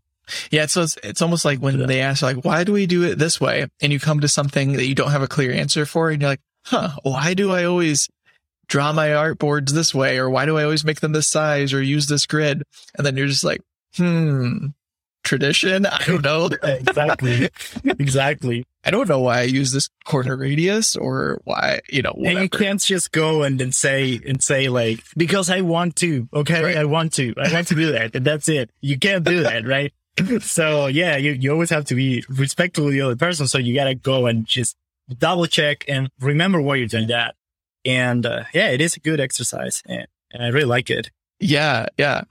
yeah, 0.51 0.65
so 0.65 0.83
it's 0.83 0.97
it's 1.03 1.21
almost 1.21 1.45
like 1.45 1.59
when 1.59 1.79
yeah. 1.79 1.85
they 1.85 2.01
ask 2.01 2.21
like, 2.21 2.43
why 2.43 2.63
do 2.63 2.73
we 2.73 2.85
do 2.85 3.03
it 3.03 3.17
this 3.17 3.39
way? 3.39 3.67
And 3.81 3.93
you 3.93 3.99
come 3.99 4.19
to 4.19 4.27
something 4.27 4.73
that 4.73 4.85
you 4.85 4.95
don't 4.95 5.11
have 5.11 5.21
a 5.21 5.27
clear 5.27 5.51
answer 5.51 5.85
for, 5.85 6.09
and 6.09 6.21
you're 6.21 6.31
like, 6.31 6.41
huh, 6.67 6.91
why 7.03 7.33
do 7.33 7.51
I 7.51 7.63
always 7.63 8.09
draw 8.67 8.91
my 8.91 9.09
artboards 9.09 9.71
this 9.71 9.95
way? 9.95 10.17
Or 10.17 10.29
why 10.29 10.45
do 10.45 10.57
I 10.57 10.63
always 10.63 10.83
make 10.83 10.99
them 10.99 11.13
this 11.13 11.27
size 11.27 11.73
or 11.73 11.81
use 11.81 12.07
this 12.07 12.25
grid? 12.25 12.63
And 12.97 13.05
then 13.05 13.17
you're 13.17 13.27
just 13.27 13.43
like, 13.43 13.61
hmm, 13.95 14.67
tradition. 15.23 15.85
I 15.85 16.03
don't 16.05 16.23
know. 16.23 16.49
exactly. 16.63 17.49
exactly. 17.83 18.65
I 18.83 18.91
don't 18.91 19.09
know 19.09 19.19
why 19.19 19.39
I 19.39 19.43
use 19.43 19.71
this 19.71 19.89
corner 20.05 20.37
radius 20.37 20.95
or 20.95 21.41
why, 21.43 21.81
you 21.89 22.01
know, 22.01 22.13
whatever. 22.15 22.39
And 22.39 22.43
you 22.43 22.49
can't 22.49 22.81
just 22.81 23.11
go 23.11 23.43
and 23.43 23.59
then 23.59 23.71
say, 23.71 24.19
and 24.25 24.41
say 24.41 24.69
like, 24.69 25.03
because 25.15 25.49
I 25.49 25.61
want 25.61 25.95
to. 25.97 26.27
Okay. 26.33 26.63
Right. 26.63 26.77
I 26.77 26.85
want 26.85 27.13
to. 27.13 27.33
I 27.37 27.51
want 27.51 27.67
to 27.67 27.75
do 27.75 27.91
that. 27.93 28.15
And 28.15 28.25
that's 28.25 28.47
it. 28.49 28.69
You 28.81 28.97
can't 28.97 29.23
do 29.23 29.43
that. 29.43 29.65
Right. 29.67 29.93
so 30.41 30.87
yeah, 30.87 31.17
you, 31.17 31.31
you 31.31 31.51
always 31.51 31.69
have 31.69 31.85
to 31.85 31.95
be 31.95 32.23
respectful 32.29 32.85
to 32.85 32.91
the 32.91 33.01
other 33.01 33.15
person. 33.15 33.47
So 33.47 33.57
you 33.57 33.75
got 33.75 33.85
to 33.85 33.95
go 33.95 34.25
and 34.25 34.45
just 34.45 34.75
double 35.15 35.45
check 35.47 35.85
and 35.87 36.09
remember 36.19 36.61
why 36.61 36.75
you're 36.75 36.87
doing 36.87 37.07
that. 37.07 37.35
And 37.85 38.25
uh, 38.25 38.43
yeah, 38.53 38.69
it 38.69 38.81
is 38.81 38.95
a 38.95 38.99
good 38.99 39.19
exercise 39.19 39.81
and, 39.85 40.07
and 40.31 40.43
I 40.43 40.47
really 40.47 40.65
like 40.65 40.89
it. 40.89 41.09
Yeah. 41.39 41.87
Yeah. 41.97 42.21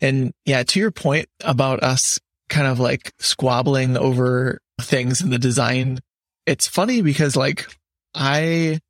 And 0.00 0.32
yeah, 0.44 0.62
to 0.62 0.80
your 0.80 0.90
point 0.90 1.28
about 1.44 1.82
us 1.82 2.18
kind 2.48 2.66
of 2.66 2.80
like 2.80 3.12
squabbling 3.18 3.96
over 3.96 4.60
things 4.80 5.20
in 5.20 5.30
the 5.30 5.38
design. 5.38 6.00
It's 6.46 6.66
funny 6.66 7.02
because 7.02 7.36
like 7.36 7.66
I, 8.14 8.80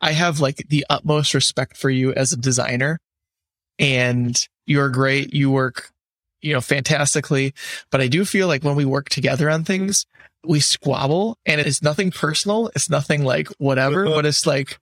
I 0.00 0.12
have 0.12 0.40
like 0.40 0.66
the 0.68 0.84
utmost 0.90 1.34
respect 1.34 1.76
for 1.76 1.88
you 1.88 2.12
as 2.12 2.32
a 2.32 2.36
designer 2.36 2.98
and 3.78 4.36
you're 4.66 4.90
great. 4.90 5.32
You 5.32 5.50
work, 5.50 5.90
you 6.42 6.52
know, 6.52 6.60
fantastically, 6.60 7.54
but 7.90 8.00
I 8.00 8.08
do 8.08 8.24
feel 8.24 8.46
like 8.46 8.62
when 8.62 8.76
we 8.76 8.84
work 8.84 9.08
together 9.08 9.50
on 9.50 9.64
things, 9.64 10.06
we 10.44 10.60
squabble 10.60 11.38
and 11.44 11.60
it's 11.60 11.82
nothing 11.82 12.10
personal. 12.10 12.70
It's 12.74 12.88
nothing 12.88 13.24
like 13.24 13.48
whatever, 13.58 14.06
uh-huh. 14.06 14.14
but 14.14 14.26
it's 14.26 14.46
like, 14.46 14.78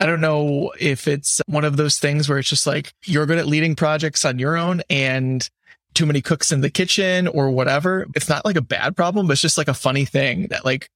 I 0.00 0.06
don't 0.06 0.20
know 0.20 0.72
if 0.80 1.06
it's 1.06 1.40
one 1.46 1.64
of 1.64 1.76
those 1.76 1.98
things 1.98 2.28
where 2.28 2.38
it's 2.38 2.48
just 2.48 2.66
like 2.66 2.92
you're 3.04 3.26
good 3.26 3.38
at 3.38 3.46
leading 3.46 3.76
projects 3.76 4.24
on 4.24 4.38
your 4.38 4.56
own 4.56 4.82
and 4.90 5.48
too 5.94 6.06
many 6.06 6.20
cooks 6.20 6.52
in 6.52 6.60
the 6.60 6.70
kitchen 6.70 7.28
or 7.28 7.50
whatever. 7.50 8.06
It's 8.14 8.28
not 8.28 8.44
like 8.44 8.56
a 8.56 8.62
bad 8.62 8.96
problem, 8.96 9.26
but 9.26 9.34
it's 9.34 9.42
just 9.42 9.58
like 9.58 9.68
a 9.68 9.74
funny 9.74 10.04
thing 10.04 10.48
that 10.48 10.64
like 10.64 10.88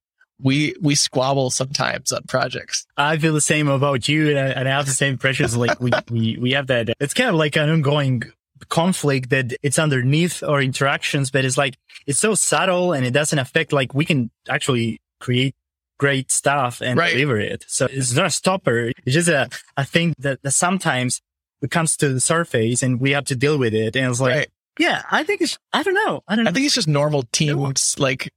we 0.43 0.75
we 0.81 0.95
squabble 0.95 1.51
sometimes 1.51 2.13
on 2.13 2.23
projects. 2.25 2.87
I 2.97 3.17
feel 3.17 3.33
the 3.33 3.41
same 3.41 3.69
about 3.69 4.09
you, 4.09 4.31
and 4.31 4.39
I, 4.39 4.47
and 4.49 4.69
I 4.69 4.73
have 4.73 4.87
the 4.87 4.93
same 4.93 5.19
pressures. 5.19 5.57
Like 5.57 5.81
we, 5.81 5.91
we 6.11 6.37
we 6.39 6.53
have 6.53 6.67
that. 6.67 6.91
It's 7.01 7.15
kind 7.15 7.31
of 7.31 7.37
like 7.37 7.57
an 7.57 7.71
ongoing 7.71 8.25
conflict 8.69 9.31
that 9.31 9.55
it's 9.63 9.79
underneath 9.79 10.43
our 10.43 10.61
interactions, 10.61 11.31
but 11.31 11.45
it's 11.45 11.59
like 11.59 11.77
it's 12.07 12.19
so 12.19 12.35
subtle 12.35 12.93
and 12.93 13.05
it 13.05 13.13
doesn't 13.13 13.39
affect. 13.39 13.73
Like 13.73 13.95
we 13.95 14.05
can 14.05 14.31
actually 14.49 15.01
create 15.21 15.55
great 15.99 16.31
stuff 16.31 16.81
and 16.81 16.99
right. 16.99 17.13
deliver 17.13 17.39
it. 17.39 17.65
So 17.69 17.87
it's 17.91 18.15
not 18.15 18.27
a 18.27 18.31
stopper. 18.31 18.93
It's 19.05 19.15
just 19.15 19.29
a 19.29 19.49
a 19.77 19.85
thing 19.85 20.15
that, 20.19 20.43
that 20.43 20.53
sometimes 20.53 21.23
it 21.63 21.71
comes 21.71 21.97
to 21.99 22.13
the 22.13 22.21
surface 22.21 22.83
and 22.83 23.01
we 23.01 23.13
have 23.13 23.25
to 23.27 23.37
deal 23.37 23.59
with 23.59 23.75
it. 23.75 23.97
And 23.97 24.11
it's 24.11 24.21
like. 24.21 24.35
Right 24.35 24.49
yeah, 24.79 25.03
I 25.11 25.25
think 25.25 25.41
it's, 25.41 25.59
I 25.73 25.83
don't 25.83 25.95
know. 25.95 26.23
I 26.29 26.37
don't 26.37 26.45
know. 26.45 26.51
I 26.51 26.53
think 26.53 26.67
it's 26.67 26.75
just 26.75 26.89
normal 26.89 27.23
teams 27.33 27.99
like 27.99 28.31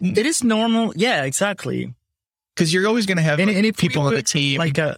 it 0.00 0.26
is 0.26 0.44
normal. 0.44 0.92
Yeah, 0.96 1.24
exactly. 1.24 1.94
Because 2.54 2.72
you're 2.72 2.86
always 2.86 3.06
going 3.06 3.16
to 3.16 3.22
have 3.22 3.40
Any- 3.40 3.52
like, 3.52 3.58
any 3.58 3.72
people 3.72 4.02
on 4.02 4.14
the 4.14 4.22
team 4.22 4.58
Like 4.58 4.78
uh, 4.78 4.94
a, 4.94 4.96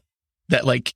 that 0.49 0.67
like 0.67 0.95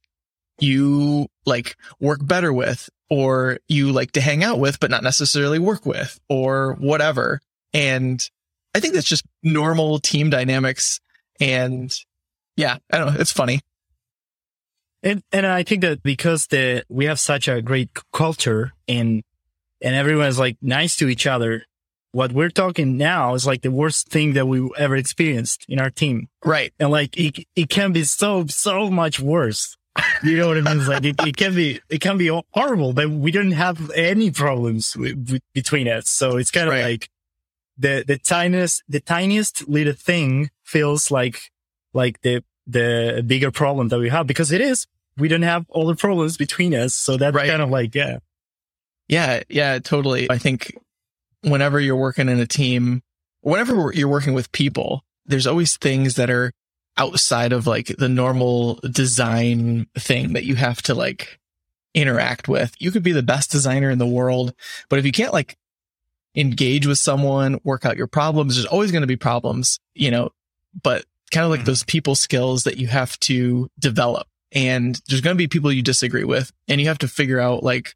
you 0.58 1.26
like 1.46 1.76
work 2.00 2.20
better 2.22 2.52
with 2.52 2.88
or 3.10 3.58
you 3.68 3.92
like 3.92 4.12
to 4.12 4.20
hang 4.20 4.42
out 4.42 4.58
with, 4.58 4.80
but 4.80 4.90
not 4.90 5.02
necessarily 5.02 5.58
work 5.58 5.84
with 5.84 6.18
or 6.28 6.74
whatever. 6.80 7.40
And 7.72 8.22
I 8.74 8.80
think 8.80 8.94
that's 8.94 9.08
just 9.08 9.24
normal 9.42 9.98
team 9.98 10.30
dynamics. 10.30 11.00
And 11.40 11.94
yeah, 12.56 12.78
I 12.92 12.98
don't 12.98 13.14
know. 13.14 13.20
It's 13.20 13.32
funny. 13.32 13.60
And 15.02 15.22
and 15.32 15.46
I 15.46 15.62
think 15.64 15.82
that 15.82 16.02
because 16.02 16.46
the 16.46 16.84
we 16.88 17.04
have 17.04 17.20
such 17.20 17.46
a 17.46 17.60
great 17.60 17.90
culture 18.12 18.72
and 18.88 19.22
and 19.82 19.94
everyone's 19.94 20.38
like 20.38 20.56
nice 20.62 20.96
to 20.96 21.08
each 21.08 21.26
other, 21.26 21.64
what 22.12 22.32
we're 22.32 22.48
talking 22.48 22.96
now 22.96 23.34
is 23.34 23.46
like 23.46 23.60
the 23.60 23.70
worst 23.70 24.08
thing 24.08 24.32
that 24.32 24.46
we 24.46 24.70
ever 24.78 24.96
experienced 24.96 25.66
in 25.68 25.78
our 25.78 25.90
team. 25.90 26.28
Right. 26.42 26.72
And 26.80 26.90
like 26.90 27.16
it 27.18 27.46
it 27.54 27.68
can 27.68 27.92
be 27.92 28.04
so 28.04 28.46
so 28.46 28.90
much 28.90 29.20
worse. 29.20 29.76
You 30.22 30.36
know 30.36 30.48
what 30.48 30.58
I 30.58 30.60
mean? 30.62 30.78
It's 30.78 30.88
like 30.88 31.04
it, 31.04 31.16
it 31.26 31.36
can 31.36 31.54
be 31.54 31.80
it 31.88 32.00
can 32.00 32.16
be 32.18 32.28
horrible, 32.52 32.92
but 32.92 33.10
we 33.10 33.30
don't 33.30 33.52
have 33.52 33.90
any 33.92 34.30
problems 34.30 34.96
with, 34.96 35.30
with, 35.30 35.42
between 35.52 35.86
us. 35.88 36.08
So 36.08 36.36
it's 36.36 36.50
kind 36.50 36.66
of 36.68 36.72
Right. 36.74 36.84
like 36.84 37.10
the 37.78 38.04
the 38.06 38.18
tiniest 38.18 38.82
the 38.88 39.00
tiniest 39.00 39.68
little 39.68 39.92
thing 39.92 40.50
feels 40.64 41.10
like 41.10 41.50
like 41.92 42.20
the 42.22 42.42
the 42.66 43.22
bigger 43.26 43.50
problem 43.50 43.88
that 43.88 43.98
we 43.98 44.08
have 44.08 44.26
because 44.26 44.50
it 44.50 44.60
is 44.60 44.86
we 45.18 45.28
don't 45.28 45.42
have 45.42 45.66
all 45.68 45.86
the 45.86 45.94
problems 45.94 46.36
between 46.36 46.74
us. 46.74 46.94
So 46.94 47.16
that's 47.16 47.34
Right. 47.34 47.48
kind 47.48 47.62
of 47.62 47.70
like 47.70 47.94
yeah 47.94 48.18
Yeah. 49.08 49.42
Yeah, 49.48 49.78
totally. 49.78 50.30
I 50.30 50.38
think 50.38 50.76
whenever 51.42 51.78
you're 51.78 51.96
working 51.96 52.28
in 52.28 52.40
a 52.40 52.46
team, 52.46 53.02
whenever 53.42 53.92
you're 53.94 54.08
working 54.08 54.32
with 54.34 54.50
people, 54.52 55.02
there's 55.26 55.46
always 55.46 55.76
things 55.76 56.16
that 56.16 56.30
are 56.30 56.52
outside 56.96 57.52
of 57.52 57.66
like 57.66 57.88
the 57.98 58.08
normal 58.08 58.76
design 58.90 59.86
thing 59.98 60.32
that 60.34 60.44
you 60.44 60.54
have 60.54 60.80
to 60.82 60.94
like 60.94 61.38
interact 61.94 62.48
with. 62.48 62.74
You 62.78 62.90
could 62.90 63.02
be 63.02 63.12
the 63.12 63.22
best 63.22 63.50
designer 63.50 63.90
in 63.90 63.98
the 63.98 64.06
world, 64.06 64.54
but 64.88 64.98
if 64.98 65.06
you 65.06 65.12
can't 65.12 65.32
like 65.32 65.56
engage 66.36 66.86
with 66.86 66.98
someone, 66.98 67.60
work 67.64 67.84
out 67.84 67.96
your 67.96 68.06
problems, 68.06 68.56
there's 68.56 68.66
always 68.66 68.90
going 68.90 69.02
to 69.02 69.06
be 69.08 69.16
problems, 69.16 69.78
you 69.94 70.10
know, 70.10 70.30
but 70.82 71.04
kind 71.30 71.44
of 71.44 71.50
like 71.50 71.60
Mhm. 71.60 71.66
those 71.66 71.84
people 71.84 72.14
skills 72.14 72.64
that 72.64 72.76
you 72.78 72.86
have 72.88 73.18
to 73.20 73.70
develop. 73.78 74.26
And 74.52 75.00
there's 75.08 75.20
going 75.20 75.34
to 75.34 75.38
be 75.38 75.48
people 75.48 75.72
you 75.72 75.82
disagree 75.82 76.24
with 76.24 76.52
and 76.68 76.80
you 76.80 76.88
have 76.88 76.98
to 76.98 77.08
figure 77.08 77.40
out 77.40 77.62
like, 77.62 77.94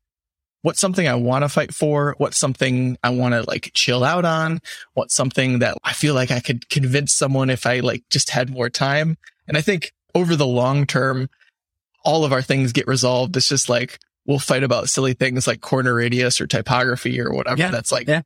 what's 0.68 0.80
something 0.80 1.08
I 1.08 1.14
want 1.14 1.44
to 1.44 1.48
fight 1.48 1.72
for? 1.72 2.14
What's 2.18 2.36
something 2.36 2.98
I 3.02 3.08
want 3.08 3.32
to 3.32 3.40
like 3.48 3.70
chill 3.72 4.04
out 4.04 4.26
on? 4.26 4.60
What's 4.92 5.14
something 5.14 5.60
that 5.60 5.78
I 5.82 5.94
feel 5.94 6.12
like 6.12 6.30
I 6.30 6.40
could 6.40 6.68
convince 6.68 7.14
someone 7.14 7.48
if 7.48 7.64
I 7.64 7.80
like 7.80 8.02
just 8.10 8.28
had 8.28 8.50
more 8.50 8.68
time? 8.68 9.16
And 9.46 9.56
I 9.56 9.62
think 9.62 9.92
over 10.14 10.36
the 10.36 10.46
long 10.46 10.84
term, 10.84 11.30
all 12.04 12.26
of 12.26 12.34
our 12.34 12.42
things 12.42 12.74
get 12.74 12.86
resolved. 12.86 13.34
It's 13.34 13.48
just 13.48 13.70
like, 13.70 13.98
we'll 14.26 14.38
fight 14.38 14.62
about 14.62 14.90
silly 14.90 15.14
things 15.14 15.46
like 15.46 15.62
corner 15.62 15.94
radius 15.94 16.38
or 16.38 16.46
typography 16.46 17.18
or 17.18 17.32
whatever. 17.32 17.58
Yeah. 17.58 17.70
That's 17.70 17.90
like, 17.90 18.06
Yeah. 18.06 18.20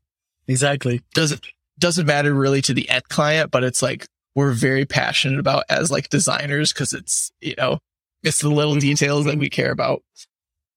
exactly. 0.48 1.00
doesn't, 1.14 1.46
doesn't 1.78 2.06
matter 2.06 2.34
really 2.34 2.60
to 2.62 2.74
the 2.74 2.90
end 2.90 3.08
client, 3.08 3.52
but 3.52 3.62
it's 3.62 3.82
like, 3.82 4.08
we're 4.34 4.50
very 4.50 4.84
passionate 4.84 5.38
about 5.38 5.62
as 5.70 5.92
like 5.92 6.08
designers 6.08 6.72
because 6.72 6.92
it's, 6.92 7.30
you 7.40 7.54
know, 7.56 7.78
it's 8.24 8.40
the 8.40 8.50
little 8.50 8.74
details 8.74 9.26
that 9.26 9.38
we 9.38 9.48
care 9.48 9.70
about. 9.70 10.02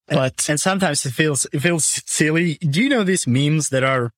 But 0.07 0.47
and 0.49 0.59
sometimes 0.59 1.05
it 1.05 1.11
feels 1.13 1.47
it 1.51 1.59
feels 1.59 2.01
silly. 2.05 2.55
Do 2.55 2.81
you 2.81 2.89
know 2.89 3.03
these 3.03 3.25
memes 3.27 3.69
that 3.69 3.83
are 3.83 4.11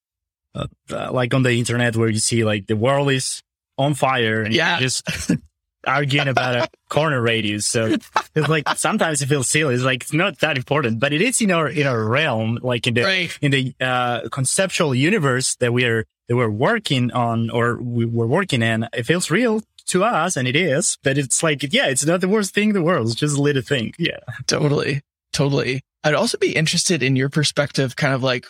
uh, 0.56 0.68
uh, 0.92 1.12
like 1.12 1.34
on 1.34 1.44
the 1.44 1.54
internet 1.54 1.96
where 1.96 2.10
you 2.10 2.20
see 2.20 2.44
like 2.44 2.68
the 2.68 2.76
world 2.76 3.10
is 3.12 3.42
on 3.78 3.94
fire 3.94 4.42
and 4.42 4.54
Yeah. 4.54 4.80
just 4.80 5.08
arguing 5.86 6.28
about 6.28 6.56
a 6.56 6.68
corner 6.90 7.22
radius? 7.22 7.66
So 7.68 7.96
it's 8.36 8.50
like 8.50 8.68
sometimes 8.76 9.22
it 9.22 9.28
feels 9.28 9.50
silly. 9.50 9.76
It's 9.76 9.84
like 9.84 10.04
it's 10.04 10.14
not 10.14 10.40
that 10.40 10.58
important, 10.58 11.00
but 11.00 11.14
it 11.14 11.22
is 11.22 11.40
in 11.42 11.52
our 11.52 11.70
in 11.70 11.88
our 11.88 12.04
realm, 12.04 12.60
like 12.62 12.86
in 12.88 12.94
the 12.96 13.04
right. 13.04 13.38
in 13.42 13.52
the 13.52 13.74
uh, 13.80 14.28
conceptual 14.30 14.94
universe 14.94 15.56
that 15.58 15.72
we 15.72 15.86
are 15.86 16.04
that 16.28 16.36
we're 16.36 16.50
working 16.50 17.12
on 17.14 17.50
or 17.50 17.78
we, 17.82 18.04
we're 18.06 18.28
working 18.28 18.62
in. 18.62 18.88
It 18.92 19.04
feels 19.06 19.32
real 19.32 19.62
to 19.88 20.04
us, 20.04 20.36
and 20.36 20.50
it 20.50 20.56
is. 20.58 20.98
But 21.02 21.18
it's 21.18 21.42
like 21.44 21.64
yeah, 21.74 21.88
it's 21.88 22.06
not 22.06 22.20
the 22.20 22.28
worst 22.28 22.54
thing 22.54 22.70
in 22.70 22.74
the 22.76 22.82
world. 22.82 23.06
It's 23.08 23.16
just 23.16 23.38
a 23.38 23.42
little 23.42 23.62
thing. 23.62 23.94
Yeah. 23.98 24.20
Totally. 24.48 25.02
Totally. 25.38 25.82
I'd 26.04 26.16
also 26.16 26.40
be 26.40 26.56
interested 26.56 27.04
in 27.04 27.16
your 27.16 27.30
perspective, 27.30 27.96
kind 27.96 28.16
of 28.16 28.24
like 28.24 28.48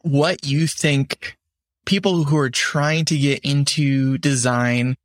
what 0.00 0.46
you 0.46 0.66
think 0.66 1.36
people 1.84 2.24
who 2.24 2.38
are 2.38 2.48
trying 2.48 3.04
to 3.04 3.18
get 3.18 3.40
into 3.40 4.16
design, 4.16 4.96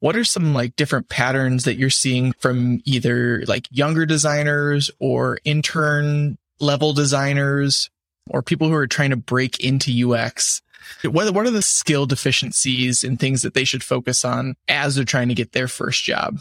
what 0.00 0.16
are 0.16 0.24
some 0.24 0.52
like 0.52 0.74
different 0.74 1.08
patterns 1.08 1.62
that 1.62 1.76
you're 1.76 1.90
seeing 1.90 2.32
from 2.40 2.80
either 2.84 3.44
like 3.46 3.68
younger 3.70 4.04
designers 4.04 4.90
or 4.98 5.38
intern 5.44 6.38
level 6.58 6.92
designers 6.92 7.88
or 8.28 8.42
people 8.42 8.66
who 8.66 8.74
are 8.74 8.88
trying 8.88 9.10
to 9.10 9.16
break 9.16 9.60
into 9.60 10.12
UX? 10.12 10.60
What, 11.04 11.32
what 11.32 11.46
are 11.46 11.50
the 11.50 11.62
skill 11.62 12.04
deficiencies 12.04 13.04
and 13.04 13.16
things 13.16 13.42
that 13.42 13.54
they 13.54 13.62
should 13.62 13.84
focus 13.84 14.24
on 14.24 14.56
as 14.66 14.96
they're 14.96 15.04
trying 15.04 15.28
to 15.28 15.36
get 15.36 15.52
their 15.52 15.68
first 15.68 16.02
job? 16.02 16.40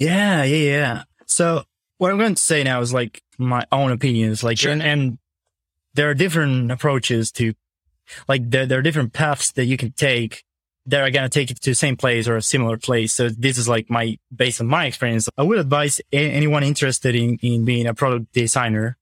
Yeah, 0.00 0.42
yeah, 0.42 0.56
yeah. 0.56 1.02
So 1.26 1.62
what 1.98 2.10
I'm 2.10 2.18
going 2.18 2.34
to 2.34 2.42
say 2.42 2.62
now 2.62 2.80
is 2.80 2.92
like 2.92 3.22
my 3.38 3.64
own 3.72 3.92
opinions, 3.92 4.42
like, 4.42 4.58
Sure. 4.58 4.72
and, 4.72 4.82
and 4.82 5.18
there 5.94 6.10
are 6.10 6.14
different 6.14 6.70
approaches 6.70 7.32
to, 7.32 7.54
like, 8.28 8.50
there, 8.50 8.66
there 8.66 8.78
are 8.78 8.82
different 8.82 9.12
paths 9.12 9.52
that 9.52 9.64
you 9.66 9.76
can 9.76 9.92
take 9.92 10.44
that 10.86 11.00
are 11.00 11.10
going 11.10 11.28
to 11.28 11.28
take 11.28 11.50
you 11.50 11.56
to 11.56 11.70
the 11.70 11.74
same 11.74 11.96
place 11.96 12.28
or 12.28 12.36
a 12.36 12.42
similar 12.42 12.76
place. 12.76 13.12
So 13.12 13.28
this 13.28 13.58
is 13.58 13.68
like 13.68 13.90
my, 13.90 14.18
based 14.34 14.60
on 14.60 14.68
my 14.68 14.86
experience, 14.86 15.28
I 15.36 15.42
would 15.42 15.58
advise 15.58 16.00
a- 16.12 16.30
anyone 16.30 16.62
interested 16.62 17.14
in, 17.16 17.38
in 17.42 17.64
being 17.64 17.86
a 17.86 17.94
product 17.94 18.32
designer 18.32 18.96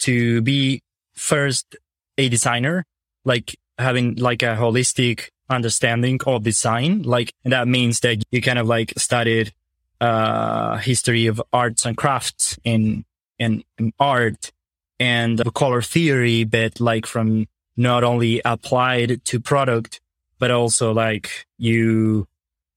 to 0.00 0.42
be 0.42 0.82
first 1.14 1.76
a 2.18 2.28
designer, 2.28 2.84
like 3.24 3.56
having 3.78 4.16
like 4.16 4.42
a 4.42 4.56
holistic 4.56 5.28
understanding 5.48 6.20
of 6.26 6.42
design. 6.42 7.02
Like, 7.02 7.32
and 7.42 7.52
that 7.54 7.68
means 7.68 8.00
that 8.00 8.22
you 8.30 8.42
kind 8.42 8.58
of 8.58 8.66
like 8.66 8.92
studied 8.98 9.54
uh, 10.00 10.76
history 10.78 11.26
of 11.26 11.42
arts 11.52 11.86
and 11.86 11.96
crafts 11.96 12.58
in, 12.64 13.04
in, 13.38 13.64
in 13.78 13.92
art 13.98 14.52
and 15.00 15.42
color 15.54 15.82
theory, 15.82 16.44
but 16.44 16.80
like 16.80 17.06
from 17.06 17.46
not 17.76 18.04
only 18.04 18.40
applied 18.44 19.24
to 19.24 19.40
product, 19.40 20.00
but 20.38 20.50
also 20.50 20.92
like 20.92 21.46
you, 21.58 22.26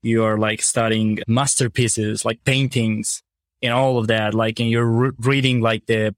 you 0.01 0.23
are 0.23 0.37
like 0.37 0.61
studying 0.61 1.19
masterpieces, 1.27 2.23
like 2.25 2.43
paintings 2.43 3.23
and 3.61 3.73
all 3.73 3.97
of 3.97 4.07
that. 4.07 4.33
Like, 4.33 4.59
and 4.59 4.69
you're 4.69 4.85
re- 4.85 5.11
reading 5.19 5.61
like 5.61 5.85
the 5.85 6.15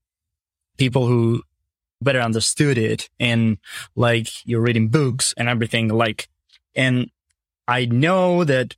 people 0.78 1.08
who 1.08 1.44
better 2.02 2.22
understood 2.22 2.78
it 2.78 3.10
and 3.20 3.58
like 3.96 4.28
you're 4.46 4.62
reading 4.62 4.88
books 4.88 5.34
and 5.38 5.50
everything 5.50 5.90
like, 5.90 6.30
and 6.76 7.10
I 7.68 7.86
know 7.86 8.44
that 8.44 8.76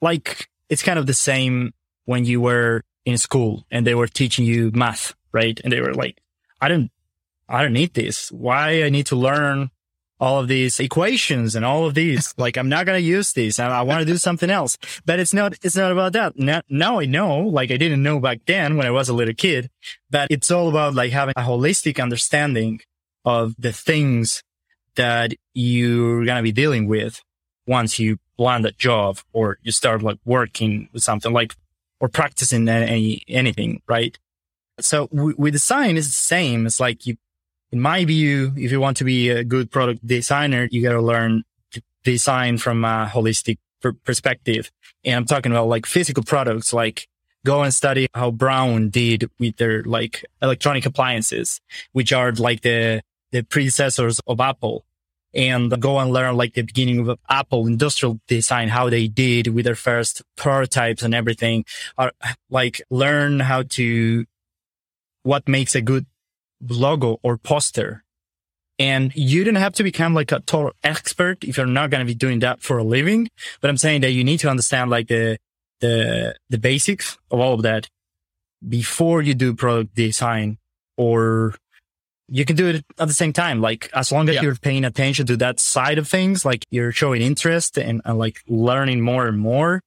like 0.00 0.48
it's 0.72 0.82
kind 0.82 0.98
of 0.98 1.06
the 1.06 1.12
same 1.12 1.74
when 2.06 2.24
you 2.24 2.40
were 2.40 2.82
in 3.04 3.18
school 3.18 3.66
and 3.70 3.86
they 3.86 3.94
were 3.94 4.06
teaching 4.06 4.46
you 4.46 4.70
math, 4.72 5.14
right? 5.30 5.60
And 5.62 5.70
they 5.70 5.82
were 5.82 5.92
like, 5.92 6.16
I 6.62 6.68
don't, 6.68 6.90
I 7.46 7.62
don't 7.62 7.74
need 7.74 7.92
this. 7.92 8.32
Why 8.32 8.82
I 8.82 8.88
need 8.88 9.04
to 9.06 9.16
learn 9.16 9.70
all 10.18 10.40
of 10.40 10.48
these 10.48 10.80
equations 10.80 11.54
and 11.54 11.62
all 11.62 11.84
of 11.84 11.92
these? 11.92 12.32
like, 12.38 12.56
I'm 12.56 12.70
not 12.70 12.86
going 12.86 12.98
to 12.98 13.06
use 13.06 13.34
these. 13.34 13.60
I, 13.60 13.68
I 13.68 13.82
want 13.82 14.00
to 14.00 14.06
do 14.06 14.16
something 14.16 14.48
else, 14.48 14.78
but 15.04 15.20
it's 15.20 15.34
not, 15.34 15.52
it's 15.62 15.76
not 15.76 15.92
about 15.92 16.14
that. 16.14 16.38
Now, 16.38 16.62
now 16.70 17.00
I 17.00 17.04
know, 17.04 17.40
like 17.40 17.70
I 17.70 17.76
didn't 17.76 18.02
know 18.02 18.18
back 18.18 18.40
then 18.46 18.78
when 18.78 18.86
I 18.86 18.90
was 18.90 19.10
a 19.10 19.14
little 19.14 19.34
kid, 19.34 19.68
but 20.08 20.28
it's 20.30 20.50
all 20.50 20.70
about 20.70 20.94
like 20.94 21.12
having 21.12 21.34
a 21.36 21.42
holistic 21.42 22.02
understanding 22.02 22.80
of 23.26 23.54
the 23.58 23.74
things 23.74 24.42
that 24.96 25.34
you're 25.52 26.24
going 26.24 26.38
to 26.38 26.42
be 26.42 26.52
dealing 26.52 26.88
with 26.88 27.20
once 27.66 27.98
you 27.98 28.16
land 28.38 28.66
a 28.66 28.72
job 28.72 29.18
or 29.32 29.58
you 29.62 29.72
start 29.72 30.02
like 30.02 30.18
working 30.24 30.88
with 30.92 31.02
something 31.02 31.32
like 31.32 31.54
or 32.00 32.08
practicing 32.08 32.68
any 32.68 33.22
anything, 33.28 33.80
right? 33.86 34.18
So 34.80 35.06
w- 35.08 35.36
with 35.38 35.52
design 35.52 35.96
is 35.96 36.06
the 36.06 36.12
same. 36.12 36.66
It's 36.66 36.80
like 36.80 37.06
you, 37.06 37.16
in 37.70 37.80
my 37.80 38.04
view, 38.04 38.52
if 38.56 38.72
you 38.72 38.80
want 38.80 38.96
to 38.98 39.04
be 39.04 39.30
a 39.30 39.44
good 39.44 39.70
product 39.70 40.04
designer, 40.06 40.68
you 40.70 40.82
got 40.82 40.92
to 40.92 41.00
learn 41.00 41.44
to 41.72 41.82
design 42.02 42.58
from 42.58 42.84
a 42.84 43.10
holistic 43.12 43.58
per- 43.80 43.92
perspective. 43.92 44.70
And 45.04 45.16
I'm 45.16 45.26
talking 45.26 45.52
about 45.52 45.68
like 45.68 45.86
physical 45.86 46.24
products, 46.24 46.72
like 46.72 47.08
go 47.44 47.62
and 47.62 47.72
study 47.72 48.08
how 48.14 48.30
Braun 48.30 48.90
did 48.90 49.30
with 49.38 49.56
their 49.56 49.82
like 49.84 50.24
electronic 50.40 50.86
appliances, 50.86 51.60
which 51.92 52.12
are 52.12 52.32
like 52.32 52.62
the, 52.62 53.02
the 53.30 53.42
predecessors 53.42 54.20
of 54.26 54.40
Apple 54.40 54.84
and 55.34 55.80
go 55.80 55.98
and 55.98 56.12
learn 56.12 56.36
like 56.36 56.54
the 56.54 56.62
beginning 56.62 57.08
of 57.08 57.18
Apple 57.28 57.66
industrial 57.66 58.20
design, 58.28 58.68
how 58.68 58.90
they 58.90 59.08
did 59.08 59.48
with 59.48 59.64
their 59.64 59.74
first 59.74 60.22
prototypes 60.36 61.02
and 61.02 61.14
everything. 61.14 61.64
Or 61.96 62.12
like 62.50 62.82
learn 62.90 63.40
how 63.40 63.62
to, 63.70 64.26
what 65.22 65.48
makes 65.48 65.74
a 65.74 65.80
good 65.80 66.06
logo 66.68 67.18
or 67.22 67.38
poster 67.38 68.04
And 68.78 69.14
you 69.14 69.44
don't 69.44 69.56
have 69.56 69.74
to 69.74 69.82
become 69.82 70.14
like 70.14 70.32
a 70.32 70.40
total 70.40 70.72
expert 70.82 71.44
if 71.44 71.56
you're 71.56 71.66
not 71.66 71.90
going 71.90 72.04
to 72.04 72.10
be 72.10 72.14
doing 72.14 72.40
that 72.40 72.62
for 72.62 72.78
a 72.78 72.84
living. 72.84 73.28
But 73.60 73.70
I'm 73.70 73.76
saying 73.76 74.00
that 74.00 74.12
you 74.12 74.24
need 74.24 74.40
to 74.40 74.50
understand 74.50 74.90
like 74.90 75.08
the, 75.08 75.38
the, 75.80 76.34
the 76.50 76.58
basics 76.58 77.18
of 77.30 77.40
all 77.40 77.54
of 77.54 77.62
that 77.62 77.88
before 78.66 79.22
you 79.22 79.34
do 79.34 79.54
product 79.54 79.94
design 79.94 80.58
or 80.96 81.54
you 82.28 82.44
can 82.44 82.56
do 82.56 82.68
it 82.68 82.84
at 82.98 83.08
the 83.08 83.14
same 83.14 83.32
time. 83.32 83.60
Like 83.60 83.90
as 83.94 84.12
long 84.12 84.28
as 84.28 84.36
yeah. 84.36 84.42
you're 84.42 84.56
paying 84.56 84.84
attention 84.84 85.26
to 85.26 85.36
that 85.38 85.60
side 85.60 85.98
of 85.98 86.08
things, 86.08 86.44
like 86.44 86.66
you're 86.70 86.92
showing 86.92 87.22
interest 87.22 87.78
and, 87.78 88.00
and 88.04 88.18
like 88.18 88.40
learning 88.48 89.00
more 89.00 89.26
and 89.26 89.38
more. 89.38 89.82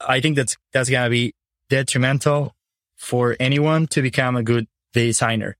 I 0.00 0.20
think 0.20 0.36
that's, 0.36 0.56
that's 0.72 0.88
going 0.88 1.04
to 1.04 1.10
be 1.10 1.34
detrimental 1.68 2.54
for 2.96 3.36
anyone 3.38 3.86
to 3.88 4.02
become 4.02 4.36
a 4.36 4.42
good 4.42 4.66
designer. 4.92 5.56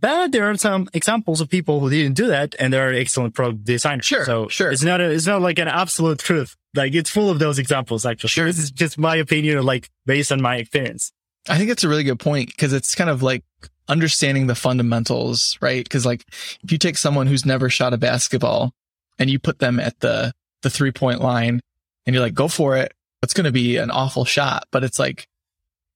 But 0.00 0.32
there 0.32 0.50
are 0.50 0.56
some 0.56 0.88
examples 0.92 1.40
of 1.40 1.48
people 1.48 1.78
who 1.78 1.88
didn't 1.88 2.16
do 2.16 2.26
that 2.26 2.56
and 2.58 2.72
they're 2.72 2.92
excellent 2.92 3.34
product 3.34 3.64
designers. 3.64 4.04
Sure. 4.04 4.24
So 4.24 4.48
sure. 4.48 4.72
It's 4.72 4.82
not 4.82 5.00
a, 5.00 5.10
it's 5.10 5.26
not 5.26 5.40
like 5.40 5.60
an 5.60 5.68
absolute 5.68 6.18
truth. 6.18 6.56
Like 6.74 6.94
it's 6.94 7.08
full 7.10 7.30
of 7.30 7.38
those 7.38 7.58
examples, 7.58 8.04
actually. 8.04 8.28
Sure. 8.28 8.46
This 8.46 8.58
is 8.58 8.70
just 8.72 8.98
my 8.98 9.16
opinion, 9.16 9.62
like 9.62 9.90
based 10.04 10.32
on 10.32 10.42
my 10.42 10.56
experience. 10.56 11.12
I 11.48 11.56
think 11.56 11.70
it's 11.70 11.84
a 11.84 11.88
really 11.88 12.04
good 12.04 12.18
point 12.18 12.48
because 12.48 12.72
it's 12.72 12.94
kind 12.94 13.10
of 13.10 13.22
like 13.22 13.44
understanding 13.88 14.46
the 14.46 14.54
fundamentals, 14.54 15.58
right? 15.60 15.84
Because 15.84 16.06
like 16.06 16.24
if 16.62 16.70
you 16.70 16.78
take 16.78 16.96
someone 16.96 17.26
who's 17.26 17.46
never 17.46 17.68
shot 17.68 17.94
a 17.94 17.98
basketball 17.98 18.72
and 19.18 19.28
you 19.30 19.38
put 19.38 19.58
them 19.58 19.80
at 19.80 19.98
the, 20.00 20.32
the 20.62 20.70
three 20.70 20.92
point 20.92 21.20
line 21.20 21.60
and 22.06 22.14
you're 22.14 22.22
like, 22.22 22.34
go 22.34 22.48
for 22.48 22.76
it. 22.76 22.92
It's 23.22 23.34
going 23.34 23.44
to 23.44 23.52
be 23.52 23.76
an 23.76 23.90
awful 23.90 24.24
shot. 24.24 24.64
But 24.72 24.84
it's 24.84 24.98
like, 24.98 25.26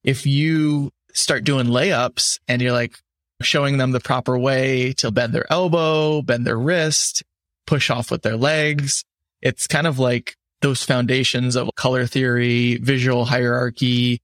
if 0.04 0.26
you 0.26 0.92
start 1.12 1.44
doing 1.44 1.66
layups 1.66 2.38
and 2.46 2.62
you're 2.62 2.72
like, 2.72 2.98
showing 3.42 3.78
them 3.78 3.92
the 3.92 4.00
proper 4.00 4.38
way 4.38 4.92
to 4.94 5.10
bend 5.10 5.32
their 5.34 5.50
elbow, 5.52 6.22
bend 6.22 6.46
their 6.46 6.58
wrist, 6.58 7.22
push 7.66 7.90
off 7.90 8.10
with 8.10 8.22
their 8.22 8.36
legs. 8.36 9.04
It's 9.42 9.66
kind 9.66 9.86
of 9.86 9.98
like 9.98 10.34
those 10.62 10.82
foundations 10.82 11.56
of 11.56 11.68
color 11.76 12.06
theory, 12.06 12.76
visual 12.76 13.24
hierarchy, 13.24 14.20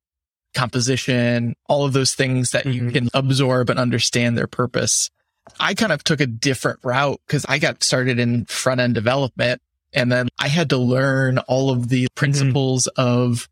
composition, 0.54 1.54
all 1.68 1.84
of 1.84 1.92
those 1.92 2.14
things 2.14 2.50
that 2.50 2.64
mm-hmm. 2.64 2.86
you 2.86 2.92
can 2.92 3.08
absorb 3.14 3.70
and 3.70 3.78
understand 3.78 4.36
their 4.36 4.46
purpose. 4.46 5.10
I 5.58 5.74
kind 5.74 5.92
of 5.92 6.04
took 6.04 6.20
a 6.20 6.26
different 6.26 6.80
route 6.82 7.20
because 7.26 7.44
I 7.48 7.58
got 7.58 7.82
started 7.82 8.18
in 8.18 8.44
front 8.46 8.80
end 8.80 8.94
development 8.94 9.60
and 9.92 10.10
then 10.10 10.28
I 10.38 10.48
had 10.48 10.70
to 10.70 10.78
learn 10.78 11.38
all 11.38 11.70
of 11.70 11.88
the 11.88 12.04
mm-hmm. 12.04 12.14
principles 12.14 12.88
mm-hmm. 12.96 13.10
of 13.10 13.48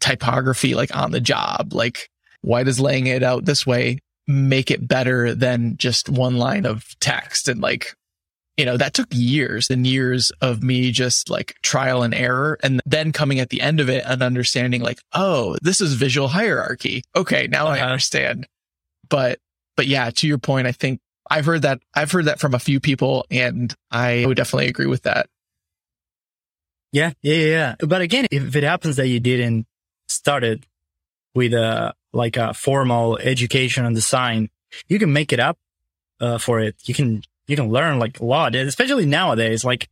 typography, 0.00 0.74
like 0.74 0.94
on 0.96 1.10
the 1.10 1.20
job. 1.20 1.72
Like, 1.72 2.10
why 2.40 2.62
does 2.62 2.80
laying 2.80 3.06
it 3.06 3.22
out 3.22 3.44
this 3.44 3.66
way 3.66 3.98
make 4.26 4.70
it 4.70 4.86
better 4.86 5.34
than 5.34 5.76
just 5.76 6.08
one 6.08 6.36
line 6.36 6.66
of 6.66 6.98
text 7.00 7.48
and 7.48 7.60
like 7.60 7.94
you 8.56 8.64
know 8.64 8.76
that 8.76 8.94
took 8.94 9.08
years 9.10 9.70
and 9.70 9.86
years 9.86 10.30
of 10.40 10.62
me 10.62 10.90
just 10.90 11.30
like 11.30 11.56
trial 11.62 12.02
and 12.02 12.14
error 12.14 12.58
and 12.62 12.80
then 12.86 13.12
coming 13.12 13.40
at 13.40 13.50
the 13.50 13.60
end 13.60 13.80
of 13.80 13.88
it 13.88 14.04
and 14.06 14.22
understanding 14.22 14.82
like 14.82 15.00
oh 15.12 15.56
this 15.62 15.80
is 15.80 15.94
visual 15.94 16.28
hierarchy 16.28 17.02
okay 17.14 17.46
now 17.46 17.66
uh-huh. 17.66 17.76
i 17.76 17.80
understand 17.80 18.46
but 19.08 19.38
but 19.76 19.86
yeah 19.86 20.10
to 20.10 20.26
your 20.26 20.38
point 20.38 20.66
i 20.66 20.72
think 20.72 21.00
i've 21.30 21.46
heard 21.46 21.62
that 21.62 21.80
i've 21.94 22.10
heard 22.10 22.26
that 22.26 22.40
from 22.40 22.54
a 22.54 22.58
few 22.58 22.80
people 22.80 23.26
and 23.30 23.74
i 23.90 24.24
would 24.26 24.36
definitely 24.36 24.68
agree 24.68 24.86
with 24.86 25.02
that 25.02 25.28
yeah 26.92 27.12
yeah 27.22 27.34
yeah 27.34 27.74
but 27.80 28.00
again 28.00 28.26
if 28.30 28.56
it 28.56 28.64
happens 28.64 28.96
that 28.96 29.08
you 29.08 29.20
didn't 29.20 29.66
start 30.08 30.44
it 30.44 30.64
with 31.34 31.52
a 31.52 31.94
like 32.12 32.36
a 32.36 32.54
formal 32.54 33.18
education 33.18 33.84
on 33.84 33.94
design, 33.94 34.48
you 34.88 34.98
can 34.98 35.12
make 35.12 35.32
it 35.32 35.38
up 35.38 35.58
uh, 36.20 36.38
for 36.38 36.60
it. 36.60 36.74
You 36.84 36.94
can 36.94 37.22
you 37.46 37.56
can 37.56 37.68
learn 37.68 37.98
like 37.98 38.20
a 38.20 38.24
lot, 38.24 38.54
especially 38.54 39.06
nowadays. 39.06 39.64
Like 39.64 39.88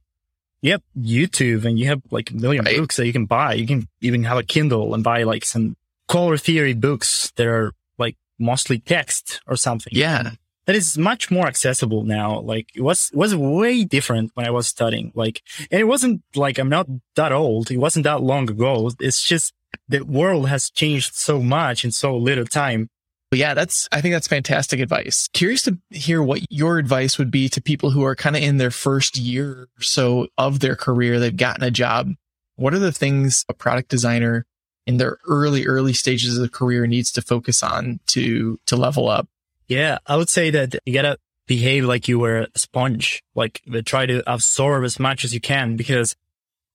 you 0.62 0.72
have 0.72 0.82
YouTube 0.98 1.64
and 1.64 1.78
you 1.78 1.86
have 1.86 2.02
like 2.11 2.30
a 2.30 2.34
million 2.34 2.64
right. 2.64 2.76
books 2.76 2.96
that 2.96 3.07
you 3.07 3.12
can 3.12 3.26
buy. 3.26 3.55
You 3.55 3.66
can 3.66 3.88
even 4.00 4.24
have 4.24 4.38
a 4.38 4.42
Kindle 4.42 4.94
and 4.94 5.05
buy 5.05 5.22
like 5.24 5.44
some 5.44 5.76
color 6.09 6.36
theory 6.36 6.74
books 6.74 7.32
that 7.36 7.46
are 7.46 7.72
like 7.98 8.16
mostly 8.38 8.78
text 8.78 9.40
or 9.46 9.57
something. 9.57 9.92
Yeah. 9.94 10.32
That 10.66 10.74
is 10.74 10.96
much 10.96 11.30
more 11.30 11.46
accessible 11.46 12.05
now. 12.05 12.40
Like 12.40 12.70
it 12.74 12.80
was, 12.80 13.11
it 13.12 13.18
was 13.18 13.36
way 13.36 13.84
different 13.84 14.30
when 14.34 14.46
I 14.46 14.50
was 14.50 14.66
studying. 14.66 15.12
Like, 15.14 15.42
and 15.70 15.78
it 15.78 15.84
wasn't 15.84 16.22
like 16.34 16.59
I'm 16.59 16.70
not 16.70 16.86
that 17.16 17.32
old. 17.32 17.70
It 17.70 17.76
wasn't 17.76 18.05
that 18.05 18.22
long 18.22 18.48
ago. 18.48 18.90
It's 18.98 19.22
just 19.22 19.52
the 19.88 20.00
world 20.00 20.48
has 20.48 20.70
changed 20.70 21.14
so 21.14 21.42
much 21.42 21.84
in 21.84 21.92
so 21.92 22.16
little 22.16 22.46
time. 22.46 22.88
But 23.35 23.41
yeah, 23.41 23.55
that's, 23.55 23.89
I 23.91 24.01
think 24.01 24.14
that's 24.14 24.28
fantastic 24.28 24.78
advice. 24.78 25.28
Curious 25.32 25.62
to 25.62 25.76
hear 25.91 26.22
what 26.22 26.43
your 26.53 26.78
advice 26.78 27.18
would 27.18 27.32
be 27.32 27.49
to 27.49 27.61
people 27.61 27.91
who 27.91 28.05
are 28.05 28.14
kind 28.14 28.37
of 28.37 28.43
in 28.45 28.59
their 28.59 28.70
first 28.70 29.16
year 29.16 29.66
or 29.76 29.82
so 29.82 30.28
of 30.39 30.61
their 30.61 30.76
career. 30.76 31.18
They've 31.18 31.37
gotten 31.37 31.64
a 31.64 31.70
job. 31.72 32.12
What 32.55 32.74
are 32.74 32.78
the 32.78 32.93
things 32.93 33.45
a 33.49 33.53
product 33.53 33.89
designer 33.89 34.47
in 34.87 34.99
their 34.99 35.18
early, 35.26 35.66
early 35.66 35.95
stages 35.95 36.37
of 36.37 36.43
the 36.43 36.49
career 36.49 36.87
needs 36.87 37.11
to 37.11 37.22
focus 37.22 37.64
on 37.64 37.99
to, 38.07 38.61
to 38.66 38.76
level 38.76 39.09
up? 39.09 39.26
Yeah, 39.66 39.99
I 40.07 40.14
would 40.14 40.28
say 40.28 40.51
that 40.51 40.76
you 40.87 40.95
gotta 40.95 41.18
behave 41.49 41.87
like 41.87 42.07
you 42.07 42.20
were 42.20 42.47
a 42.55 42.59
sponge, 42.59 43.20
like 43.35 43.62
uh, 43.74 43.82
try 43.85 44.07
to 44.07 44.22
absorb 44.32 44.85
as 44.85 45.01
much 45.01 45.24
as 45.24 45.35
you 45.35 45.41
can 45.41 45.74
because 45.74 46.14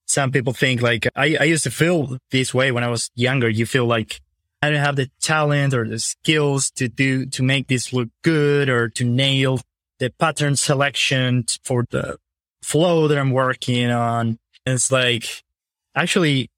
some 0.07 0.29
people 0.29 0.51
think 0.51 0.81
like 0.81 1.07
I, 1.15 1.37
I 1.39 1.43
used 1.45 1.63
to 1.63 1.71
feel 1.71 2.17
this 2.31 2.53
way 2.53 2.73
when 2.73 2.83
I 2.83 2.89
was 2.89 3.11
younger. 3.15 3.47
You 3.47 3.65
feel 3.65 3.85
like 3.85 4.19
I 4.61 4.69
don't 4.69 4.79
have 4.79 4.97
the 4.97 5.09
talent 5.21 5.73
or 5.73 5.87
the 5.87 5.99
skills 5.99 6.69
to 6.71 6.89
do, 6.89 7.25
to 7.27 7.43
make 7.43 7.67
this 7.67 7.93
look 7.93 8.09
good 8.23 8.69
or 8.69 8.89
to 8.89 9.05
nail 9.05 9.61
the 9.99 10.09
pattern 10.09 10.55
selection 10.55 11.45
for 11.63 11.85
the 11.89 12.17
flow 12.61 13.07
that 13.07 13.17
I'm 13.17 13.31
working 13.31 13.89
on. 13.89 14.39
And 14.65 14.75
it's 14.75 14.91
like 14.91 15.43
actually 15.95 16.49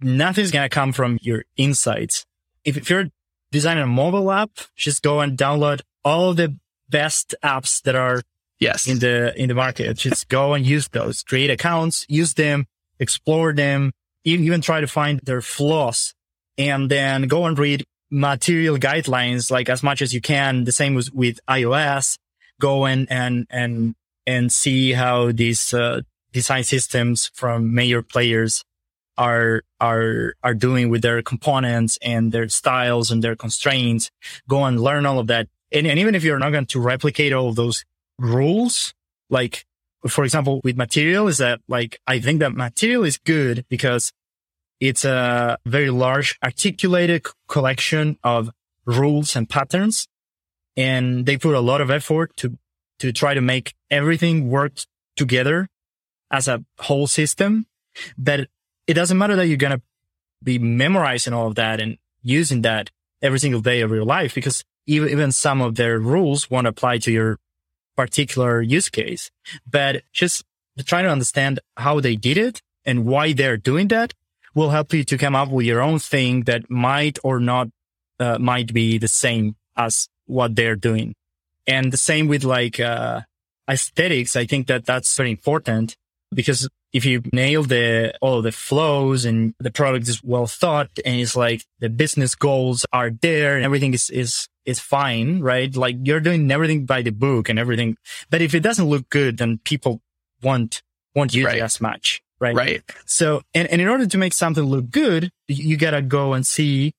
nothing's 0.00 0.50
going 0.50 0.68
to 0.68 0.74
come 0.74 0.92
from 0.92 1.18
your 1.22 1.44
insights. 1.56 2.26
If, 2.64 2.76
if 2.76 2.90
you're 2.90 3.10
designing 3.50 3.84
a 3.84 3.86
mobile 3.86 4.30
app, 4.30 4.50
just 4.76 5.02
go 5.02 5.20
and 5.20 5.38
download 5.38 5.80
all 6.04 6.34
the 6.34 6.56
best 6.90 7.34
apps 7.42 7.82
that 7.82 7.94
are 7.94 8.22
Yes. 8.60 8.86
In 8.86 9.00
the, 9.00 9.34
in 9.36 9.48
the 9.48 9.54
market. 9.54 9.96
Just 9.96 10.28
go 10.28 10.54
and 10.54 10.64
use 10.64 10.88
those, 10.88 11.22
create 11.22 11.50
accounts, 11.50 12.06
use 12.08 12.34
them, 12.34 12.66
explore 12.98 13.52
them, 13.52 13.92
even, 14.22 14.44
even 14.44 14.60
try 14.60 14.80
to 14.80 14.86
find 14.86 15.20
their 15.20 15.42
flaws 15.42 16.14
and 16.58 16.90
then 16.90 17.22
go 17.28 17.46
and 17.46 17.58
read 17.58 17.84
material 18.10 18.76
guidelines 18.76 19.50
like 19.50 19.68
as 19.68 19.82
much 19.82 20.02
as 20.02 20.14
you 20.14 20.20
can. 20.20 20.64
The 20.64 20.72
same 20.72 20.94
with, 20.94 21.12
with 21.12 21.40
iOS. 21.48 22.16
Go 22.60 22.86
and, 22.86 23.10
and, 23.10 23.46
and, 23.50 23.94
and 24.26 24.52
see 24.52 24.92
how 24.92 25.32
these, 25.32 25.74
uh, 25.74 26.02
design 26.32 26.64
systems 26.64 27.30
from 27.32 27.74
major 27.74 28.02
players 28.02 28.64
are 29.16 29.62
are 29.80 30.34
are 30.42 30.54
doing 30.54 30.90
with 30.90 31.00
their 31.02 31.22
components 31.22 31.96
and 32.02 32.32
their 32.32 32.48
styles 32.48 33.12
and 33.12 33.22
their 33.22 33.36
constraints. 33.36 34.10
Go 34.48 34.64
and 34.64 34.80
learn 34.80 35.06
all 35.06 35.20
of 35.20 35.28
that. 35.28 35.46
And, 35.70 35.86
and 35.86 35.98
even 36.00 36.16
if 36.16 36.24
you're 36.24 36.40
not 36.40 36.50
going 36.50 36.66
to 36.66 36.80
replicate 36.80 37.32
all 37.32 37.48
of 37.48 37.54
those 37.54 37.84
rules. 38.18 38.92
Like, 39.30 39.64
for 40.06 40.24
example, 40.24 40.60
with 40.62 40.76
material 40.76 41.28
is 41.28 41.38
that 41.38 41.60
like, 41.68 41.98
I 42.06 42.20
think 42.20 42.40
that 42.40 42.52
material 42.52 43.04
is 43.04 43.18
good 43.18 43.64
because 43.68 44.12
it's 44.80 45.04
a 45.04 45.58
very 45.64 45.90
large 45.90 46.38
articulated 46.42 47.26
collection 47.48 48.18
of 48.22 48.50
rules 48.84 49.36
and 49.36 49.48
patterns. 49.48 50.06
And 50.76 51.26
they 51.26 51.36
put 51.36 51.54
a 51.54 51.60
lot 51.60 51.80
of 51.80 51.90
effort 51.90 52.36
to, 52.38 52.58
to 52.98 53.12
try 53.12 53.34
to 53.34 53.40
make 53.40 53.74
everything 53.90 54.50
work 54.50 54.72
together 55.16 55.68
as 56.30 56.48
a 56.48 56.64
whole 56.80 57.06
system. 57.06 57.66
But 58.18 58.48
it 58.86 58.94
doesn't 58.94 59.16
matter 59.16 59.36
that 59.36 59.46
you're 59.46 59.56
going 59.56 59.78
to 59.78 59.82
be 60.42 60.58
memorizing 60.58 61.32
all 61.32 61.46
of 61.46 61.54
that 61.54 61.80
and 61.80 61.96
using 62.22 62.62
that 62.62 62.90
every 63.22 63.38
single 63.38 63.60
day 63.60 63.80
of 63.80 63.90
your 63.90 64.04
life 64.04 64.34
because 64.34 64.64
even, 64.86 65.08
even 65.08 65.32
some 65.32 65.62
of 65.62 65.76
their 65.76 65.98
rules 65.98 66.50
won't 66.50 66.66
apply 66.66 66.98
to 66.98 67.10
your 67.10 67.38
particular 67.96 68.60
use 68.60 68.88
case, 68.88 69.30
but 69.70 70.02
just 70.12 70.44
trying 70.84 71.04
to 71.04 71.10
understand 71.10 71.60
how 71.76 72.00
they 72.00 72.16
did 72.16 72.36
it 72.36 72.60
and 72.84 73.06
why 73.06 73.32
they're 73.32 73.56
doing 73.56 73.88
that 73.88 74.12
will 74.54 74.70
help 74.70 74.92
you 74.92 75.04
to 75.04 75.18
come 75.18 75.34
up 75.34 75.50
with 75.50 75.66
your 75.66 75.80
own 75.80 75.98
thing 75.98 76.42
that 76.44 76.70
might 76.70 77.18
or 77.24 77.40
not 77.40 77.68
uh, 78.20 78.38
might 78.38 78.72
be 78.72 78.98
the 78.98 79.08
same 79.08 79.56
as 79.76 80.08
what 80.26 80.54
they're 80.56 80.76
doing. 80.76 81.14
And 81.66 81.92
the 81.92 81.96
same 81.96 82.28
with 82.28 82.44
like 82.44 82.78
uh, 82.78 83.22
aesthetics. 83.68 84.36
I 84.36 84.46
think 84.46 84.66
that 84.68 84.84
that's 84.84 85.16
very 85.16 85.30
important 85.30 85.96
because 86.32 86.68
if 86.92 87.04
you 87.04 87.22
nail 87.32 87.64
the 87.64 88.14
all 88.20 88.40
the 88.40 88.52
flows 88.52 89.24
and 89.24 89.54
the 89.58 89.70
product 89.70 90.08
is 90.08 90.22
well 90.22 90.46
thought 90.46 90.90
and 91.04 91.20
it's 91.20 91.34
like 91.34 91.64
the 91.80 91.88
business 91.88 92.34
goals 92.34 92.86
are 92.92 93.10
there 93.10 93.56
and 93.56 93.64
everything 93.64 93.94
is 93.94 94.10
is 94.10 94.48
is 94.64 94.80
fine, 94.80 95.40
right? 95.40 95.74
Like 95.74 95.96
you're 96.04 96.20
doing 96.20 96.50
everything 96.50 96.86
by 96.86 97.02
the 97.02 97.10
book 97.10 97.48
and 97.48 97.58
everything. 97.58 97.96
But 98.30 98.40
if 98.42 98.54
it 98.54 98.60
doesn't 98.60 98.86
look 98.86 99.08
good, 99.10 99.38
then 99.38 99.58
people 99.64 100.00
won't 100.42 100.82
won't 101.14 101.34
use 101.34 101.46
right. 101.46 101.58
it 101.58 101.62
as 101.62 101.80
much, 101.80 102.22
right? 102.40 102.54
Right. 102.54 102.82
So 103.06 103.42
and, 103.54 103.68
and 103.68 103.80
in 103.80 103.88
order 103.88 104.06
to 104.06 104.18
make 104.18 104.32
something 104.32 104.64
look 104.64 104.90
good, 104.90 105.30
you 105.48 105.76
gotta 105.76 106.02
go 106.02 106.32
and 106.32 106.46
see 106.46 106.94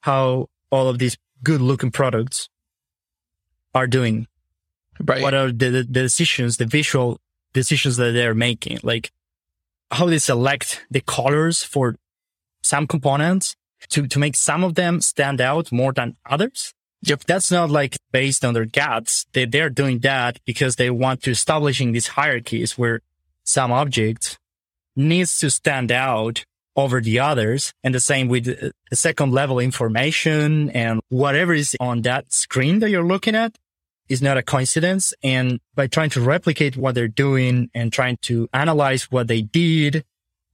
how 0.00 0.48
all 0.70 0.88
of 0.88 0.98
these 0.98 1.16
good 1.42 1.60
looking 1.60 1.90
products 1.90 2.48
are 3.74 3.86
doing 3.86 4.26
Right. 5.00 5.22
What 5.22 5.34
are 5.34 5.50
the, 5.50 5.70
the 5.70 5.84
decisions, 5.84 6.56
the 6.56 6.66
visual 6.66 7.18
decisions 7.52 7.96
that 7.96 8.12
they're 8.12 8.34
making? 8.34 8.80
Like 8.82 9.10
how 9.90 10.06
they 10.06 10.18
select 10.18 10.84
the 10.90 11.00
colors 11.00 11.62
for 11.62 11.96
some 12.62 12.86
components 12.86 13.56
to, 13.90 14.06
to 14.06 14.18
make 14.18 14.36
some 14.36 14.62
of 14.62 14.74
them 14.74 15.00
stand 15.00 15.40
out 15.40 15.72
more 15.72 15.92
than 15.92 16.16
others. 16.28 16.72
Yep. 17.02 17.24
That's 17.24 17.50
not 17.50 17.70
like 17.70 17.96
based 18.12 18.44
on 18.44 18.54
their 18.54 18.64
guts. 18.64 19.26
They, 19.32 19.44
they're 19.44 19.70
doing 19.70 20.00
that 20.00 20.38
because 20.44 20.76
they 20.76 20.90
want 20.90 21.22
to 21.22 21.32
establishing 21.32 21.92
these 21.92 22.08
hierarchies 22.08 22.78
where 22.78 23.00
some 23.42 23.72
object 23.72 24.38
needs 24.96 25.38
to 25.38 25.50
stand 25.50 25.90
out 25.90 26.44
over 26.76 27.00
the 27.00 27.18
others. 27.18 27.72
And 27.84 27.94
the 27.94 28.00
same 28.00 28.28
with 28.28 28.44
the 28.44 28.96
second 28.96 29.32
level 29.32 29.58
information 29.58 30.70
and 30.70 31.00
whatever 31.08 31.52
is 31.52 31.76
on 31.80 32.02
that 32.02 32.32
screen 32.32 32.78
that 32.80 32.90
you're 32.90 33.04
looking 33.04 33.34
at 33.34 33.56
is 34.08 34.22
not 34.22 34.36
a 34.36 34.42
coincidence. 34.42 35.14
And 35.22 35.60
by 35.74 35.86
trying 35.86 36.10
to 36.10 36.20
replicate 36.20 36.76
what 36.76 36.94
they're 36.94 37.08
doing 37.08 37.70
and 37.74 37.92
trying 37.92 38.18
to 38.22 38.48
analyze 38.52 39.10
what 39.10 39.28
they 39.28 39.42
did, 39.42 40.04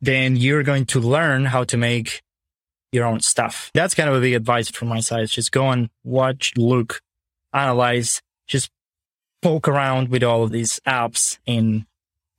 then 0.01 0.37
you're 0.37 0.63
going 0.63 0.87
to 0.87 1.01
learn 1.01 1.47
how 1.47 1.65
to 1.65 1.77
make 1.77 2.23
your 2.93 3.05
own 3.05 3.21
stuff. 3.21 3.71
That's 3.75 3.95
kind 3.95 4.09
of 4.09 4.17
a 4.17 4.21
big 4.21 4.35
advice 4.35 4.71
from 4.71 4.89
my 4.89 5.01
side. 5.01 5.29
Just 5.29 5.53
go 5.53 5.71
and 5.71 5.91
watch, 6.05 6.55
look, 6.57 7.01
analyze, 7.53 8.23
just 8.47 8.71
poke 9.43 9.69
around 9.69 10.09
with 10.09 10.23
all 10.23 10.43
of 10.43 10.51
these 10.51 10.81
apps 10.87 11.39
and, 11.47 11.85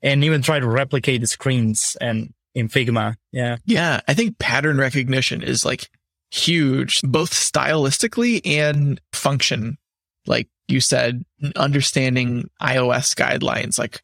and 0.01 0.23
even 0.23 0.41
try 0.41 0.59
to 0.59 0.67
replicate 0.67 1.21
the 1.21 1.27
screens 1.27 1.97
and 1.99 2.33
in 2.55 2.67
Figma. 2.67 3.15
Yeah. 3.31 3.57
Yeah. 3.65 4.01
I 4.07 4.13
think 4.13 4.39
pattern 4.39 4.77
recognition 4.77 5.43
is 5.43 5.65
like 5.65 5.89
huge, 6.31 7.01
both 7.01 7.31
stylistically 7.31 8.41
and 8.45 8.99
function. 9.13 9.77
Like 10.25 10.47
you 10.67 10.81
said, 10.81 11.23
understanding 11.55 12.49
iOS 12.61 13.15
guidelines, 13.15 13.79
like 13.79 14.01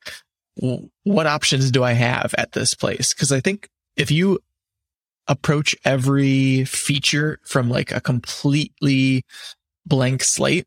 what 1.04 1.28
options 1.28 1.72
do 1.72 1.84
I 1.84 1.94
have 1.94 2.34
at 2.38 2.54
this 2.54 2.74
place? 2.74 3.14
Cause 3.14 3.32
I 3.32 3.42
think 3.42 3.70
if 3.98 4.12
you 4.12 4.40
approach 5.28 5.76
every 5.84 6.66
feature 6.66 7.40
from 7.44 7.70
like 7.70 7.92
a 7.92 8.02
completely 8.02 9.24
blank 9.86 10.24
slate, 10.24 10.66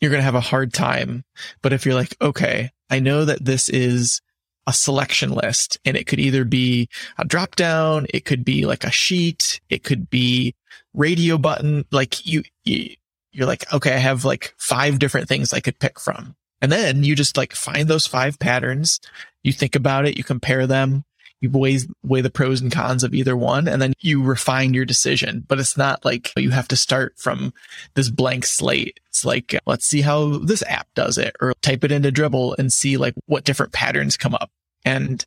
you're 0.00 0.10
going 0.10 0.20
to 0.20 0.24
have 0.24 0.34
a 0.34 0.40
hard 0.40 0.72
time. 0.72 1.24
But 1.62 1.72
if 1.72 1.86
you're 1.86 1.94
like, 1.94 2.16
okay, 2.20 2.70
I 2.90 2.98
know 2.98 3.24
that 3.24 3.44
this 3.44 3.68
is 3.68 4.20
a 4.66 4.72
selection 4.72 5.30
list 5.30 5.78
and 5.84 5.96
it 5.96 6.06
could 6.06 6.20
either 6.20 6.44
be 6.44 6.88
a 7.18 7.24
drop 7.24 7.56
down, 7.56 8.06
it 8.10 8.24
could 8.24 8.44
be 8.44 8.66
like 8.66 8.84
a 8.84 8.90
sheet, 8.90 9.60
it 9.68 9.82
could 9.82 10.08
be 10.08 10.54
radio 10.94 11.38
button. 11.38 11.84
Like 11.90 12.26
you, 12.26 12.42
you 12.64 12.90
you're 13.32 13.46
like, 13.46 13.70
okay, 13.72 13.94
I 13.94 13.98
have 13.98 14.24
like 14.24 14.54
five 14.58 14.98
different 14.98 15.28
things 15.28 15.52
I 15.52 15.60
could 15.60 15.78
pick 15.78 15.98
from. 15.98 16.36
And 16.60 16.70
then 16.70 17.02
you 17.02 17.16
just 17.16 17.36
like 17.36 17.54
find 17.54 17.88
those 17.88 18.06
five 18.06 18.38
patterns. 18.38 19.00
You 19.42 19.52
think 19.52 19.74
about 19.74 20.06
it, 20.06 20.16
you 20.16 20.22
compare 20.22 20.66
them, 20.66 21.04
you 21.42 21.50
weigh, 21.50 21.80
weigh 22.02 22.20
the 22.20 22.30
pros 22.30 22.60
and 22.60 22.70
cons 22.72 23.02
of 23.02 23.14
either 23.14 23.36
one, 23.36 23.66
and 23.68 23.82
then 23.82 23.92
you 24.00 24.22
refine 24.22 24.72
your 24.72 24.84
decision. 24.84 25.44
But 25.46 25.58
it's 25.58 25.76
not 25.76 26.04
like 26.04 26.32
you 26.36 26.50
have 26.50 26.68
to 26.68 26.76
start 26.76 27.14
from 27.18 27.52
this 27.94 28.08
blank 28.08 28.46
slate. 28.46 29.00
It's 29.08 29.24
like, 29.24 29.58
let's 29.66 29.84
see 29.84 30.00
how 30.00 30.38
this 30.38 30.62
app 30.68 30.86
does 30.94 31.18
it 31.18 31.34
or 31.40 31.52
type 31.60 31.82
it 31.84 31.92
into 31.92 32.12
Dribbble 32.12 32.56
and 32.58 32.72
see 32.72 32.96
like 32.96 33.14
what 33.26 33.44
different 33.44 33.72
patterns 33.72 34.16
come 34.16 34.34
up. 34.34 34.50
And 34.84 35.24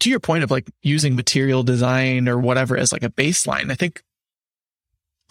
to 0.00 0.10
your 0.10 0.20
point 0.20 0.44
of 0.44 0.50
like 0.50 0.70
using 0.82 1.16
material 1.16 1.64
design 1.64 2.28
or 2.28 2.38
whatever 2.38 2.76
as 2.76 2.92
like 2.92 3.02
a 3.02 3.10
baseline, 3.10 3.70
I 3.72 3.74
think 3.74 4.02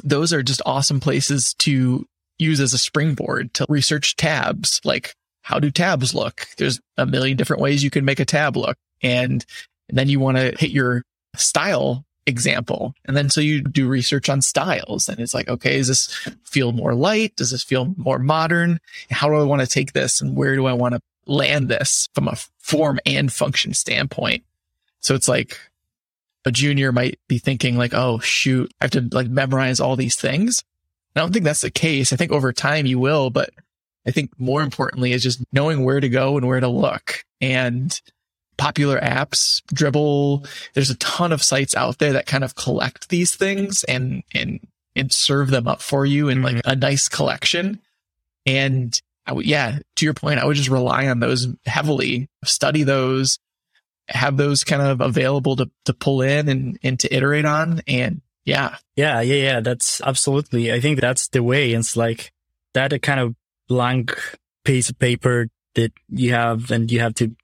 those 0.04 0.34
are 0.34 0.44
just 0.44 0.62
awesome 0.66 1.00
places 1.00 1.54
to 1.60 2.06
use 2.38 2.60
as 2.60 2.74
a 2.74 2.78
springboard 2.78 3.54
to 3.54 3.66
research 3.70 4.18
tabs. 4.18 4.82
Like 4.84 5.16
how 5.44 5.60
do 5.60 5.72
tabs 5.72 6.14
look? 6.14 6.48
There's 6.58 6.82
a 6.98 7.06
million 7.06 7.38
different 7.38 7.62
ways 7.62 7.84
you 7.84 7.90
can 7.90 8.04
make 8.04 8.20
a 8.20 8.26
tab 8.26 8.58
look. 8.58 8.76
And, 9.02 9.46
and 9.90 9.98
then 9.98 10.10
you 10.10 10.20
want 10.20 10.38
to 10.38 10.56
hit 10.58 10.72
your 10.72 11.04
style 11.36 12.06
example. 12.26 12.94
And 13.06 13.16
then 13.16 13.30
so 13.30 13.42
you 13.42 13.62
do 13.62 13.88
research 13.88 14.30
on 14.30 14.42
styles 14.42 15.08
and 15.08 15.20
it's 15.20 15.34
like, 15.34 15.48
okay, 15.48 15.78
does 15.78 15.88
this 15.88 16.30
feel 16.44 16.72
more 16.72 16.96
light? 16.96 17.36
Does 17.36 17.52
this 17.52 17.64
feel 17.64 17.94
more 17.98 18.20
modern? 18.20 18.80
How 19.12 19.30
do 19.30 19.36
I 19.36 19.44
want 19.44 19.62
to 19.62 19.68
take 19.68 19.94
this 19.94 20.22
and 20.22 20.36
where 20.36 20.56
do 20.56 20.66
I 20.66 20.74
want 20.74 20.96
to 20.96 21.02
land 21.28 21.70
this 21.70 22.10
from 22.14 22.28
a 22.28 22.38
form 22.58 23.00
and 23.06 23.32
function 23.32 23.74
standpoint? 23.74 24.44
So 25.02 25.14
it's 25.14 25.28
like 25.28 25.60
a 26.46 26.52
junior 26.52 26.92
might 26.92 27.20
be 27.28 27.38
thinking 27.38 27.78
like, 27.78 27.94
oh 27.94 28.20
shoot, 28.20 28.72
I 28.82 28.86
have 28.86 28.92
to 28.92 29.08
like 29.12 29.28
memorize 29.28 29.80
all 29.80 29.96
these 29.96 30.16
things. 30.16 30.64
I 31.16 31.20
don't 31.20 31.32
think 31.32 31.46
that's 31.46 31.62
the 31.62 31.72
case. 31.72 32.12
I 32.12 32.16
think 32.16 32.32
over 32.32 32.52
time 32.52 32.86
you 32.86 33.00
will, 33.00 33.30
but 33.30 33.52
I 34.06 34.12
think 34.12 34.32
more 34.38 34.62
importantly 34.62 35.14
is 35.14 35.24
just 35.24 35.44
knowing 35.52 35.84
where 35.84 36.00
to 36.00 36.10
go 36.10 36.38
and 36.38 36.48
where 36.48 36.60
to 36.60 36.68
look 36.68 37.24
and 37.40 38.00
popular 38.58 39.00
apps, 39.00 39.62
Dribbble. 39.74 40.48
There's 40.74 40.90
a 40.90 40.98
ton 40.98 41.32
of 41.32 41.44
sites 41.44 41.76
out 41.76 42.00
there 42.00 42.14
that 42.14 42.26
kind 42.26 42.44
of 42.44 42.56
collect 42.56 43.10
these 43.10 43.36
things 43.36 43.84
and, 43.86 44.24
and, 44.34 44.60
and 44.96 45.12
serve 45.12 45.50
them 45.50 45.68
up 45.68 45.82
for 45.82 46.06
you 46.06 46.30
in 46.30 46.42
like 46.42 46.58
mm-hmm. 46.58 46.70
a 46.70 46.76
nice 46.76 47.10
collection. 47.10 47.80
And 48.46 49.00
I 49.26 49.34
would, 49.34 49.46
yeah, 49.46 49.80
to 49.96 50.06
your 50.06 50.14
point, 50.14 50.40
I 50.40 50.46
would 50.46 50.56
just 50.56 50.70
rely 50.70 51.08
on 51.08 51.20
those 51.20 51.48
heavily, 51.66 52.30
study 52.44 52.84
those, 52.84 53.40
have 54.08 54.38
those 54.38 54.64
kind 54.64 54.82
of 54.82 55.02
available 55.02 55.56
to, 55.56 55.70
to 55.86 55.94
pull 55.94 56.22
in 56.22 56.48
and, 56.48 56.78
and 56.84 57.00
to 57.00 57.14
iterate 57.14 57.46
on. 57.46 57.82
And 57.88 58.22
yeah. 58.46 58.78
Yeah. 58.96 59.22
Yeah. 59.22 59.36
Yeah. 59.36 59.60
That's 59.62 60.00
absolutely. 60.02 60.72
I 60.72 60.80
think 60.80 61.02
that's 61.02 61.28
the 61.30 61.42
way. 61.42 61.72
It's 61.72 61.98
like 61.98 62.32
that 62.74 63.02
kind 63.02 63.20
of 63.20 63.36
blank 63.68 64.16
piece 64.64 64.90
of 64.90 65.00
paper 65.00 65.48
that 65.74 65.92
you 66.10 66.34
have 66.34 66.70
and 66.70 66.92
you 66.92 67.00
have 67.00 67.16
to, 67.16 67.36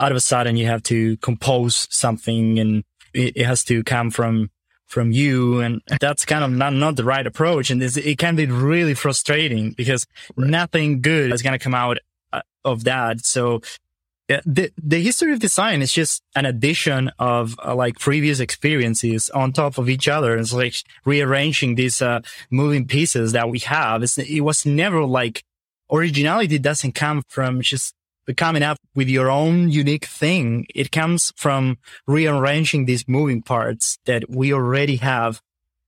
out 0.00 0.12
of 0.12 0.16
a 0.16 0.20
sudden 0.20 0.56
you 0.56 0.66
have 0.66 0.82
to 0.84 1.16
compose 1.18 1.88
something 1.90 2.58
and 2.58 2.84
it, 3.14 3.36
it 3.36 3.46
has 3.46 3.64
to 3.64 3.82
come 3.82 4.10
from, 4.10 4.50
from 4.86 5.10
you. 5.10 5.60
And 5.60 5.80
that's 6.00 6.24
kind 6.24 6.44
of 6.44 6.50
not, 6.50 6.72
not 6.72 6.96
the 6.96 7.04
right 7.04 7.26
approach. 7.26 7.70
And 7.70 7.82
it 7.82 8.18
can 8.18 8.36
be 8.36 8.46
really 8.46 8.94
frustrating 8.94 9.72
because 9.72 10.06
right. 10.36 10.48
nothing 10.48 11.00
good 11.00 11.32
is 11.32 11.42
going 11.42 11.58
to 11.58 11.62
come 11.62 11.74
out 11.74 11.98
uh, 12.32 12.42
of 12.64 12.84
that. 12.84 13.24
So 13.24 13.62
the 14.28 14.72
the 14.76 15.00
history 15.00 15.32
of 15.32 15.38
design 15.38 15.82
is 15.82 15.92
just 15.92 16.22
an 16.34 16.46
addition 16.46 17.10
of 17.18 17.56
uh, 17.64 17.74
like 17.74 17.98
previous 17.98 18.40
experiences 18.40 19.30
on 19.30 19.52
top 19.52 19.78
of 19.78 19.88
each 19.88 20.08
other. 20.08 20.36
It's 20.36 20.52
like 20.52 20.74
rearranging 21.04 21.76
these 21.76 22.02
uh, 22.02 22.20
moving 22.50 22.86
pieces 22.86 23.32
that 23.32 23.48
we 23.48 23.60
have. 23.60 24.02
It's, 24.02 24.18
it 24.18 24.40
was 24.40 24.66
never 24.66 25.04
like 25.04 25.44
originality 25.92 26.58
doesn't 26.58 26.96
come 26.96 27.22
from 27.28 27.60
just 27.60 27.94
coming 28.34 28.62
up 28.62 28.78
with 28.94 29.08
your 29.08 29.30
own 29.30 29.68
unique 29.70 30.06
thing. 30.06 30.66
It 30.74 30.90
comes 30.90 31.32
from 31.36 31.78
rearranging 32.06 32.86
these 32.86 33.06
moving 33.06 33.42
parts 33.42 33.98
that 34.06 34.28
we 34.28 34.52
already 34.52 34.96
have. 34.96 35.40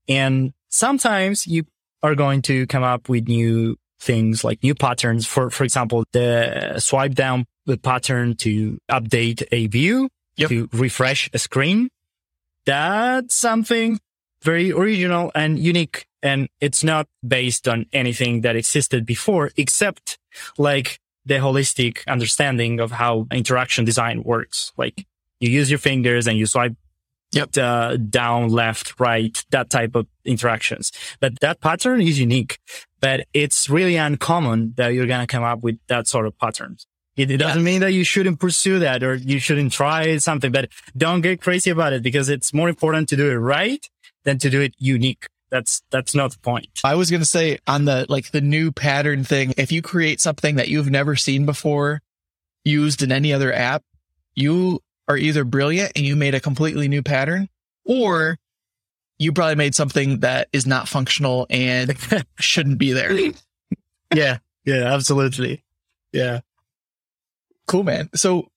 And 0.08 0.52
sometimes 0.68 1.46
you 1.46 1.64
are 2.02 2.14
going 2.14 2.42
to 2.42 2.66
come 2.66 2.82
up 2.84 3.08
with 3.08 3.28
new 3.28 3.76
things 4.00 4.44
like 4.44 4.62
new 4.62 4.74
patterns. 4.74 5.26
For, 5.26 5.50
for 5.50 5.64
example, 5.64 6.04
the 6.12 6.78
swipe 6.78 7.14
down 7.14 7.46
the 7.66 7.76
pattern 7.76 8.36
to 8.36 8.78
update 8.90 9.42
a 9.52 9.66
view, 9.66 10.08
yep. 10.36 10.48
to 10.48 10.68
refresh 10.72 11.28
a 11.32 11.38
screen. 11.38 11.88
That's 12.64 13.34
something 13.34 13.98
very 14.42 14.72
original 14.72 15.32
and 15.34 15.58
unique. 15.58 16.06
And 16.22 16.48
it's 16.60 16.82
not 16.82 17.06
based 17.26 17.68
on 17.68 17.86
anything 17.92 18.42
that 18.42 18.56
existed 18.56 19.06
before, 19.06 19.50
except 19.56 20.18
like 20.56 20.98
the 21.28 21.34
holistic 21.34 22.06
understanding 22.08 22.80
of 22.80 22.90
how 22.90 23.26
interaction 23.30 23.84
design 23.84 24.22
works. 24.22 24.72
Like 24.76 25.06
you 25.40 25.50
use 25.50 25.70
your 25.70 25.78
fingers 25.78 26.26
and 26.26 26.36
you 26.38 26.46
swipe 26.46 26.74
yep. 27.32 27.56
Uh, 27.56 27.96
down, 27.96 28.48
left, 28.48 28.98
right, 28.98 29.44
that 29.50 29.70
type 29.70 29.94
of 29.94 30.06
interactions. 30.24 30.90
But 31.20 31.38
that 31.40 31.60
pattern 31.60 32.00
is 32.00 32.18
unique, 32.18 32.58
but 33.00 33.26
it's 33.32 33.68
really 33.68 33.96
uncommon 33.96 34.74
that 34.76 34.88
you're 34.88 35.06
going 35.06 35.20
to 35.20 35.26
come 35.26 35.44
up 35.44 35.62
with 35.62 35.78
that 35.88 36.08
sort 36.08 36.26
of 36.26 36.36
patterns. 36.38 36.86
It, 37.16 37.30
it 37.30 37.36
doesn't 37.38 37.60
yeah. 37.60 37.64
mean 37.64 37.80
that 37.80 37.92
you 37.92 38.04
shouldn't 38.04 38.40
pursue 38.40 38.78
that 38.78 39.02
or 39.02 39.16
you 39.16 39.38
shouldn't 39.40 39.72
try 39.72 40.16
something, 40.18 40.52
but 40.52 40.70
don't 40.96 41.20
get 41.20 41.42
crazy 41.42 41.70
about 41.70 41.92
it 41.92 42.02
because 42.02 42.28
it's 42.28 42.54
more 42.54 42.68
important 42.68 43.08
to 43.10 43.16
do 43.16 43.30
it 43.30 43.34
right 43.34 43.86
than 44.24 44.38
to 44.38 44.48
do 44.48 44.60
it 44.60 44.74
unique. 44.78 45.26
That's, 45.50 45.82
that's 45.90 46.14
not 46.14 46.32
the 46.32 46.38
point. 46.38 46.68
I 46.84 46.94
was 46.94 47.10
going 47.10 47.22
to 47.22 47.26
say 47.26 47.58
on 47.66 47.84
the, 47.86 48.06
like 48.08 48.30
the 48.30 48.40
new 48.40 48.70
pattern 48.70 49.24
thing, 49.24 49.54
if 49.56 49.72
you 49.72 49.82
create 49.82 50.20
something 50.20 50.56
that 50.56 50.68
you've 50.68 50.90
never 50.90 51.16
seen 51.16 51.46
before 51.46 52.02
used 52.64 53.02
in 53.02 53.12
any 53.12 53.32
other 53.32 53.52
app, 53.52 53.82
you 54.34 54.80
are 55.08 55.16
either 55.16 55.44
brilliant 55.44 55.92
and 55.96 56.04
you 56.04 56.16
made 56.16 56.34
a 56.34 56.40
completely 56.40 56.86
new 56.86 57.02
pattern 57.02 57.48
or 57.84 58.38
you 59.18 59.32
probably 59.32 59.56
made 59.56 59.74
something 59.74 60.20
that 60.20 60.48
is 60.52 60.66
not 60.66 60.86
functional 60.86 61.46
and 61.50 61.96
shouldn't 62.38 62.78
be 62.78 62.92
there. 62.92 63.32
yeah. 64.14 64.38
Yeah, 64.64 64.92
absolutely. 64.92 65.64
Yeah. 66.12 66.40
Cool, 67.66 67.84
man. 67.84 68.10
So 68.14 68.48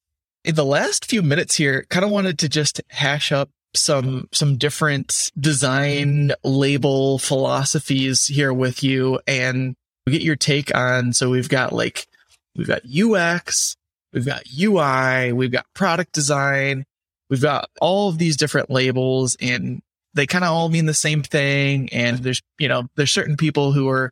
in 0.44 0.56
the 0.56 0.66
last 0.66 1.06
few 1.06 1.22
minutes 1.22 1.56
here, 1.56 1.86
kind 1.90 2.04
of 2.04 2.12
wanted 2.12 2.40
to 2.40 2.50
just 2.50 2.82
hash 2.90 3.32
up 3.32 3.50
some 3.74 4.28
some 4.32 4.58
different 4.58 5.32
design 5.40 6.32
label 6.44 7.18
philosophies 7.20 8.28
here 8.28 8.54
with 8.54 8.84
you 8.84 9.20
and 9.28 9.76
get 10.08 10.22
your 10.22 10.36
take 10.36 10.76
on 10.76 11.14
so 11.14 11.30
we've 11.30 11.48
got 11.48 11.72
like 11.72 12.08
we've 12.56 12.68
got 12.68 12.82
UX, 12.86 13.76
we've 14.14 14.26
got 14.26 14.44
UI, 14.60 15.32
we've 15.34 15.52
got 15.52 15.66
product 15.74 16.14
design, 16.14 16.86
we've 17.30 17.42
got 17.42 17.70
all 17.80 18.10
of 18.10 18.18
these 18.18 18.38
different 18.38 18.70
labels 18.70 19.38
and 19.42 19.82
they 20.14 20.28
kind 20.28 20.44
of 20.44 20.52
all 20.52 20.70
mean 20.70 20.86
the 20.86 20.94
same 20.94 21.24
thing. 21.24 21.90
And 21.94 22.18
there's, 22.20 22.42
you 22.60 22.68
know, 22.68 22.88
there's 22.96 23.12
certain 23.12 23.38
people 23.38 23.72
who 23.72 23.88
are 23.90 24.12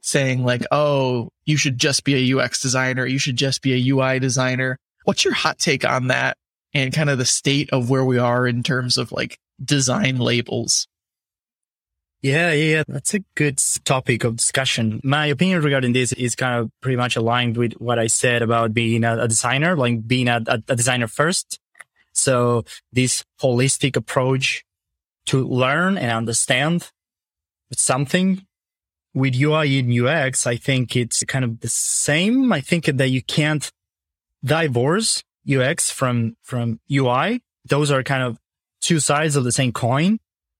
saying 0.00 0.44
like, 0.44 0.62
Oh, 0.70 1.30
you 1.44 1.56
should 1.56 1.78
just 1.78 2.04
be 2.04 2.14
a 2.14 2.38
UX 2.38 2.62
designer. 2.62 3.06
You 3.06 3.18
should 3.18 3.36
just 3.36 3.62
be 3.62 3.72
a 3.72 3.92
UI 3.92 4.18
designer. 4.18 4.78
What's 5.04 5.24
your 5.24 5.34
hot 5.34 5.58
take 5.58 5.84
on 5.84 6.08
that 6.08 6.36
and 6.74 6.92
kind 6.92 7.08
of 7.08 7.18
the 7.18 7.24
state 7.24 7.70
of 7.70 7.88
where 7.88 8.04
we 8.04 8.18
are 8.18 8.46
in 8.46 8.62
terms 8.62 8.98
of 8.98 9.12
like 9.12 9.38
design 9.64 10.18
labels? 10.18 10.86
Yeah, 12.20 12.52
yeah, 12.52 12.84
that's 12.88 13.12
a 13.12 13.20
good 13.36 13.60
topic 13.84 14.24
of 14.24 14.36
discussion. 14.36 14.98
My 15.04 15.26
opinion 15.26 15.62
regarding 15.62 15.92
this 15.92 16.12
is 16.14 16.34
kind 16.34 16.58
of 16.58 16.70
pretty 16.80 16.96
much 16.96 17.16
aligned 17.16 17.58
with 17.58 17.74
what 17.74 17.98
I 17.98 18.06
said 18.06 18.40
about 18.40 18.72
being 18.72 19.04
a, 19.04 19.28
designer, 19.28 19.76
like 19.76 20.06
being 20.08 20.28
a, 20.28 20.42
a 20.46 20.74
designer 20.74 21.06
first. 21.06 21.60
So 22.12 22.64
this 22.90 23.24
holistic 23.42 23.94
approach 23.94 24.64
to 25.26 25.46
learn 25.46 25.98
and 25.98 26.12
understand 26.12 26.90
something 27.72 28.46
with 29.12 29.38
UI 29.38 29.78
and 29.78 29.92
UX, 29.92 30.46
I 30.46 30.56
think 30.56 30.96
it's 30.96 31.22
kind 31.24 31.44
of 31.44 31.60
the 31.60 31.68
same. 31.68 32.52
I 32.54 32.62
think 32.62 32.86
that 32.86 33.08
you 33.08 33.22
can't 33.22 33.70
divorce 34.42 35.22
UX 35.50 35.90
from, 35.90 36.36
from 36.42 36.80
UI. 36.90 37.42
Those 37.66 37.90
are 37.90 38.02
kind 38.02 38.22
of 38.22 38.38
two 38.80 39.00
sides 39.00 39.36
of 39.36 39.44
the 39.44 39.52
same 39.52 39.72
coin. 39.72 40.18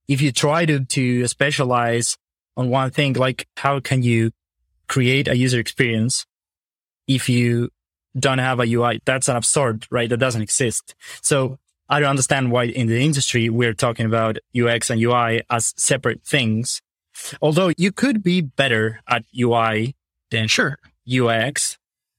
If 0.08 0.20
you 0.20 0.32
try 0.32 0.66
to, 0.66 0.84
to 0.84 1.26
specialize 1.26 2.16
on 2.56 2.70
one 2.70 2.90
thing, 2.90 3.14
like 3.14 3.46
how 3.56 3.80
can 3.80 4.02
you 4.02 4.32
create 4.88 5.28
a 5.28 5.36
user 5.36 5.58
experience 5.58 6.26
if 7.06 7.28
you 7.28 7.70
don't 8.18 8.38
have 8.38 8.60
a 8.60 8.66
UI? 8.66 9.00
That's 9.04 9.28
an 9.28 9.36
absurd, 9.36 9.86
right? 9.90 10.08
That 10.08 10.18
doesn't 10.18 10.42
exist. 10.42 10.94
So 11.22 11.58
I 11.88 12.00
don't 12.00 12.10
understand 12.10 12.50
why 12.50 12.64
in 12.64 12.86
the 12.86 13.04
industry 13.04 13.48
we're 13.48 13.74
talking 13.74 14.06
about 14.06 14.38
UX 14.58 14.90
and 14.90 15.00
UI 15.00 15.42
as 15.50 15.74
separate 15.76 16.22
things. 16.24 16.80
Although 17.40 17.72
you 17.76 17.92
could 17.92 18.22
be 18.22 18.40
better 18.40 19.00
at 19.08 19.24
UI 19.38 19.94
than 20.30 20.48
sure 20.48 20.78
UX. 21.08 21.78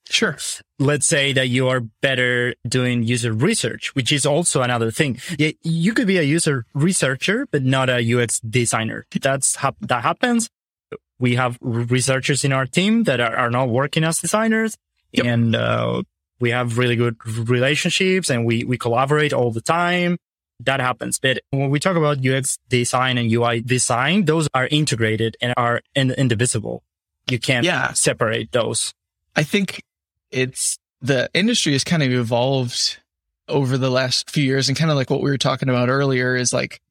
Sure. 0.09 0.37
Let's 0.77 1.05
say 1.05 1.33
that 1.33 1.49
you 1.49 1.67
are 1.67 1.81
better 2.01 2.53
doing 2.67 3.03
user 3.03 3.33
research, 3.33 3.95
which 3.95 4.11
is 4.11 4.25
also 4.25 4.61
another 4.61 4.91
thing. 4.91 5.19
Yeah, 5.37 5.51
you 5.63 5.93
could 5.93 6.07
be 6.07 6.17
a 6.17 6.23
user 6.23 6.65
researcher, 6.73 7.47
but 7.51 7.63
not 7.63 7.89
a 7.89 7.99
UX 8.13 8.39
designer. 8.39 9.07
That's 9.19 9.57
that 9.81 10.03
happens. 10.03 10.49
We 11.17 11.35
have 11.35 11.57
researchers 11.61 12.43
in 12.43 12.51
our 12.51 12.65
team 12.65 13.03
that 13.05 13.19
are, 13.19 13.35
are 13.35 13.49
not 13.49 13.69
working 13.69 14.03
as 14.03 14.19
designers, 14.19 14.77
yep. 15.11 15.25
and 15.25 15.55
uh, 15.55 16.03
we 16.39 16.51
have 16.51 16.77
really 16.77 16.95
good 16.95 17.15
relationships 17.25 18.29
and 18.29 18.45
we, 18.45 18.63
we 18.63 18.77
collaborate 18.77 19.33
all 19.33 19.51
the 19.51 19.61
time. 19.61 20.17
That 20.61 20.79
happens. 20.79 21.19
But 21.19 21.39
when 21.51 21.69
we 21.69 21.79
talk 21.79 21.97
about 21.97 22.25
UX 22.25 22.57
design 22.69 23.17
and 23.17 23.31
UI 23.31 23.61
design, 23.61 24.25
those 24.25 24.47
are 24.53 24.67
integrated 24.67 25.35
and 25.41 25.53
are 25.57 25.81
in, 25.95 26.11
indivisible. 26.11 26.83
You 27.29 27.39
can't 27.39 27.65
yeah. 27.65 27.91
separate 27.93 28.51
those. 28.51 28.93
I 29.35 29.43
think 29.43 29.83
it's 30.31 30.77
the 31.01 31.29
industry 31.33 31.73
has 31.73 31.83
kind 31.83 32.03
of 32.03 32.11
evolved 32.11 32.99
over 33.47 33.77
the 33.77 33.91
last 33.91 34.29
few 34.29 34.43
years 34.43 34.67
and 34.67 34.77
kind 34.77 34.89
of 34.89 34.97
like 34.97 35.09
what 35.09 35.21
we 35.21 35.29
were 35.29 35.37
talking 35.37 35.69
about 35.69 35.89
earlier 35.89 36.35
is 36.35 36.51
like 36.51 36.81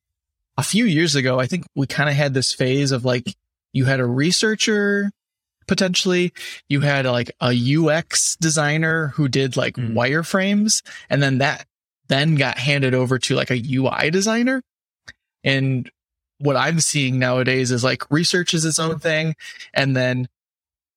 a 0.56 0.62
few 0.62 0.84
years 0.84 1.14
ago, 1.16 1.40
I 1.40 1.46
think 1.46 1.66
we 1.74 1.86
kind 1.86 2.08
of 2.08 2.14
had 2.14 2.32
this 2.32 2.52
phase 2.52 2.92
of 2.92 3.04
like 3.04 3.36
you 3.72 3.84
had 3.86 4.00
a 4.00 4.06
researcher 4.06 5.10
potentially. 5.66 6.32
You 6.68 6.80
had 6.80 7.06
like 7.06 7.32
a 7.40 7.52
UX 7.76 8.36
designer 8.36 9.08
who 9.08 9.28
did 9.28 9.56
like 9.56 9.74
mm. 9.74 9.92
wireframes 9.94 10.82
and 11.10 11.22
then 11.22 11.38
that 11.38 11.66
then 12.08 12.34
got 12.34 12.58
handed 12.58 12.94
over 12.94 13.18
to 13.18 13.34
like 13.34 13.50
a 13.50 13.62
UI 13.68 14.10
designer. 14.10 14.62
And 15.42 15.90
what 16.38 16.56
I'm 16.56 16.80
seeing 16.80 17.18
nowadays 17.18 17.70
is 17.70 17.82
like 17.82 18.10
research 18.10 18.54
is 18.54 18.64
its 18.64 18.78
own 18.78 18.98
thing 18.98 19.34
and 19.72 19.96
then 19.96 20.28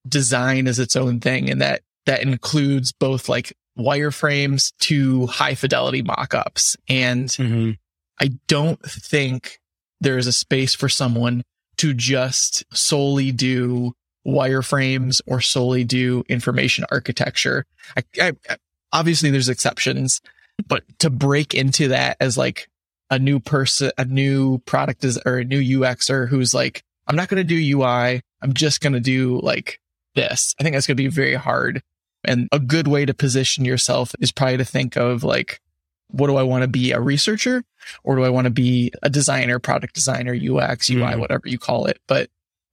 design 0.08 0.68
is 0.68 0.80
its 0.80 0.96
own 0.96 1.20
thing. 1.20 1.50
And 1.50 1.62
that, 1.62 1.82
that 2.08 2.24
includes 2.24 2.92
both 2.92 3.30
like 3.30 3.54
wireframes 3.78 4.74
to 4.80 5.28
high 5.28 5.54
fidelity 5.54 6.02
mockups. 6.02 6.76
And 6.90 7.28
mm-hmm. 7.30 7.72
I 8.20 8.32
don't 8.48 8.82
think 8.82 9.60
there 10.02 10.18
is 10.18 10.26
a 10.26 10.34
space 10.34 10.74
for 10.74 10.90
someone 10.90 11.44
to 11.78 11.94
just 11.94 12.64
solely 12.76 13.32
do 13.32 13.94
wireframes 14.26 15.22
or 15.28 15.42
solely 15.42 15.84
do 15.84 16.24
information 16.28 16.86
architecture. 16.92 17.66
I, 17.96 18.04
I, 18.50 18.58
obviously, 18.92 19.30
there's 19.30 19.50
exceptions, 19.50 20.22
but 20.68 20.84
to 21.00 21.10
break 21.10 21.54
into 21.54 21.90
that 21.90 22.18
as 22.20 22.38
like 22.38 22.68
a 23.10 23.20
new 23.20 23.40
person, 23.40 23.92
a 23.98 24.06
new 24.06 24.60
product 24.60 25.04
is, 25.04 25.20
or 25.26 25.38
a 25.38 25.46
new 25.46 25.80
UXer 25.80 26.28
who's 26.28 26.54
like, 26.54 26.84
I'm 27.06 27.16
not 27.16 27.28
going 27.28 27.38
to 27.38 27.44
do 27.44 27.78
UI. 27.78 28.22
I'm 28.42 28.54
just 28.54 28.82
going 28.82 28.94
to 28.94 29.00
do 29.00 29.40
like 29.42 29.80
this. 30.16 30.56
I 30.60 30.64
think 30.64 30.74
that's 30.74 30.88
going 30.88 30.98
to 30.98 31.04
be 31.04 31.08
very 31.08 31.36
hard. 31.36 31.82
And 32.28 32.48
a 32.52 32.60
good 32.60 32.88
way 32.88 33.06
to 33.06 33.14
position 33.14 33.66
yourself 33.66 34.14
is 34.20 34.32
probably 34.32 34.58
to 34.58 34.66
think 34.66 34.98
of 34.98 35.24
like, 35.24 35.62
what 36.10 36.28
do 36.28 36.36
I 36.36 36.44
want 36.44 36.62
to 36.62 36.68
be 36.68 36.92
a 36.92 37.00
researcher 37.00 37.64
or 38.04 38.16
do 38.16 38.24
I 38.24 38.30
want 38.30 38.46
to 38.46 38.52
be 38.52 38.92
a 39.02 39.10
designer, 39.10 39.60
product 39.60 39.96
designer, 39.96 40.34
UX, 40.34 40.90
UI, 40.90 41.02
mm. 41.02 41.20
whatever 41.20 41.48
you 41.48 41.58
call 41.58 41.86
it? 41.86 42.00
But 42.08 42.30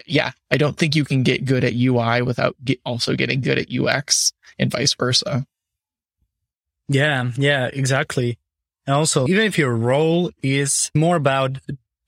yeah, 0.06 0.32
I 0.50 0.56
don't 0.56 0.76
think 0.76 0.94
you 0.94 1.04
can 1.04 1.22
get 1.22 1.44
good 1.44 1.64
at 1.64 1.74
UI 1.74 2.22
without 2.22 2.56
get 2.64 2.80
also 2.84 3.14
getting 3.14 3.40
good 3.40 3.58
at 3.58 3.72
UX 3.72 4.32
and 4.58 4.70
vice 4.70 4.94
versa. 4.94 5.46
Yeah, 6.88 7.30
yeah, 7.36 7.70
exactly. 7.72 8.38
And 8.86 8.94
also, 8.94 9.26
even 9.26 9.44
if 9.44 9.56
your 9.56 9.74
role 9.74 10.30
is 10.42 10.90
more 10.94 11.16
about 11.16 11.58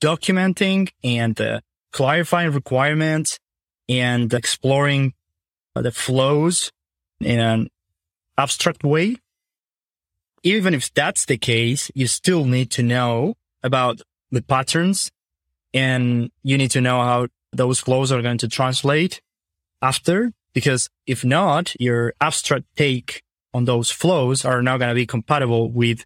documenting 0.03 0.91
and 1.03 1.41
uh, 1.41 1.61
clarifying 1.93 2.53
requirements 2.53 3.39
and 3.89 4.33
exploring 4.35 5.15
the 5.75 5.93
flows 5.93 6.73
in 7.21 7.41
an 7.41 7.69
abstract 8.39 8.85
way, 8.85 9.17
even 10.43 10.75
if 10.75 10.93
that's 10.95 11.25
the 11.25 11.37
case, 11.37 11.91
you 11.95 12.07
still 12.07 12.45
need 12.45 12.71
to 12.73 12.83
know 12.83 13.35
about 13.63 14.01
the 14.31 14.43
patterns 14.43 15.11
and 15.75 16.31
you 16.43 16.57
need 16.57 16.71
to 16.71 16.81
know 16.81 17.03
how 17.03 17.27
those 17.53 17.81
flows 17.81 18.13
are 18.13 18.23
going 18.23 18.39
to 18.39 18.49
translate 18.49 19.21
after. 19.83 20.33
Because 20.53 20.89
if 21.07 21.25
not, 21.25 21.75
your 21.79 22.15
abstract 22.21 22.65
take 22.77 23.23
on 23.53 23.65
those 23.65 23.91
flows 23.91 24.45
are 24.45 24.63
not 24.63 24.79
going 24.79 24.89
to 24.89 24.95
be 24.95 25.07
compatible 25.07 25.71
with 25.71 26.05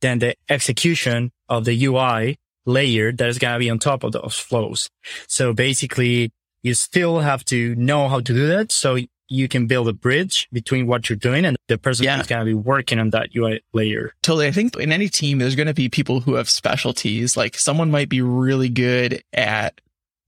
then 0.00 0.18
the 0.18 0.34
execution 0.48 1.32
of 1.48 1.64
the 1.64 1.84
UI 1.86 2.38
layer 2.64 3.12
that 3.12 3.28
is 3.28 3.38
going 3.38 3.54
to 3.54 3.58
be 3.58 3.70
on 3.70 3.78
top 3.78 4.04
of 4.04 4.12
those 4.12 4.38
flows. 4.38 4.90
So 5.28 5.52
basically 5.52 6.32
you 6.62 6.74
still 6.74 7.20
have 7.20 7.44
to 7.46 7.74
know 7.76 8.08
how 8.08 8.18
to 8.18 8.34
do 8.34 8.46
that. 8.48 8.72
So 8.72 8.98
you 9.28 9.48
can 9.48 9.66
build 9.66 9.88
a 9.88 9.92
bridge 9.92 10.48
between 10.52 10.86
what 10.86 11.08
you're 11.08 11.16
doing 11.16 11.44
and 11.44 11.56
the 11.68 11.78
person 11.78 12.04
yeah. 12.04 12.16
who's 12.16 12.26
going 12.26 12.40
to 12.40 12.44
be 12.44 12.54
working 12.54 12.98
on 12.98 13.10
that 13.10 13.30
UI 13.34 13.62
layer. 13.72 14.12
Totally. 14.22 14.46
I 14.46 14.52
think 14.52 14.76
in 14.76 14.92
any 14.92 15.08
team, 15.08 15.38
there's 15.38 15.56
going 15.56 15.66
to 15.66 15.74
be 15.74 15.88
people 15.88 16.20
who 16.20 16.34
have 16.34 16.48
specialties. 16.48 17.36
Like 17.36 17.58
someone 17.58 17.90
might 17.90 18.08
be 18.08 18.22
really 18.22 18.68
good 18.68 19.22
at 19.32 19.80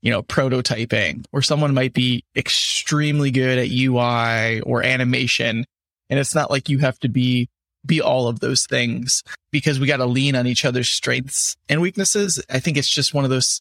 you 0.03 0.11
know, 0.11 0.22
prototyping 0.22 1.24
or 1.32 1.42
someone 1.42 1.74
might 1.74 1.92
be 1.92 2.24
extremely 2.36 3.30
good 3.30 3.59
at 3.59 3.70
UI 3.70 4.61
or 4.61 4.82
animation. 4.82 5.64
And 6.09 6.18
it's 6.18 6.34
not 6.34 6.51
like 6.51 6.68
you 6.68 6.78
have 6.78 6.99
to 7.01 7.09
be, 7.09 7.49
be 7.84 8.01
all 8.01 8.28
of 8.28 8.40
those 8.40 8.66
things 8.66 9.22
because 9.51 9.80
we 9.80 9.86
got 9.86 9.96
to 9.99 10.07
lean 10.07 10.36
on 10.36 10.46
each 10.46 10.64
other's 10.64 10.90
strengths 10.90 11.57
and 11.68 11.80
weaknesses. 11.80 12.42
I 12.49 12.61
think 12.61 12.76
it's 12.76 12.88
just 12.88 13.14
one 13.14 13.24
of 13.24 13.30
those 13.30 13.61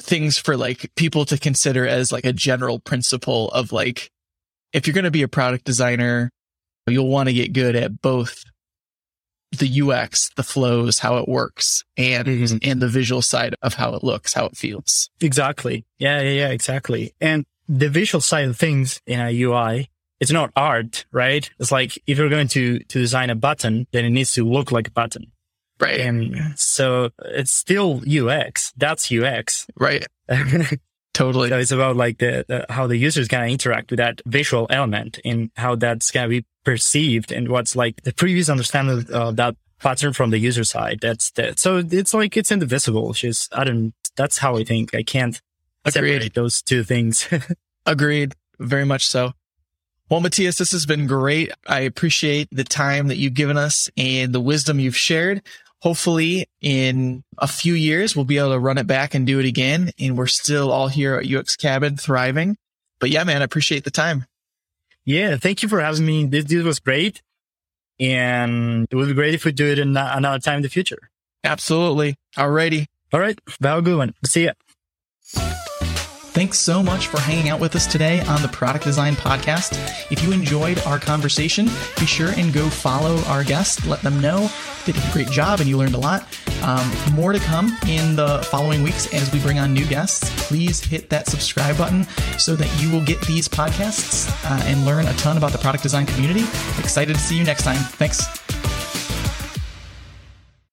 things 0.00 0.38
for 0.38 0.56
like 0.56 0.90
people 0.94 1.24
to 1.24 1.38
consider 1.38 1.86
as 1.86 2.12
like 2.12 2.26
a 2.26 2.32
general 2.32 2.78
principle 2.78 3.48
of 3.50 3.72
like, 3.72 4.10
if 4.72 4.86
you're 4.86 4.94
going 4.94 5.04
to 5.04 5.10
be 5.10 5.22
a 5.22 5.28
product 5.28 5.64
designer, 5.64 6.30
you'll 6.86 7.08
want 7.08 7.28
to 7.28 7.32
get 7.32 7.52
good 7.52 7.76
at 7.76 8.00
both 8.00 8.44
the 9.52 9.82
UX, 9.82 10.30
the 10.36 10.42
flows, 10.42 10.98
how 10.98 11.16
it 11.16 11.28
works 11.28 11.84
and, 11.96 12.26
mm-hmm. 12.26 12.56
and 12.62 12.82
the 12.82 12.88
visual 12.88 13.22
side 13.22 13.54
of 13.62 13.74
how 13.74 13.94
it 13.94 14.04
looks, 14.04 14.34
how 14.34 14.46
it 14.46 14.56
feels. 14.56 15.10
Exactly. 15.20 15.84
Yeah. 15.98 16.20
Yeah. 16.20 16.30
Yeah. 16.30 16.48
Exactly. 16.48 17.14
And 17.20 17.46
the 17.68 17.88
visual 17.88 18.20
side 18.20 18.48
of 18.48 18.58
things 18.58 19.00
in 19.06 19.20
a 19.20 19.42
UI, 19.42 19.90
it's 20.20 20.32
not 20.32 20.50
art, 20.56 21.06
right? 21.12 21.48
It's 21.58 21.72
like 21.72 21.98
if 22.06 22.18
you're 22.18 22.28
going 22.28 22.48
to, 22.48 22.80
to 22.80 22.98
design 22.98 23.30
a 23.30 23.34
button, 23.34 23.86
then 23.92 24.04
it 24.04 24.10
needs 24.10 24.32
to 24.34 24.44
look 24.44 24.72
like 24.72 24.88
a 24.88 24.92
button. 24.92 25.32
Right. 25.80 26.00
And 26.00 26.58
so 26.58 27.10
it's 27.24 27.52
still 27.52 28.02
UX. 28.06 28.72
That's 28.76 29.12
UX. 29.12 29.66
Right. 29.76 30.04
totally. 31.18 31.48
So 31.48 31.58
it's 31.58 31.70
about 31.70 31.96
like 31.96 32.18
the, 32.18 32.44
the 32.46 32.66
how 32.68 32.86
the 32.86 32.96
user 32.96 33.20
is 33.20 33.28
going 33.28 33.46
to 33.46 33.52
interact 33.52 33.90
with 33.90 33.98
that 33.98 34.22
visual 34.26 34.66
element 34.70 35.18
and 35.24 35.50
how 35.56 35.74
that's 35.74 36.10
going 36.10 36.24
to 36.24 36.40
be 36.40 36.46
perceived 36.64 37.32
and 37.32 37.48
what's 37.48 37.74
like 37.74 38.02
the 38.02 38.12
previous 38.12 38.48
understanding 38.48 39.04
of 39.12 39.36
that 39.36 39.56
pattern 39.80 40.12
from 40.12 40.30
the 40.30 40.38
user 40.38 40.64
side. 40.64 40.98
That's 41.00 41.30
that. 41.32 41.58
So 41.58 41.82
it's 41.90 42.14
like 42.14 42.36
it's 42.36 42.52
indivisible. 42.52 43.10
It's 43.10 43.20
just 43.20 43.56
I 43.56 43.64
don't. 43.64 43.92
That's 44.16 44.38
how 44.38 44.56
I 44.56 44.64
think. 44.64 44.94
I 44.94 45.02
can't 45.02 45.40
Agreed. 45.84 45.92
separate 45.92 46.34
those 46.34 46.62
two 46.62 46.84
things. 46.84 47.28
Agreed. 47.86 48.34
Very 48.58 48.84
much 48.84 49.06
so. 49.06 49.32
Well, 50.10 50.20
Matias, 50.20 50.56
this 50.56 50.72
has 50.72 50.86
been 50.86 51.06
great. 51.06 51.52
I 51.66 51.80
appreciate 51.80 52.48
the 52.50 52.64
time 52.64 53.08
that 53.08 53.18
you've 53.18 53.34
given 53.34 53.58
us 53.58 53.90
and 53.96 54.32
the 54.32 54.40
wisdom 54.40 54.80
you've 54.80 54.96
shared. 54.96 55.42
Hopefully 55.80 56.46
in 56.60 57.22
a 57.38 57.46
few 57.46 57.74
years, 57.74 58.16
we'll 58.16 58.24
be 58.24 58.38
able 58.38 58.52
to 58.52 58.58
run 58.58 58.78
it 58.78 58.86
back 58.86 59.14
and 59.14 59.26
do 59.26 59.38
it 59.38 59.46
again. 59.46 59.92
And 59.98 60.18
we're 60.18 60.26
still 60.26 60.72
all 60.72 60.88
here 60.88 61.14
at 61.14 61.30
UX 61.30 61.56
Cabin 61.56 61.96
thriving. 61.96 62.56
But 62.98 63.10
yeah, 63.10 63.24
man, 63.24 63.42
I 63.42 63.44
appreciate 63.44 63.84
the 63.84 63.90
time. 63.90 64.26
Yeah. 65.04 65.36
Thank 65.36 65.62
you 65.62 65.68
for 65.68 65.80
having 65.80 66.04
me. 66.04 66.26
This, 66.26 66.46
this 66.46 66.64
was 66.64 66.80
great. 66.80 67.22
And 68.00 68.86
it 68.90 68.94
would 68.96 69.08
be 69.08 69.14
great 69.14 69.34
if 69.34 69.44
we 69.44 69.52
do 69.52 69.66
it 69.66 69.78
in 69.78 69.96
another 69.96 70.38
time 70.38 70.56
in 70.56 70.62
the 70.62 70.68
future. 70.68 71.10
Absolutely. 71.44 72.16
Alrighty. 72.36 72.86
All 73.12 73.20
right. 73.20 73.38
Have 73.62 73.78
a 73.78 73.82
good 73.82 73.96
one. 73.96 74.14
See 74.24 74.44
ya. 74.44 74.52
Thanks 76.38 76.60
so 76.60 76.84
much 76.84 77.08
for 77.08 77.18
hanging 77.18 77.48
out 77.48 77.58
with 77.58 77.74
us 77.74 77.84
today 77.84 78.20
on 78.20 78.42
the 78.42 78.46
Product 78.46 78.84
Design 78.84 79.14
Podcast. 79.14 79.72
If 80.12 80.22
you 80.22 80.30
enjoyed 80.30 80.78
our 80.86 81.00
conversation, 81.00 81.66
be 81.98 82.06
sure 82.06 82.28
and 82.36 82.52
go 82.52 82.68
follow 82.68 83.16
our 83.24 83.42
guests. 83.42 83.84
Let 83.84 84.02
them 84.02 84.20
know 84.20 84.48
they 84.86 84.92
did 84.92 85.02
a 85.04 85.12
great 85.12 85.26
job 85.30 85.58
and 85.58 85.68
you 85.68 85.76
learned 85.76 85.96
a 85.96 85.98
lot. 85.98 86.28
Um, 86.62 86.88
more 87.12 87.32
to 87.32 87.40
come 87.40 87.76
in 87.88 88.14
the 88.14 88.38
following 88.52 88.84
weeks 88.84 89.12
as 89.12 89.32
we 89.32 89.40
bring 89.40 89.58
on 89.58 89.74
new 89.74 89.84
guests. 89.84 90.30
Please 90.46 90.80
hit 90.80 91.10
that 91.10 91.26
subscribe 91.26 91.76
button 91.76 92.04
so 92.38 92.54
that 92.54 92.70
you 92.80 92.88
will 92.92 93.04
get 93.04 93.20
these 93.22 93.48
podcasts 93.48 94.30
uh, 94.48 94.62
and 94.66 94.86
learn 94.86 95.08
a 95.08 95.12
ton 95.14 95.38
about 95.38 95.50
the 95.50 95.58
product 95.58 95.82
design 95.82 96.06
community. 96.06 96.44
Excited 96.78 97.16
to 97.16 97.20
see 97.20 97.36
you 97.36 97.42
next 97.42 97.64
time. 97.64 97.82
Thanks. 97.98 98.28